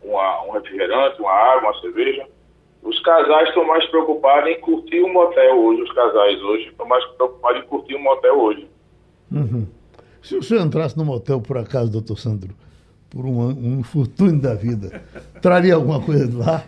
uma, 0.04 0.44
um 0.46 0.52
refrigerante, 0.52 1.20
uma 1.20 1.34
água, 1.34 1.72
uma 1.72 1.82
cerveja. 1.82 2.26
Os 2.86 3.00
casais 3.00 3.50
estão 3.50 3.66
mais 3.66 3.84
preocupados 3.90 4.48
em 4.48 4.62
curtir 4.62 5.02
um 5.02 5.12
motel 5.12 5.60
hoje, 5.60 5.82
os 5.82 5.92
casais 5.92 6.40
hoje 6.42 6.68
estão 6.68 6.88
mais 6.88 7.04
preocupados 7.14 7.64
em 7.64 7.68
curtir 7.68 7.96
um 7.96 8.04
motel 8.04 8.40
hoje. 8.40 8.68
Uhum. 9.32 9.66
Se 10.22 10.36
o 10.36 10.44
senhor 10.44 10.64
entrasse 10.64 10.96
no 10.96 11.04
motel, 11.04 11.42
por 11.42 11.58
acaso, 11.58 11.92
doutor 11.92 12.20
Sandro, 12.20 12.54
por 13.10 13.26
um, 13.26 13.40
um 13.48 13.80
infortúnio 13.80 14.40
da 14.40 14.54
vida, 14.54 15.02
traria 15.42 15.74
alguma 15.74 16.00
coisa 16.00 16.28
de 16.28 16.36
lá? 16.36 16.64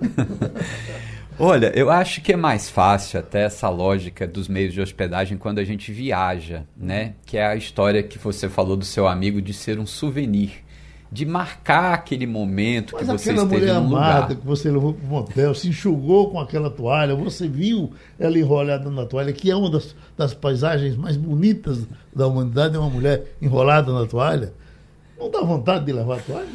Olha, 1.40 1.72
eu 1.76 1.92
acho 1.92 2.20
que 2.24 2.34
é 2.34 2.36
mais 2.36 2.68
fácil 2.68 3.20
até 3.20 3.44
essa 3.44 3.70
lógica 3.70 4.26
dos 4.26 4.48
meios 4.48 4.74
de 4.74 4.82
hospedagem 4.82 5.38
quando 5.38 5.60
a 5.60 5.64
gente 5.64 5.92
viaja, 5.92 6.66
né? 6.76 7.14
Que 7.28 7.38
é 7.38 7.46
a 7.46 7.56
história 7.56 8.02
que 8.02 8.18
você 8.18 8.50
falou 8.50 8.76
do 8.76 8.86
seu 8.86 9.08
amigo 9.08 9.40
de 9.40 9.54
ser 9.54 9.78
um 9.78 9.86
souvenir 9.86 10.64
de 11.12 11.26
marcar 11.26 11.94
aquele 11.94 12.28
momento 12.28 12.94
Mas 12.94 13.02
que 13.02 13.08
você 13.08 13.32
esteve 13.32 13.46
mulher 13.46 13.74
num 13.76 13.96
amada 13.96 14.20
lugar. 14.22 14.36
que 14.36 14.46
você 14.46 14.70
levou 14.70 14.94
para 14.94 15.06
o 15.06 15.10
motel, 15.10 15.56
se 15.56 15.70
enxugou 15.70 16.30
com 16.30 16.40
aquela 16.40 16.70
toalha, 16.70 17.16
você 17.16 17.48
viu 17.48 17.92
ela 18.20 18.38
enrolada 18.38 18.90
na 18.90 19.06
toalha, 19.06 19.32
que 19.32 19.50
é 19.50 19.56
uma 19.56 19.70
das, 19.70 19.96
das 20.18 20.34
paisagens 20.34 20.98
mais 20.98 21.16
bonitas 21.16 21.86
da 22.14 22.28
humanidade, 22.28 22.76
é 22.76 22.80
uma 22.80 22.90
mulher 22.90 23.36
enrolada 23.42 23.92
na 23.94 24.06
toalha. 24.06 24.54
Não 25.18 25.32
dá 25.32 25.42
vontade 25.42 25.86
de 25.86 25.94
levar 25.94 26.18
a 26.18 26.22
toalha? 26.22 26.48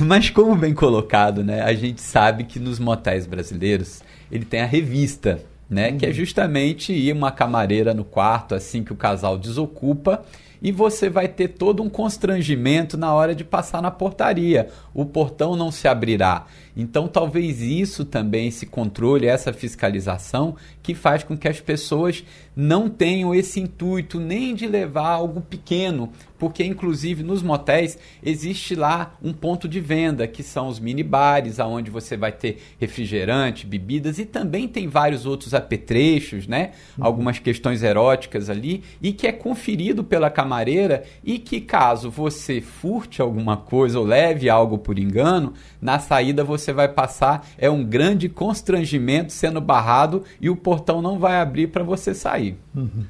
Mas 0.00 0.30
como 0.30 0.56
bem 0.56 0.74
colocado, 0.74 1.44
né? 1.44 1.62
A 1.62 1.74
gente 1.74 2.00
sabe 2.00 2.44
que 2.44 2.58
nos 2.58 2.78
motéis 2.78 3.26
brasileiros 3.26 4.02
ele 4.30 4.44
tem 4.44 4.60
a 4.60 4.66
revista, 4.66 5.40
né? 5.68 5.90
Uhum. 5.90 5.98
Que 5.98 6.06
é 6.06 6.12
justamente 6.12 6.92
ir 6.92 7.12
uma 7.12 7.30
camareira 7.30 7.94
no 7.94 8.04
quarto 8.04 8.54
assim 8.54 8.82
que 8.82 8.92
o 8.92 8.96
casal 8.96 9.38
desocupa 9.38 10.22
e 10.60 10.72
você 10.72 11.08
vai 11.08 11.28
ter 11.28 11.48
todo 11.48 11.82
um 11.82 11.88
constrangimento 11.88 12.96
na 12.96 13.12
hora 13.14 13.34
de 13.34 13.44
passar 13.44 13.82
na 13.82 13.90
portaria. 13.90 14.68
O 14.94 15.04
portão 15.04 15.56
não 15.56 15.70
se 15.70 15.86
abrirá. 15.88 16.46
Então, 16.76 17.08
talvez 17.08 17.62
isso 17.62 18.04
também, 18.04 18.48
esse 18.48 18.66
controle, 18.66 19.26
essa 19.26 19.52
fiscalização, 19.52 20.56
que 20.82 20.94
faz 20.94 21.24
com 21.24 21.36
que 21.36 21.48
as 21.48 21.60
pessoas 21.60 22.22
não 22.54 22.88
tenham 22.88 23.34
esse 23.34 23.60
intuito 23.60 24.18
nem 24.18 24.54
de 24.54 24.66
levar 24.66 25.08
algo 25.08 25.42
pequeno, 25.42 26.10
porque 26.38 26.64
inclusive 26.64 27.22
nos 27.22 27.42
motéis 27.42 27.98
existe 28.22 28.74
lá 28.74 29.16
um 29.22 29.32
ponto 29.32 29.68
de 29.68 29.80
venda, 29.80 30.26
que 30.26 30.42
são 30.42 30.68
os 30.68 30.80
mini 30.80 31.02
bares, 31.02 31.60
aonde 31.60 31.90
você 31.90 32.16
vai 32.16 32.32
ter 32.32 32.62
refrigerante, 32.80 33.66
bebidas 33.66 34.18
e 34.18 34.24
também 34.24 34.66
tem 34.66 34.88
vários 34.88 35.26
outros 35.26 35.52
apetrechos, 35.54 36.46
né? 36.46 36.72
Uhum. 36.96 37.04
Algumas 37.04 37.38
questões 37.38 37.82
eróticas 37.82 38.48
ali 38.48 38.82
e 39.02 39.12
que 39.12 39.26
é 39.26 39.32
conferido 39.32 40.02
pela 40.02 40.30
camareira 40.30 41.04
e 41.22 41.38
que 41.38 41.60
caso 41.60 42.10
você 42.10 42.60
furte 42.60 43.20
alguma 43.20 43.56
coisa 43.56 43.98
ou 43.98 44.04
leve 44.04 44.48
algo 44.48 44.78
por 44.78 44.98
engano, 44.98 45.52
na 45.80 45.98
saída 45.98 46.42
você 46.42 46.65
vai 46.72 46.88
passar 46.88 47.46
é 47.58 47.68
um 47.70 47.84
grande 47.84 48.28
constrangimento 48.28 49.32
sendo 49.32 49.60
barrado 49.60 50.22
e 50.40 50.48
o 50.50 50.56
portão 50.56 51.00
não 51.02 51.18
vai 51.18 51.40
abrir 51.40 51.68
para 51.68 51.84
você 51.84 52.14
sair. 52.14 52.58
Uhum. 52.74 53.04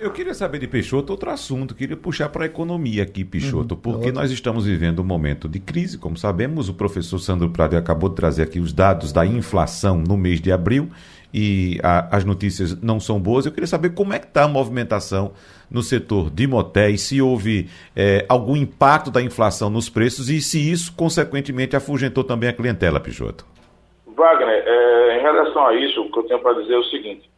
Eu 0.00 0.12
queria 0.12 0.32
saber 0.32 0.60
de 0.60 0.68
Peixoto 0.68 1.12
outro 1.12 1.28
assunto, 1.28 1.74
queria 1.74 1.96
puxar 1.96 2.28
para 2.28 2.44
a 2.44 2.46
economia 2.46 3.02
aqui, 3.02 3.24
Peixoto, 3.24 3.74
uhum, 3.74 3.80
porque 3.80 4.08
é 4.10 4.12
nós 4.12 4.30
estamos 4.30 4.64
vivendo 4.64 5.00
um 5.00 5.04
momento 5.04 5.48
de 5.48 5.58
crise, 5.58 5.98
como 5.98 6.16
sabemos, 6.16 6.68
o 6.68 6.74
professor 6.74 7.18
Sandro 7.18 7.50
Prado 7.50 7.76
acabou 7.76 8.08
de 8.08 8.14
trazer 8.14 8.42
aqui 8.42 8.60
os 8.60 8.72
dados 8.72 9.10
da 9.12 9.26
inflação 9.26 9.98
no 9.98 10.16
mês 10.16 10.40
de 10.40 10.52
abril 10.52 10.88
e 11.34 11.80
a, 11.82 12.16
as 12.16 12.24
notícias 12.24 12.80
não 12.80 13.00
são 13.00 13.18
boas. 13.18 13.44
Eu 13.44 13.50
queria 13.50 13.66
saber 13.66 13.90
como 13.90 14.12
é 14.12 14.20
que 14.20 14.26
está 14.26 14.44
a 14.44 14.48
movimentação 14.48 15.32
no 15.72 15.82
setor 15.82 16.30
de 16.30 16.46
motéis, 16.46 17.02
se 17.02 17.22
houve 17.22 17.68
é, 17.96 18.24
algum 18.28 18.56
impacto 18.56 19.10
da 19.10 19.22
inflação 19.22 19.70
nos 19.70 19.88
preços 19.88 20.28
e 20.28 20.40
se 20.40 20.70
isso, 20.70 20.94
consequentemente, 20.94 21.74
afugentou 21.74 22.22
também 22.22 22.48
a 22.48 22.52
clientela, 22.52 23.00
Peixoto. 23.00 23.46
Wagner, 24.06 24.62
é, 24.66 25.18
em 25.18 25.22
relação 25.22 25.66
a 25.66 25.74
isso, 25.74 26.02
o 26.02 26.12
que 26.12 26.18
eu 26.18 26.24
tenho 26.24 26.40
para 26.40 26.60
dizer 26.60 26.74
é 26.74 26.78
o 26.78 26.84
seguinte. 26.84 27.30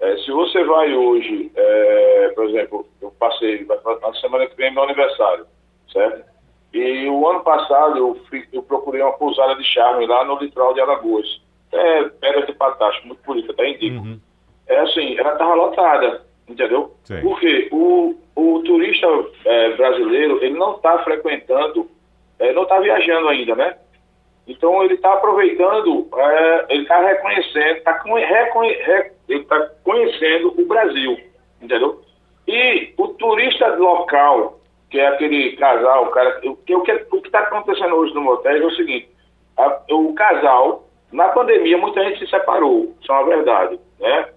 É, 0.00 0.16
se 0.16 0.32
você 0.32 0.64
vai 0.64 0.92
hoje, 0.92 1.52
é, 1.54 2.32
por 2.34 2.48
exemplo, 2.48 2.86
eu 3.00 3.12
passei, 3.18 3.64
na 3.66 4.14
semana 4.14 4.46
que 4.46 4.56
vem 4.56 4.66
é 4.66 4.70
meu 4.70 4.82
aniversário, 4.82 5.46
certo? 5.92 6.24
E 6.72 7.06
o 7.08 7.28
ano 7.28 7.40
passado 7.40 7.98
eu, 7.98 8.18
fui, 8.28 8.44
eu 8.52 8.62
procurei 8.62 9.02
uma 9.02 9.12
pousada 9.12 9.54
de 9.54 9.64
charme 9.64 10.06
lá 10.06 10.24
no 10.24 10.38
litoral 10.38 10.72
de 10.72 10.80
Alagoas. 10.80 11.40
É 11.70 12.04
pedra 12.04 12.46
de 12.46 12.52
patacho, 12.54 13.06
muito 13.06 13.22
bonita, 13.24 13.52
até 13.52 13.68
indico. 13.70 14.02
Uhum. 14.04 14.18
É 14.66 14.80
assim, 14.80 15.18
ela 15.18 15.32
estava 15.32 15.54
lotada, 15.54 16.22
entendeu? 16.52 16.94
Sim. 17.04 17.20
Porque 17.22 17.68
o, 17.72 18.14
o 18.36 18.62
turista 18.62 19.06
é, 19.44 19.70
brasileiro, 19.76 20.42
ele 20.42 20.56
não 20.58 20.76
está 20.76 20.98
frequentando, 21.00 21.88
é, 22.38 22.52
não 22.52 22.62
está 22.62 22.78
viajando 22.78 23.28
ainda, 23.28 23.54
né? 23.54 23.76
Então 24.46 24.82
ele 24.82 24.94
está 24.94 25.12
aproveitando, 25.14 26.08
é, 26.16 26.66
ele 26.70 26.82
está 26.82 27.00
reconhecendo, 27.00 27.82
tá 27.82 28.02
reconhe, 28.02 28.72
re, 28.72 29.12
ele 29.28 29.40
está 29.40 29.70
conhecendo 29.84 30.54
o 30.60 30.66
Brasil, 30.66 31.16
entendeu? 31.60 32.00
E 32.46 32.92
o 32.98 33.08
turista 33.08 33.68
local, 33.76 34.60
que 34.90 34.98
é 34.98 35.06
aquele 35.06 35.56
casal, 35.56 36.06
o 36.06 36.10
cara, 36.10 36.40
o, 36.44 36.56
que 36.56 36.74
o 36.74 36.82
está 37.24 37.40
acontecendo 37.40 37.94
hoje 37.94 38.14
no 38.14 38.20
motel 38.20 38.56
é 38.56 38.66
o 38.66 38.70
seguinte: 38.72 39.08
a, 39.56 39.80
o 39.90 40.12
casal, 40.14 40.88
na 41.12 41.28
pandemia, 41.28 41.78
muita 41.78 42.02
gente 42.02 42.18
se 42.18 42.26
separou, 42.26 42.92
isso 43.00 43.12
é 43.12 43.14
uma 43.14 43.26
verdade, 43.26 43.78
né? 44.00 44.28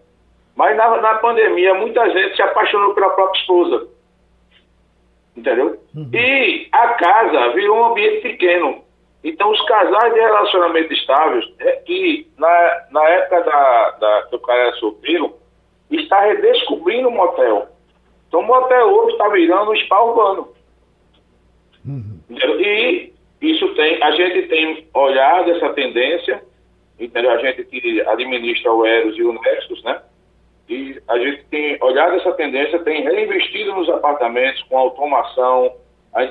Mas 0.55 0.75
na, 0.77 1.01
na 1.01 1.15
pandemia, 1.15 1.73
muita 1.73 2.09
gente 2.11 2.35
se 2.35 2.41
apaixonou 2.41 2.93
pela 2.93 3.09
própria 3.09 3.39
esposa, 3.39 3.87
entendeu? 5.35 5.79
Uhum. 5.93 6.09
E 6.13 6.69
a 6.71 6.89
casa 6.93 7.49
virou 7.53 7.77
um 7.77 7.85
ambiente 7.91 8.21
pequeno. 8.21 8.83
Então, 9.23 9.51
os 9.51 9.61
casais 9.65 10.13
de 10.13 10.19
relacionamento 10.19 10.93
estáveis, 10.93 11.45
é 11.59 11.71
que 11.77 12.31
na, 12.37 12.85
na 12.91 13.03
época 13.09 13.41
da, 13.41 13.89
da, 13.91 14.27
que 14.29 14.35
o 14.35 14.39
cara 14.39 14.59
era 14.67 14.75
solteiro, 14.77 15.35
está 15.91 16.21
redescobrindo 16.21 17.09
o 17.09 17.11
motel. 17.11 17.67
Então, 18.27 18.39
o 18.39 18.43
motel 18.43 18.87
hoje 18.87 19.13
está 19.13 19.27
virando 19.29 19.71
um 19.71 19.75
spa 19.77 20.01
urbano. 20.01 20.53
Uhum. 21.85 22.19
E 22.29 23.13
isso 23.41 23.67
tem, 23.75 24.01
a 24.01 24.11
gente 24.11 24.47
tem 24.47 24.87
olhado 24.93 25.51
essa 25.51 25.69
tendência, 25.73 26.41
entendeu? 26.99 27.31
A 27.31 27.37
gente 27.37 27.63
que 27.65 28.01
administra 28.07 28.71
o 28.71 28.85
Eros 28.85 29.17
e 29.17 29.23
o 29.23 29.33
Nexus, 29.33 29.83
né? 29.83 30.01
E 30.67 30.99
a 31.07 31.17
gente 31.19 31.43
tem 31.45 31.77
olhado 31.81 32.15
essa 32.15 32.31
tendência, 32.33 32.79
tem 32.79 33.03
reinvestido 33.03 33.73
nos 33.73 33.89
apartamentos 33.89 34.63
com 34.63 34.77
automação, 34.77 35.71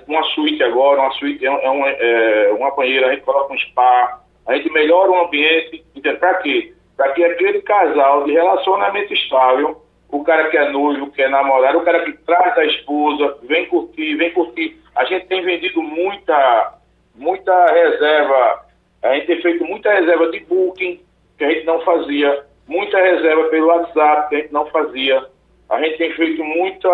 uma 0.09 0.23
suíte 0.35 0.63
agora, 0.63 1.03
uma 1.03 1.13
suíte 1.13 1.47
é, 1.47 1.49
é, 1.49 1.71
uma, 1.71 1.89
é 1.89 2.53
uma 2.53 2.75
banheira, 2.75 3.09
a 3.09 3.11
gente 3.11 3.23
coloca 3.23 3.53
um 3.53 3.59
spa, 3.59 4.21
a 4.47 4.57
gente 4.57 4.71
melhora 4.73 5.11
o 5.11 5.25
ambiente, 5.25 5.85
para 6.19 6.35
quê? 6.37 6.73
Para 6.97 7.13
que 7.13 7.25
aquele 7.25 7.63
casal 7.63 8.25
de 8.25 8.33
relacionamento 8.33 9.13
estável, 9.13 9.83
o 10.09 10.25
cara 10.25 10.49
que 10.49 10.57
é 10.57 10.71
noivo, 10.71 11.11
que 11.11 11.23
é 11.23 11.29
namorado, 11.29 11.79
o 11.79 11.85
cara 11.85 12.05
que 12.05 12.13
traz 12.25 12.57
a 12.57 12.65
esposa, 12.65 13.39
vem 13.43 13.67
curtir, 13.67 14.15
vem 14.17 14.33
curtir. 14.33 14.81
A 14.95 15.05
gente 15.05 15.27
tem 15.27 15.43
vendido 15.43 15.83
muita, 15.83 16.79
muita 17.15 17.67
reserva, 17.67 18.65
a 19.03 19.15
gente 19.15 19.27
tem 19.27 19.43
feito 19.43 19.65
muita 19.65 19.93
reserva 19.93 20.31
de 20.31 20.41
booking, 20.41 21.01
que 21.37 21.45
a 21.45 21.51
gente 21.51 21.67
não 21.67 21.81
fazia, 21.81 22.47
muita 22.67 22.99
reserva 22.99 23.45
pelo 23.49 23.67
WhatsApp, 23.67 24.29
que 24.29 24.35
a 24.35 24.39
gente 24.39 24.53
não 24.53 24.67
fazia. 24.67 25.27
A 25.69 25.81
gente 25.81 25.99
tem 25.99 26.13
feito 26.13 26.43
muita. 26.43 26.89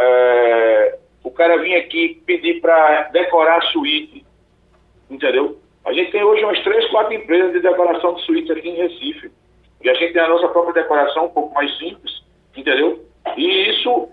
É, 0.00 0.98
o 1.24 1.30
cara 1.30 1.58
vinha 1.58 1.78
aqui 1.78 2.22
pedir 2.26 2.60
para 2.60 3.02
decorar 3.12 3.58
a 3.58 3.62
suíte, 3.62 4.24
entendeu? 5.10 5.58
A 5.84 5.92
gente 5.92 6.12
tem 6.12 6.22
hoje 6.22 6.44
umas 6.44 6.62
três, 6.62 6.86
quatro 6.90 7.12
empresas 7.14 7.52
de 7.52 7.60
decoração 7.60 8.14
de 8.14 8.22
suíte 8.22 8.52
aqui 8.52 8.68
em 8.68 8.76
Recife. 8.76 9.30
E 9.82 9.88
a 9.88 9.94
gente 9.94 10.12
tem 10.12 10.22
a 10.22 10.28
nossa 10.28 10.48
própria 10.48 10.82
decoração 10.82 11.26
um 11.26 11.30
pouco 11.30 11.54
mais 11.54 11.76
simples, 11.78 12.22
entendeu? 12.54 13.04
E 13.36 13.70
isso 13.70 14.08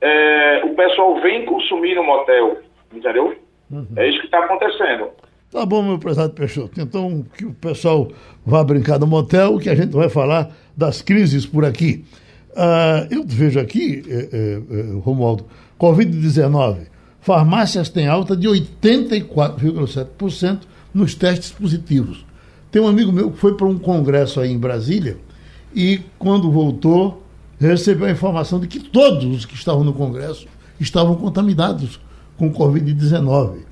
é, 0.00 0.62
o 0.64 0.74
pessoal 0.74 1.20
vem 1.20 1.44
consumir 1.44 1.94
no 1.96 2.04
motel, 2.04 2.58
entendeu? 2.92 3.36
Uhum. 3.70 3.86
É 3.96 4.08
isso 4.08 4.20
que 4.20 4.26
está 4.26 4.44
acontecendo. 4.44 5.10
Tá 5.50 5.64
bom, 5.64 5.82
meu 5.82 5.98
prezado 5.98 6.34
Peixoto. 6.34 6.78
Então, 6.78 7.24
que 7.36 7.46
o 7.46 7.54
pessoal 7.54 8.12
vá 8.44 8.62
brincar 8.62 8.98
no 8.98 9.06
motel, 9.06 9.58
que 9.58 9.70
a 9.70 9.74
gente 9.74 9.92
vai 9.92 10.10
falar 10.10 10.54
das 10.76 11.00
crises 11.00 11.46
por 11.46 11.64
aqui. 11.64 12.04
Uh, 12.50 13.08
eu 13.10 13.24
vejo 13.26 13.58
aqui, 13.58 14.04
eh, 14.08 14.28
eh, 14.32 14.60
eh 14.70 15.00
Romualdo, 15.02 15.46
Covid-19. 15.80 16.80
Farmácias 17.20 17.88
têm 17.88 18.06
alta 18.08 18.36
de 18.36 18.46
84,7% 18.46 20.58
nos 20.92 21.14
testes 21.14 21.50
positivos. 21.50 22.26
Tem 22.70 22.82
um 22.82 22.88
amigo 22.88 23.10
meu 23.10 23.30
que 23.30 23.38
foi 23.38 23.56
para 23.56 23.66
um 23.66 23.78
congresso 23.78 24.40
aí 24.40 24.52
em 24.52 24.58
Brasília 24.58 25.16
e, 25.74 26.02
quando 26.18 26.50
voltou, 26.50 27.22
recebeu 27.58 28.06
a 28.06 28.10
informação 28.10 28.60
de 28.60 28.66
que 28.66 28.80
todos 28.80 29.24
os 29.24 29.46
que 29.46 29.54
estavam 29.54 29.84
no 29.84 29.94
congresso 29.94 30.46
estavam 30.78 31.14
contaminados 31.14 31.98
com 32.36 32.52
Covid-19. 32.52 33.67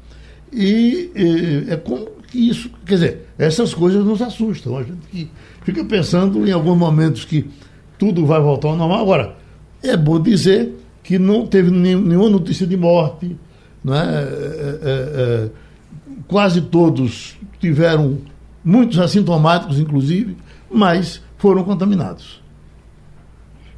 E, 0.56 1.10
e 1.14 1.70
é 1.70 1.76
como 1.76 2.06
que 2.28 2.48
isso. 2.48 2.70
Quer 2.86 2.94
dizer, 2.94 3.28
essas 3.38 3.74
coisas 3.74 4.02
nos 4.02 4.22
assustam. 4.22 4.78
A 4.78 4.82
gente 4.82 5.30
fica 5.62 5.84
pensando 5.84 6.48
em 6.48 6.50
alguns 6.50 6.78
momentos 6.78 7.26
que 7.26 7.46
tudo 7.98 8.24
vai 8.24 8.40
voltar 8.40 8.68
ao 8.68 8.76
normal. 8.76 9.02
Agora, 9.02 9.36
é 9.82 9.94
bom 9.98 10.18
dizer 10.18 10.74
que 11.02 11.18
não 11.18 11.46
teve 11.46 11.70
nenhuma 11.70 12.30
notícia 12.30 12.66
de 12.66 12.74
morte, 12.74 13.36
né? 13.84 14.02
É, 14.02 14.78
é, 14.82 14.90
é, 14.90 15.50
quase 16.26 16.62
todos 16.62 17.36
tiveram, 17.60 18.18
muitos 18.64 18.98
assintomáticos 18.98 19.78
inclusive, 19.78 20.36
mas 20.70 21.22
foram 21.36 21.64
contaminados. 21.64 22.42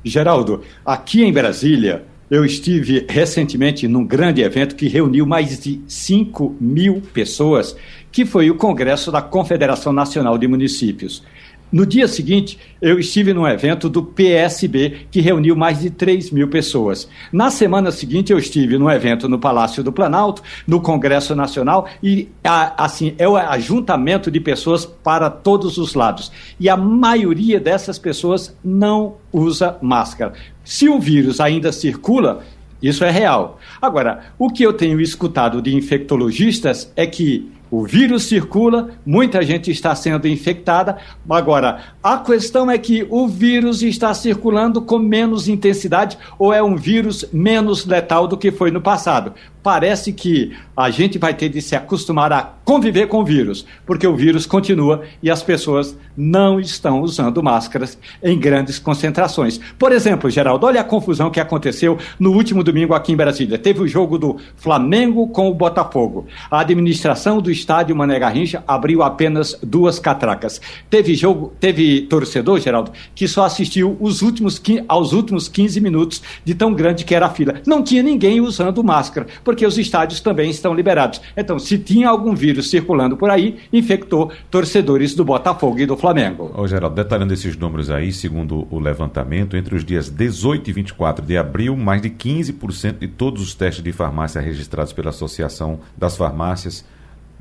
Geraldo, 0.05 0.63
aqui 0.87 1.25
em 1.25 1.33
Brasília, 1.33 2.05
eu 2.31 2.45
estive 2.45 3.07
recentemente 3.09 3.89
num 3.89 4.05
grande 4.05 4.43
evento 4.43 4.77
que 4.77 4.89
reuniu 4.89 5.27
mais 5.27 5.59
de 5.59 5.81
5 5.87 6.57
mil 6.61 7.03
pessoas, 7.13 7.75
que 8.13 8.27
foi 8.27 8.51
o 8.51 8.55
Congresso 8.55 9.11
da 9.11 9.23
Confederação 9.23 9.93
Nacional 9.93 10.37
de 10.37 10.47
Municípios. 10.47 11.23
No 11.71 11.85
dia 11.85 12.09
seguinte, 12.09 12.59
eu 12.81 12.99
estive 12.99 13.35
num 13.35 13.47
evento 13.47 13.91
do 13.91 14.03
PSB 14.03 15.07
que 15.11 15.21
reuniu 15.21 15.55
mais 15.55 15.81
de 15.81 15.91
3 15.91 16.31
mil 16.31 16.49
pessoas. 16.49 17.09
Na 17.31 17.51
semana 17.51 17.91
seguinte, 17.91 18.33
eu 18.33 18.39
estive 18.39 18.79
num 18.79 18.91
evento 18.91 19.29
no 19.29 19.39
Palácio 19.39 19.85
do 19.85 19.93
Planalto, 19.93 20.43
no 20.67 20.81
Congresso 20.81 21.35
Nacional, 21.35 21.87
e 22.03 22.29
assim, 22.43 23.15
é 23.19 23.29
o 23.29 23.37
ajuntamento 23.37 24.31
de 24.31 24.41
pessoas 24.41 24.87
para 24.87 25.29
todos 25.29 25.77
os 25.77 25.95
lados. 25.95 26.33
E 26.59 26.71
a 26.71 26.77
maioria 26.77 27.61
dessas 27.61 27.99
pessoas 27.99 28.57
não 28.65 29.17
usa 29.31 29.77
máscara. 29.83 30.33
Se 30.65 30.89
o 30.89 30.99
vírus 30.99 31.39
ainda 31.39 31.71
circula, 31.71 32.45
isso 32.81 33.05
é 33.05 33.11
real. 33.11 33.59
Agora, 33.83 34.33
o 34.39 34.49
que 34.49 34.63
eu 34.63 34.73
tenho 34.73 35.01
escutado 35.01 35.61
de 35.61 35.75
infectologistas 35.75 36.91
é 36.97 37.07
que 37.07 37.51
o 37.71 37.85
vírus 37.85 38.25
circula, 38.25 38.91
muita 39.05 39.43
gente 39.43 39.71
está 39.71 39.95
sendo 39.95 40.27
infectada. 40.27 40.97
Agora, 41.29 41.95
a 42.03 42.19
questão 42.19 42.71
é 42.71 42.79
que 42.79 43.07
o 43.11 43.29
vírus 43.29 43.83
está 43.83 44.13
circulando 44.15 44.81
com 44.81 44.99
menos 44.99 45.49
intensidade 45.49 46.19
ou 46.39 46.53
é 46.53 46.63
um 46.63 46.77
vírus 46.77 47.25
menos 47.33 47.85
letal 47.85 48.27
do 48.27 48.37
que 48.37 48.51
foi 48.51 48.71
no 48.71 48.81
passado 48.81 49.35
parece 49.63 50.13
que 50.13 50.57
a 50.77 50.91
gente 50.91 51.19
vai 51.19 51.35
ter 51.35 51.49
de 51.49 51.61
se 51.61 51.75
acostumar 51.75 52.33
a 52.33 52.43
conviver 52.65 53.09
com 53.09 53.21
o 53.21 53.25
vírus, 53.25 53.65
porque 53.87 54.07
o 54.07 54.15
vírus 54.15 54.47
continua 54.47 55.03
e 55.23 55.31
as 55.31 55.43
pessoas 55.43 55.97
não 56.17 56.61
estão 56.61 57.01
usando 57.01 57.43
máscaras 57.43 57.99
em 58.23 58.39
grandes 58.39 58.79
concentrações. 58.79 59.59
Por 59.79 59.93
exemplo, 59.93 60.29
Geraldo, 60.29 60.67
olha 60.67 60.81
a 60.81 60.85
confusão 60.85 61.31
que 61.31 61.41
aconteceu 61.41 61.99
no 62.19 62.33
último 62.33 62.63
domingo 62.63 62.95
aqui 62.95 63.13
em 63.13 63.17
Brasília. 63.17 63.59
Teve 63.59 63.81
o 63.81 63.89
jogo 63.89 64.19
do 64.19 64.37
Flamengo 64.57 65.29
com 65.29 65.49
o 65.49 65.55
Botafogo. 65.55 66.27
A 66.51 66.61
administração 66.61 67.41
do 67.41 67.51
estádio 67.51 67.97
Mané 67.97 68.19
Garrincha 68.19 68.63
abriu 68.67 69.03
apenas 69.03 69.59
duas 69.63 69.99
catracas. 69.99 70.61
Teve 70.91 71.15
jogo, 71.15 71.53
teve 71.59 72.03
torcedor, 72.03 72.61
Geraldo, 72.61 72.93
que 73.15 73.27
só 73.27 73.45
assistiu 73.45 73.97
os 74.01 74.23
últimos, 74.23 74.61
aos 74.87 75.13
últimos 75.13 75.49
15 75.49 75.81
minutos 75.81 76.23
de 76.45 76.55
tão 76.55 76.75
grande 76.75 77.05
que 77.05 77.15
era 77.15 77.27
a 77.27 77.31
fila. 77.31 77.61
Não 77.67 77.83
tinha 77.83 78.03
ninguém 78.03 78.41
usando 78.41 78.85
máscara, 78.85 79.27
porque 79.43 79.58
porque 79.59 79.67
os 79.67 79.77
estádios 79.77 80.21
também 80.21 80.51
estão 80.51 80.73
liberados. 80.73 81.21
Então, 81.37 81.59
se 81.59 81.77
tinha 81.79 82.09
algum 82.09 82.33
vírus 82.33 82.71
circulando 82.71 83.17
por 83.17 83.29
aí, 83.29 83.59
infectou 83.73 84.31
torcedores 84.49 85.17
do 85.17 85.25
Botafogo 85.25 85.81
e 85.81 85.87
do 85.87 85.97
Flamengo. 85.97 86.53
Ô, 86.57 86.69
Geraldo, 86.69 86.95
detalhando 86.95 87.35
esses 87.35 87.57
números 87.57 87.91
aí, 87.91 88.13
segundo 88.13 88.69
o 88.71 88.79
levantamento, 88.79 89.57
entre 89.57 89.75
os 89.75 89.85
dias 89.85 90.09
18 90.09 90.71
e 90.71 90.73
24 90.73 91.27
de 91.27 91.37
abril, 91.37 91.77
mais 91.77 92.01
de 92.01 92.09
15% 92.09 92.99
de 93.01 93.09
todos 93.09 93.43
os 93.43 93.53
testes 93.53 93.83
de 93.83 93.91
farmácia 93.91 94.41
registrados 94.41 94.93
pela 94.93 95.11
Associação 95.11 95.81
das 95.97 96.17
Farmácias 96.17 96.85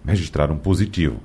registraram 0.04 0.58
positivo. 0.58 1.18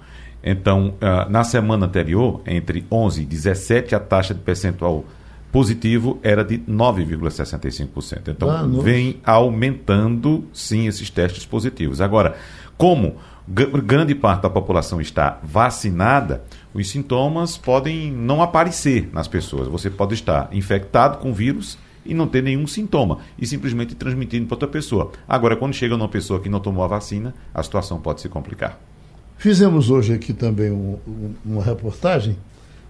Então, 0.45 0.95
uh, 1.01 1.31
na 1.31 1.43
semana 1.43 1.87
anterior, 1.87 2.43
entre 2.47 2.85
11 2.91 3.23
e 3.23 3.25
17, 3.25 3.95
a 3.95 4.01
taxa 4.01 4.35
de 4.35 4.41
percentual 4.41 5.07
positivo 5.53 6.19
era 6.23 6.43
de 6.43 6.59
9,65%. 6.59 8.29
Então, 8.29 8.51
ah, 8.51 8.67
vem 8.83 9.21
aumentando, 9.23 10.45
sim, 10.53 10.89
esses 10.89 11.11
testes 11.11 11.45
positivos. 11.45 12.01
Agora, 12.01 12.37
como 12.79 13.17
grande 13.47 14.15
parte 14.15 14.43
da 14.43 14.51
população 14.51 15.01
está 15.01 15.39
vacinada, 15.43 16.43
os 16.73 16.89
sintomas 16.89 17.59
podem 17.59 18.11
não 18.11 18.41
aparecer 18.41 19.11
nas 19.13 19.29
pessoas. 19.29 19.69
Você 19.69 19.91
pode 19.91 20.15
estar 20.15 20.49
infectado 20.53 21.19
com 21.19 21.35
vírus 21.35 21.77
e 22.05 22.15
não 22.15 22.27
ter 22.27 22.43
nenhum 22.43 22.67
sintoma 22.67 23.19
e 23.39 23.47
simplesmente 23.47 23.95
transmitindo 23.95 24.47
para 24.47 24.55
outra 24.55 24.69
pessoa. 24.69 25.13
Agora, 25.29 25.55
quando 25.55 25.75
chega 25.75 25.97
numa 25.97 26.09
pessoa 26.09 26.41
que 26.41 26.49
não 26.49 26.61
tomou 26.61 26.83
a 26.83 26.89
vacina, 26.89 27.35
a 27.53 27.63
situação 27.63 28.01
pode 28.01 28.23
se 28.23 28.29
complicar. 28.29 28.81
Fizemos 29.37 29.91
hoje 29.91 30.15
aqui 30.15 30.33
também 30.33 30.71
um, 30.71 30.99
um, 31.07 31.35
uma 31.45 31.63
reportagem 31.63 32.39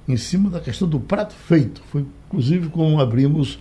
em 0.09 0.17
cima 0.17 0.51
da 0.51 0.61
questão 0.61 0.89
do 0.89 1.01
prato 1.01 1.35
feito. 1.35 1.83
Foi 1.91 2.05
inclusive 2.27 2.69
como 2.69 3.01
abrimos 3.01 3.59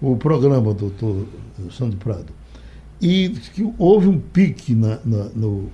o 0.00 0.16
programa, 0.16 0.72
doutor 0.72 1.26
Sandro 1.70 1.98
Prado. 1.98 2.32
E 3.00 3.30
que 3.54 3.72
houve 3.78 4.08
um 4.08 4.18
pique 4.18 4.74
na, 4.74 4.98
na, 5.04 5.24
no, 5.34 5.70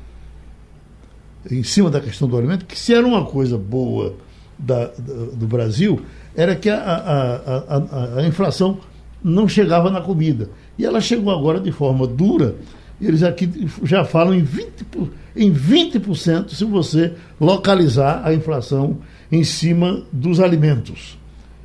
em 1.51 1.62
cima 1.62 1.91
da 1.91 2.01
questão 2.01 2.29
do 2.29 2.37
alimento, 2.37 2.64
que 2.64 2.79
se 2.79 2.95
era 2.95 3.07
uma 3.07 3.25
coisa 3.25 3.59
boa 3.59 4.14
da, 4.59 4.87
da, 4.87 5.14
do 5.33 5.47
Brasil, 5.47 6.01
era 6.35 6.55
que 6.55 6.69
a, 6.69 6.79
a, 6.79 7.77
a, 7.77 8.21
a, 8.21 8.27
inflação 8.27 8.79
não 9.23 9.49
chegava 9.49 9.91
na 9.91 10.01
comida. 10.01 10.51
E 10.79 10.85
ela 10.85 11.01
chegou 11.01 11.33
agora 11.33 11.61
de 11.61 11.73
forma 11.73 12.07
dura. 12.07 12.57
Eles 13.01 13.23
aqui 13.23 13.69
já 13.83 14.05
falam 14.05 14.35
em 14.35 14.45
20%, 14.45 15.09
em 15.35 15.53
20% 15.53 16.51
se 16.51 16.64
você 16.64 17.12
localizar 17.41 18.23
a 18.25 18.33
inflação 18.33 18.99
em 19.31 19.45
cima 19.45 20.05
dos 20.12 20.41
alimentos. 20.41 21.18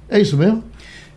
É 0.09 0.19
isso 0.19 0.37
mesmo? 0.37 0.63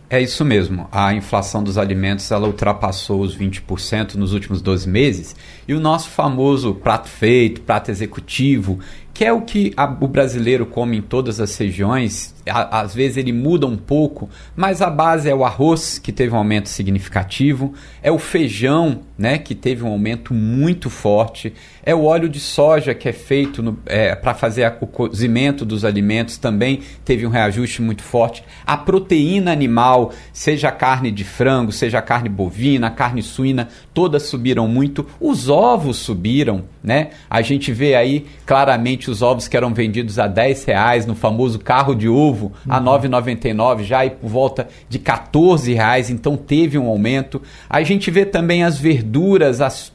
É 0.07 0.21
isso 0.21 0.45
mesmo. 0.45 0.87
A 0.91 1.13
inflação 1.13 1.63
dos 1.63 1.77
alimentos 1.77 2.29
ela 2.29 2.45
ultrapassou 2.45 3.21
os 3.21 3.35
20% 3.35 4.13
nos 4.15 4.33
últimos 4.33 4.61
12 4.61 4.87
meses. 4.87 5.35
E 5.67 5.73
o 5.73 5.79
nosso 5.79 6.09
famoso 6.09 6.75
prato 6.75 7.09
feito, 7.09 7.61
prato 7.61 7.89
executivo, 7.89 8.79
que 9.13 9.25
é 9.25 9.33
o 9.33 9.41
que 9.41 9.73
a, 9.75 9.85
o 9.85 10.07
brasileiro 10.07 10.65
come 10.65 10.97
em 10.97 11.01
todas 11.01 11.39
as 11.39 11.57
regiões, 11.57 12.34
às 12.47 12.93
vezes 12.93 13.17
ele 13.17 13.31
muda 13.31 13.65
um 13.65 13.77
pouco, 13.77 14.29
mas 14.55 14.81
a 14.81 14.89
base 14.89 15.29
é 15.29 15.33
o 15.33 15.43
arroz, 15.43 15.97
que 15.97 16.11
teve 16.11 16.33
um 16.33 16.37
aumento 16.37 16.69
significativo, 16.69 17.73
é 18.03 18.11
o 18.11 18.19
feijão, 18.19 19.01
né, 19.17 19.37
que 19.37 19.55
teve 19.55 19.83
um 19.83 19.87
aumento 19.87 20.33
muito 20.33 20.89
forte, 20.89 21.53
é 21.83 21.95
o 21.95 22.03
óleo 22.03 22.29
de 22.29 22.39
soja 22.39 22.93
que 22.93 23.09
é 23.09 23.13
feito 23.13 23.77
é, 23.85 24.13
para 24.13 24.33
fazer 24.33 24.65
a, 24.65 24.77
o 24.79 24.85
cozimento 24.85 25.65
dos 25.65 25.83
alimentos, 25.83 26.37
também 26.37 26.81
teve 27.03 27.25
um 27.25 27.29
reajuste 27.29 27.81
muito 27.81 28.03
forte, 28.03 28.43
a 28.65 28.77
proteína 28.77 29.51
animal, 29.51 30.11
seja 30.31 30.71
carne 30.71 31.11
de 31.11 31.23
frango, 31.23 31.71
seja 31.71 32.01
carne 32.01 32.29
bovina, 32.29 32.91
carne 32.91 33.23
suína, 33.23 33.69
todas 33.93 34.23
subiram 34.23 34.67
muito, 34.67 35.07
os 35.19 35.49
ovos 35.49 35.97
subiram, 35.97 36.63
né? 36.83 37.09
A 37.29 37.41
gente 37.41 37.71
vê 37.71 37.95
aí 37.95 38.25
claramente 38.45 39.09
os 39.09 39.21
ovos 39.21 39.47
que 39.47 39.57
eram 39.57 39.73
vendidos 39.73 40.19
a 40.19 40.27
10 40.27 40.65
reais 40.65 41.05
no 41.05 41.15
famoso 41.15 41.57
carro 41.57 41.95
de 41.95 42.07
ovo 42.07 42.34
ovo 42.35 42.51
a 42.67 42.81
9,99 42.81 43.83
já 43.83 44.05
e 44.05 44.09
por 44.09 44.29
volta 44.29 44.67
de 44.89 44.99
14 44.99 45.73
reais, 45.73 46.09
então 46.09 46.35
teve 46.35 46.77
um 46.77 46.87
aumento. 46.87 47.41
A 47.69 47.81
gente 47.83 48.11
vê 48.11 48.25
também 48.25 48.63
as 48.63 48.77
verduras, 48.77 49.61
as 49.61 49.93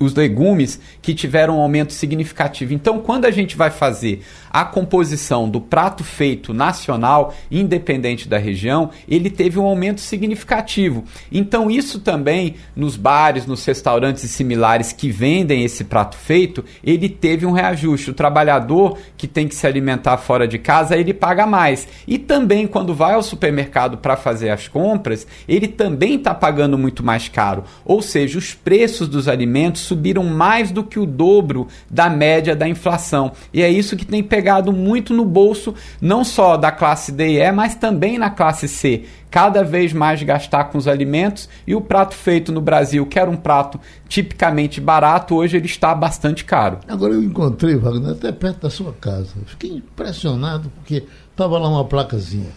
os 0.00 0.14
legumes 0.14 0.80
que 1.02 1.12
tiveram 1.12 1.58
um 1.58 1.60
aumento 1.60 1.92
significativo. 1.92 2.72
Então, 2.72 3.00
quando 3.00 3.24
a 3.24 3.32
gente 3.32 3.56
vai 3.56 3.68
fazer 3.68 4.22
a 4.58 4.64
composição 4.64 5.48
do 5.48 5.60
prato 5.60 6.02
feito 6.02 6.52
nacional, 6.52 7.32
independente 7.48 8.28
da 8.28 8.38
região, 8.38 8.90
ele 9.08 9.30
teve 9.30 9.56
um 9.56 9.64
aumento 9.64 10.00
significativo. 10.00 11.04
Então, 11.30 11.70
isso 11.70 12.00
também 12.00 12.56
nos 12.74 12.96
bares, 12.96 13.46
nos 13.46 13.64
restaurantes 13.64 14.24
e 14.24 14.28
similares 14.28 14.92
que 14.92 15.12
vendem 15.12 15.62
esse 15.62 15.84
prato 15.84 16.16
feito, 16.16 16.64
ele 16.82 17.08
teve 17.08 17.46
um 17.46 17.52
reajuste. 17.52 18.10
O 18.10 18.14
trabalhador 18.14 18.98
que 19.16 19.28
tem 19.28 19.46
que 19.46 19.54
se 19.54 19.64
alimentar 19.64 20.16
fora 20.16 20.48
de 20.48 20.58
casa, 20.58 20.96
ele 20.96 21.14
paga 21.14 21.46
mais. 21.46 21.86
E 22.04 22.18
também, 22.18 22.66
quando 22.66 22.92
vai 22.92 23.14
ao 23.14 23.22
supermercado 23.22 23.98
para 23.98 24.16
fazer 24.16 24.50
as 24.50 24.66
compras, 24.66 25.24
ele 25.46 25.68
também 25.68 26.16
está 26.16 26.34
pagando 26.34 26.76
muito 26.76 27.04
mais 27.04 27.28
caro. 27.28 27.62
Ou 27.84 28.02
seja, 28.02 28.36
os 28.36 28.54
preços 28.54 29.06
dos 29.06 29.28
alimentos 29.28 29.82
subiram 29.82 30.24
mais 30.24 30.72
do 30.72 30.82
que 30.82 30.98
o 30.98 31.06
dobro 31.06 31.68
da 31.88 32.10
média 32.10 32.56
da 32.56 32.68
inflação. 32.68 33.30
E 33.54 33.62
é 33.62 33.70
isso 33.70 33.96
que 33.96 34.04
tem 34.04 34.20
pegado 34.20 34.47
muito 34.72 35.14
no 35.14 35.24
bolso, 35.24 35.74
não 36.00 36.24
só 36.24 36.56
da 36.56 36.70
classe 36.70 37.12
D 37.12 37.34
e 37.34 37.38
E, 37.40 37.52
mas 37.52 37.74
também 37.74 38.18
na 38.18 38.30
classe 38.30 38.68
C. 38.68 39.04
Cada 39.30 39.62
vez 39.62 39.92
mais 39.92 40.22
gastar 40.22 40.64
com 40.64 40.78
os 40.78 40.88
alimentos 40.88 41.48
e 41.66 41.74
o 41.74 41.80
prato 41.80 42.14
feito 42.14 42.50
no 42.50 42.60
Brasil, 42.60 43.04
que 43.06 43.18
era 43.18 43.30
um 43.30 43.36
prato 43.36 43.78
tipicamente 44.08 44.80
barato, 44.80 45.34
hoje 45.34 45.56
ele 45.56 45.66
está 45.66 45.94
bastante 45.94 46.44
caro. 46.44 46.78
Agora 46.88 47.12
eu 47.12 47.22
encontrei, 47.22 47.76
Wagner, 47.76 48.12
até 48.12 48.32
perto 48.32 48.62
da 48.62 48.70
sua 48.70 48.92
casa. 48.92 49.34
Fiquei 49.46 49.70
impressionado 49.70 50.70
porque 50.76 51.04
estava 51.30 51.58
lá 51.58 51.68
uma 51.68 51.84
placazinha. 51.84 52.50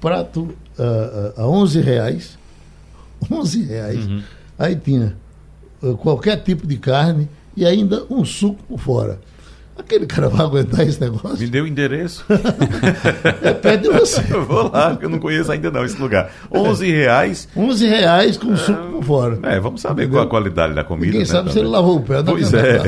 Prato 0.00 0.54
uh, 0.78 1.40
uh, 1.40 1.42
a 1.42 1.48
11 1.48 1.80
reais. 1.80 2.38
11 3.30 3.62
reais. 3.64 4.06
Uhum. 4.06 4.22
Aí 4.58 4.76
tinha 4.76 5.16
eh, 5.82 5.94
qualquer 5.98 6.42
tipo 6.42 6.66
de 6.66 6.76
carne 6.78 7.28
e 7.56 7.64
ainda 7.64 8.04
um 8.10 8.24
suco 8.24 8.62
por 8.64 8.78
fora. 8.78 9.20
Aquele 9.78 10.06
cara 10.06 10.28
vai 10.28 10.46
aguentar 10.46 10.80
esse 10.86 11.00
negócio? 11.00 11.38
Me 11.38 11.46
deu 11.46 11.64
o 11.64 11.66
endereço. 11.66 12.24
é 13.42 13.52
perto 13.52 13.82
de 13.82 13.88
você. 13.90 14.24
Eu 14.32 14.44
vou 14.44 14.70
lá, 14.70 14.90
porque 14.90 15.04
eu 15.04 15.10
não 15.10 15.18
conheço 15.18 15.52
ainda 15.52 15.70
não 15.70 15.84
esse 15.84 16.00
lugar. 16.00 16.30
11 16.52 16.90
reais. 16.90 17.48
11 17.56 17.86
reais 17.86 18.36
com 18.36 18.56
suco 18.56 18.82
por 18.92 19.04
fora. 19.04 19.38
É, 19.42 19.60
vamos 19.60 19.80
saber 19.80 20.02
Entendeu? 20.02 20.20
qual 20.20 20.26
a 20.26 20.30
qualidade 20.30 20.74
da 20.74 20.82
comida. 20.82 21.06
Ninguém 21.06 21.20
né, 21.20 21.26
sabe 21.26 21.48
também. 21.48 21.52
se 21.52 21.58
ele 21.60 21.68
lavou 21.68 21.96
o 21.96 22.00
pé. 22.00 22.22
Pois 22.22 22.52
é, 22.54 22.82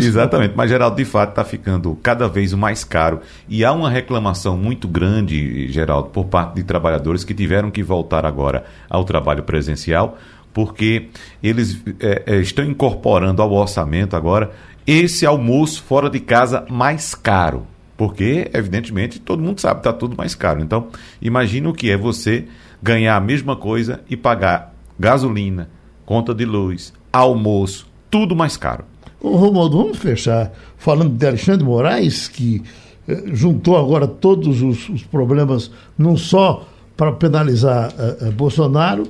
exatamente. 0.00 0.54
Mas, 0.56 0.70
Geraldo, 0.70 0.96
de 0.96 1.04
fato, 1.04 1.30
está 1.30 1.44
ficando 1.44 1.96
cada 2.02 2.28
vez 2.28 2.52
mais 2.54 2.84
caro. 2.84 3.20
E 3.48 3.64
há 3.64 3.72
uma 3.72 3.90
reclamação 3.90 4.56
muito 4.56 4.88
grande, 4.88 5.68
Geraldo, 5.70 6.08
por 6.08 6.24
parte 6.24 6.56
de 6.56 6.62
trabalhadores 6.62 7.22
que 7.22 7.34
tiveram 7.34 7.70
que 7.70 7.82
voltar 7.82 8.24
agora 8.24 8.64
ao 8.88 9.04
trabalho 9.04 9.42
presencial 9.42 10.18
porque 10.52 11.08
eles 11.42 11.80
é, 12.00 12.22
é, 12.26 12.36
estão 12.40 12.64
incorporando 12.64 13.40
ao 13.40 13.52
orçamento 13.52 14.16
agora 14.16 14.50
esse 14.90 15.24
almoço 15.24 15.84
fora 15.84 16.10
de 16.10 16.18
casa 16.18 16.66
mais 16.68 17.14
caro. 17.14 17.64
Porque, 17.96 18.50
evidentemente, 18.52 19.20
todo 19.20 19.42
mundo 19.42 19.60
sabe 19.60 19.78
está 19.80 19.92
tudo 19.92 20.16
mais 20.16 20.34
caro. 20.34 20.60
Então, 20.60 20.88
imagina 21.22 21.68
o 21.68 21.72
que 21.72 21.90
é 21.90 21.96
você 21.96 22.46
ganhar 22.82 23.14
a 23.14 23.20
mesma 23.20 23.54
coisa 23.54 24.00
e 24.10 24.16
pagar 24.16 24.74
gasolina, 24.98 25.70
conta 26.04 26.34
de 26.34 26.44
luz, 26.44 26.92
almoço, 27.12 27.86
tudo 28.10 28.34
mais 28.34 28.56
caro. 28.56 28.84
Ô, 29.20 29.36
Romualdo, 29.36 29.76
vamos 29.76 29.98
fechar 29.98 30.50
falando 30.76 31.10
de 31.10 31.26
Alexandre 31.26 31.64
Moraes, 31.64 32.26
que 32.26 32.62
eh, 33.06 33.24
juntou 33.26 33.76
agora 33.76 34.08
todos 34.08 34.60
os, 34.60 34.88
os 34.88 35.04
problemas, 35.04 35.70
não 35.96 36.16
só 36.16 36.66
para 36.96 37.12
penalizar 37.12 37.92
eh, 37.96 38.16
eh, 38.22 38.30
Bolsonaro, 38.30 39.04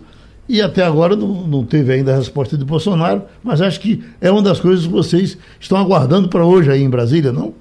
e 0.50 0.60
até 0.60 0.82
agora 0.82 1.14
não, 1.14 1.46
não 1.46 1.64
teve 1.64 1.92
ainda 1.92 2.12
a 2.12 2.16
resposta 2.16 2.58
de 2.58 2.64
Bolsonaro, 2.64 3.22
mas 3.40 3.62
acho 3.62 3.78
que 3.78 4.02
é 4.20 4.28
uma 4.32 4.42
das 4.42 4.58
coisas 4.58 4.84
que 4.84 4.90
vocês 4.90 5.38
estão 5.60 5.78
aguardando 5.78 6.28
para 6.28 6.44
hoje 6.44 6.68
aí 6.72 6.82
em 6.82 6.90
Brasília, 6.90 7.30
não? 7.30 7.54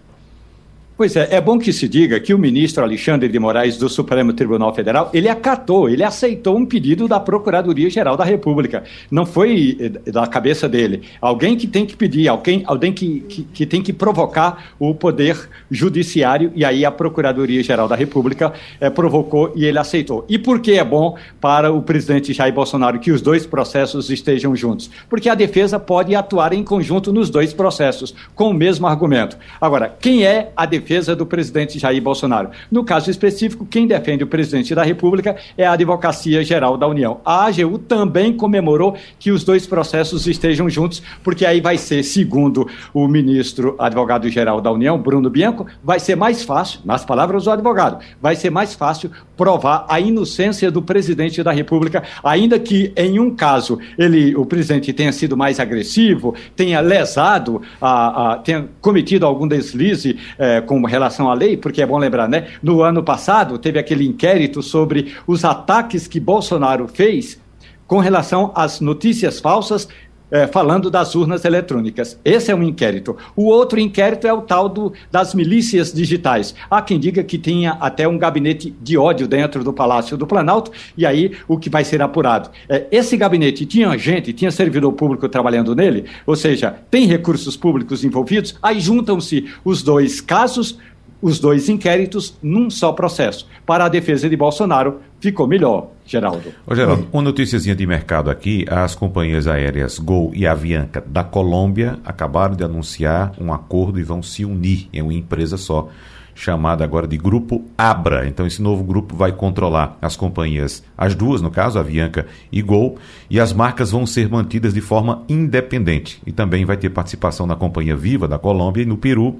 Pois 1.00 1.16
é, 1.16 1.30
é 1.32 1.39
bom 1.39 1.58
que 1.58 1.72
se 1.72 1.88
diga 1.88 2.20
que 2.20 2.34
o 2.34 2.38
ministro 2.38 2.84
Alexandre 2.84 3.30
de 3.30 3.39
Moraes 3.39 3.78
do 3.78 3.88
Supremo 3.88 4.34
Tribunal 4.34 4.76
Federal, 4.76 5.10
ele 5.14 5.30
acatou, 5.30 5.88
ele 5.88 6.04
aceitou 6.04 6.58
um 6.58 6.66
pedido 6.66 7.08
da 7.08 7.18
Procuradoria-Geral 7.22 8.18
da 8.18 8.26
República. 8.26 8.84
Não 9.10 9.26
foi 9.26 9.78
eh, 9.80 10.12
da 10.12 10.28
cabeça 10.28 10.68
dele. 10.68 11.04
Alguém 11.22 11.56
que 11.56 11.68
tem 11.68 11.86
que 11.86 11.95
pedir, 11.95 12.28
alguém, 12.28 12.64
alguém 12.66 12.91
que, 12.91 13.22
que, 13.22 13.43
que 13.43 13.66
tem 13.66 13.82
que 13.82 13.93
provocar 13.93 14.74
o 14.78 14.93
poder 14.93 15.50
judiciário, 15.72 16.52
e 16.54 16.66
aí 16.66 16.84
a 16.84 16.91
Procuradoria-Geral 16.91 17.88
da 17.88 17.95
República 17.95 18.52
é, 18.82 18.89
provocou 18.89 19.54
e 19.56 19.64
ele 19.64 19.80
aceitou. 19.80 20.26
E 20.28 20.38
por 20.38 20.60
que 20.60 20.74
é 20.74 20.84
bom 20.84 21.16
para 21.39 21.72
o 21.72 21.82
presidente 21.82 22.34
Jair 22.34 22.54
Bolsonaro 22.54 23.00
que 23.00 23.14
os 23.14 23.22
dois 23.22 23.45
processos 23.45 24.10
estejam 24.10 24.54
juntos? 24.54 24.91
Porque 25.10 25.30
a 25.30 25.36
defesa 25.36 25.80
pode 25.80 26.14
atuar 26.14 26.52
em 26.52 26.62
conjunto 26.62 27.14
nos 27.14 27.30
dois 27.30 27.54
processos, 27.54 28.14
com 28.36 28.50
o 28.50 28.54
mesmo 28.54 28.86
argumento. 28.86 29.38
Agora, 29.62 29.95
quem 29.97 30.26
é 30.26 30.52
a 30.58 30.66
defesa? 30.66 30.88
Defesa 30.89 31.15
do 31.15 31.23
presidente 31.23 31.77
Jair 31.77 32.01
Bolsonaro. 32.01 32.49
No 32.71 32.83
caso 32.83 33.11
específico, 33.11 33.63
quem 33.63 33.85
defende 33.85 34.23
o 34.23 34.27
presidente 34.27 34.73
da 34.73 34.81
República 34.81 35.35
é 35.55 35.63
a 35.63 35.73
Advocacia 35.73 36.43
Geral 36.43 36.77
da 36.77 36.87
União. 36.87 37.21
A 37.23 37.45
AGU 37.45 37.77
também 37.77 38.33
comemorou 38.33 38.97
que 39.19 39.29
os 39.29 39.43
dois 39.43 39.67
processos 39.67 40.25
estejam 40.25 40.67
juntos, 40.67 41.03
porque 41.23 41.45
aí 41.45 41.61
vai 41.61 41.77
ser, 41.77 42.01
segundo 42.01 42.67
o 42.91 43.07
ministro 43.07 43.75
advogado-geral 43.77 44.59
da 44.59 44.71
União, 44.71 44.97
Bruno 44.97 45.29
Bianco, 45.29 45.67
vai 45.83 45.99
ser 45.99 46.15
mais 46.15 46.43
fácil, 46.43 46.79
nas 46.83 47.05
palavras 47.05 47.43
do 47.43 47.51
advogado, 47.51 48.03
vai 48.19 48.35
ser 48.35 48.49
mais 48.49 48.73
fácil 48.73 49.11
provar 49.37 49.85
a 49.87 49.99
inocência 49.99 50.71
do 50.71 50.81
presidente 50.81 51.43
da 51.43 51.51
República, 51.51 52.03
ainda 52.23 52.57
que 52.57 52.91
em 52.95 53.19
um 53.19 53.35
caso 53.35 53.79
ele, 53.97 54.35
o 54.35 54.43
presidente 54.43 54.91
tenha 54.91 55.11
sido 55.11 55.37
mais 55.37 55.59
agressivo, 55.59 56.33
tenha 56.55 56.79
lesado, 56.79 57.61
a, 57.79 58.33
a 58.33 58.37
tenha 58.37 58.67
cometido 58.81 59.25
algum 59.25 59.47
deslize 59.47 60.17
eh, 60.37 60.61
com 60.82 60.88
relação 60.88 61.30
à 61.30 61.34
lei, 61.34 61.57
porque 61.57 61.82
é 61.82 61.86
bom 61.86 61.97
lembrar, 61.97 62.27
né? 62.27 62.47
No 62.63 62.82
ano 62.82 63.03
passado 63.03 63.57
teve 63.57 63.80
aquele 63.80 64.07
inquérito 64.07 64.61
sobre 64.61 65.13
os 65.27 65.43
ataques 65.43 66.07
que 66.07 66.19
Bolsonaro 66.19 66.88
fez 66.88 67.39
com 67.86 67.99
relação 67.99 68.51
às 68.55 68.80
notícias 68.80 69.39
falsas 69.39 69.88
é, 70.32 70.47
falando 70.47 70.89
das 70.89 71.15
urnas 71.15 71.45
eletrônicas. 71.45 72.19
Esse 72.23 72.51
é 72.51 72.55
um 72.55 72.63
inquérito. 72.63 73.17
O 73.36 73.45
outro 73.45 73.80
inquérito 73.80 74.27
é 74.27 74.34
o 74.34 74.41
tal 74.41 74.69
do, 74.69 74.93
das 75.11 75.34
milícias 75.34 75.91
digitais. 75.93 76.55
Há 76.69 76.82
quem 76.82 76.99
diga 76.99 77.23
que 77.23 77.38
tinha 77.38 77.71
até 77.80 78.07
um 78.07 78.17
gabinete 78.17 78.73
de 78.82 78.97
ódio 78.97 79.27
dentro 79.27 79.63
do 79.63 79.73
Palácio 79.73 80.17
do 80.17 80.27
Planalto, 80.27 80.71
e 80.97 81.05
aí 81.05 81.32
o 81.47 81.57
que 81.57 81.69
vai 81.69 81.84
ser 81.84 82.01
apurado. 82.01 82.49
É, 82.67 82.86
esse 82.91 83.17
gabinete 83.17 83.65
tinha 83.65 83.97
gente, 83.97 84.34
tinha 84.34 84.51
servidor 84.51 84.91
público 84.93 85.27
trabalhando 85.27 85.75
nele, 85.75 86.05
ou 86.25 86.36
seja, 86.36 86.75
tem 86.89 87.05
recursos 87.05 87.55
públicos 87.55 88.03
envolvidos, 88.03 88.55
aí 88.61 88.80
juntam-se 88.80 89.45
os 89.63 89.84
dois 89.84 90.21
casos 90.21 90.77
os 91.22 91.39
dois 91.39 91.70
inquéritos 91.70 92.38
num 92.41 92.70
só 92.70 92.91
processo. 92.91 93.47
Para 93.65 93.86
a 93.86 93.89
defesa 93.89 94.30
de 94.30 94.36
Bolsonaro, 94.36 94.99
ficou 95.20 95.47
melhor, 95.47 95.89
Geraldo. 96.05 96.51
Ô, 96.65 96.74
Geraldo, 96.74 97.07
uma 97.11 97.22
noticiazinha 97.22 97.76
de 97.76 97.86
mercado 97.86 98.30
aqui: 98.30 98.65
as 98.70 98.95
companhias 98.95 99.47
aéreas 99.47 99.99
Gol 99.99 100.32
e 100.34 100.47
Avianca 100.47 101.03
da 101.05 101.24
Colômbia 101.24 101.99
acabaram 102.05 102.55
de 102.55 102.63
anunciar 102.63 103.34
um 103.39 103.53
acordo 103.53 103.99
e 103.99 104.03
vão 104.03 104.24
se 104.24 104.45
unir 104.45 104.88
em 104.93 105.01
uma 105.01 105.13
empresa 105.13 105.57
só. 105.57 105.89
Chamada 106.36 106.86
agora 106.86 107.05
de 107.05 107.17
Grupo 107.17 107.65
Abra. 107.78 108.26
Então, 108.26 108.47
esse 108.47 108.61
novo 108.61 108.82
grupo 108.82 109.13
vai 109.13 109.30
controlar 109.34 109.97
as 110.01 110.15
companhias, 110.15 110.82
as 110.97 111.13
duas, 111.13 111.41
no 111.41 111.51
caso, 111.51 111.78
Avianca 111.78 112.28
e 112.49 112.61
Gol, 112.61 112.97
e 113.30 113.41
as 113.41 113.51
marcas 113.51 113.91
vão 113.91 114.05
ser 114.05 114.30
mantidas 114.30 114.74
de 114.74 114.80
forma 114.80 115.26
independente. 115.28 116.22
E 116.26 116.32
também 116.32 116.63
vai 116.63 116.78
ter 116.78 116.91
participação 116.91 117.45
na 117.45 117.57
Companhia 117.57 117.93
Viva 117.93 118.26
da 118.26 118.39
Colômbia 118.39 118.84
e 118.84 118.86
no 118.86 118.95
Peru 118.95 119.38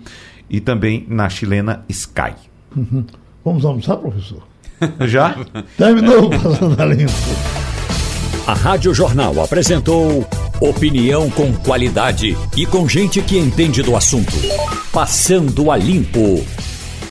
e 0.50 0.60
também 0.60 1.06
na 1.08 1.30
chilena 1.30 1.84
Sky. 1.90 2.34
Uhum. 2.76 3.06
Vamos 3.44 3.66
almoçar, 3.66 3.98
professor? 3.98 4.44
Já? 5.08 5.36
Terminou 5.78 6.30
Passando 6.30 6.82
a 6.82 6.86
Limpo. 6.86 7.12
A 8.48 8.54
Rádio 8.54 8.94
Jornal 8.94 9.44
apresentou 9.44 10.28
opinião 10.60 11.30
com 11.30 11.54
qualidade 11.54 12.36
e 12.58 12.66
com 12.66 12.88
gente 12.88 13.22
que 13.22 13.38
entende 13.38 13.84
do 13.84 13.96
assunto. 13.96 14.34
Passando 14.92 15.72
a 15.72 15.78
Limpo. 15.78 16.44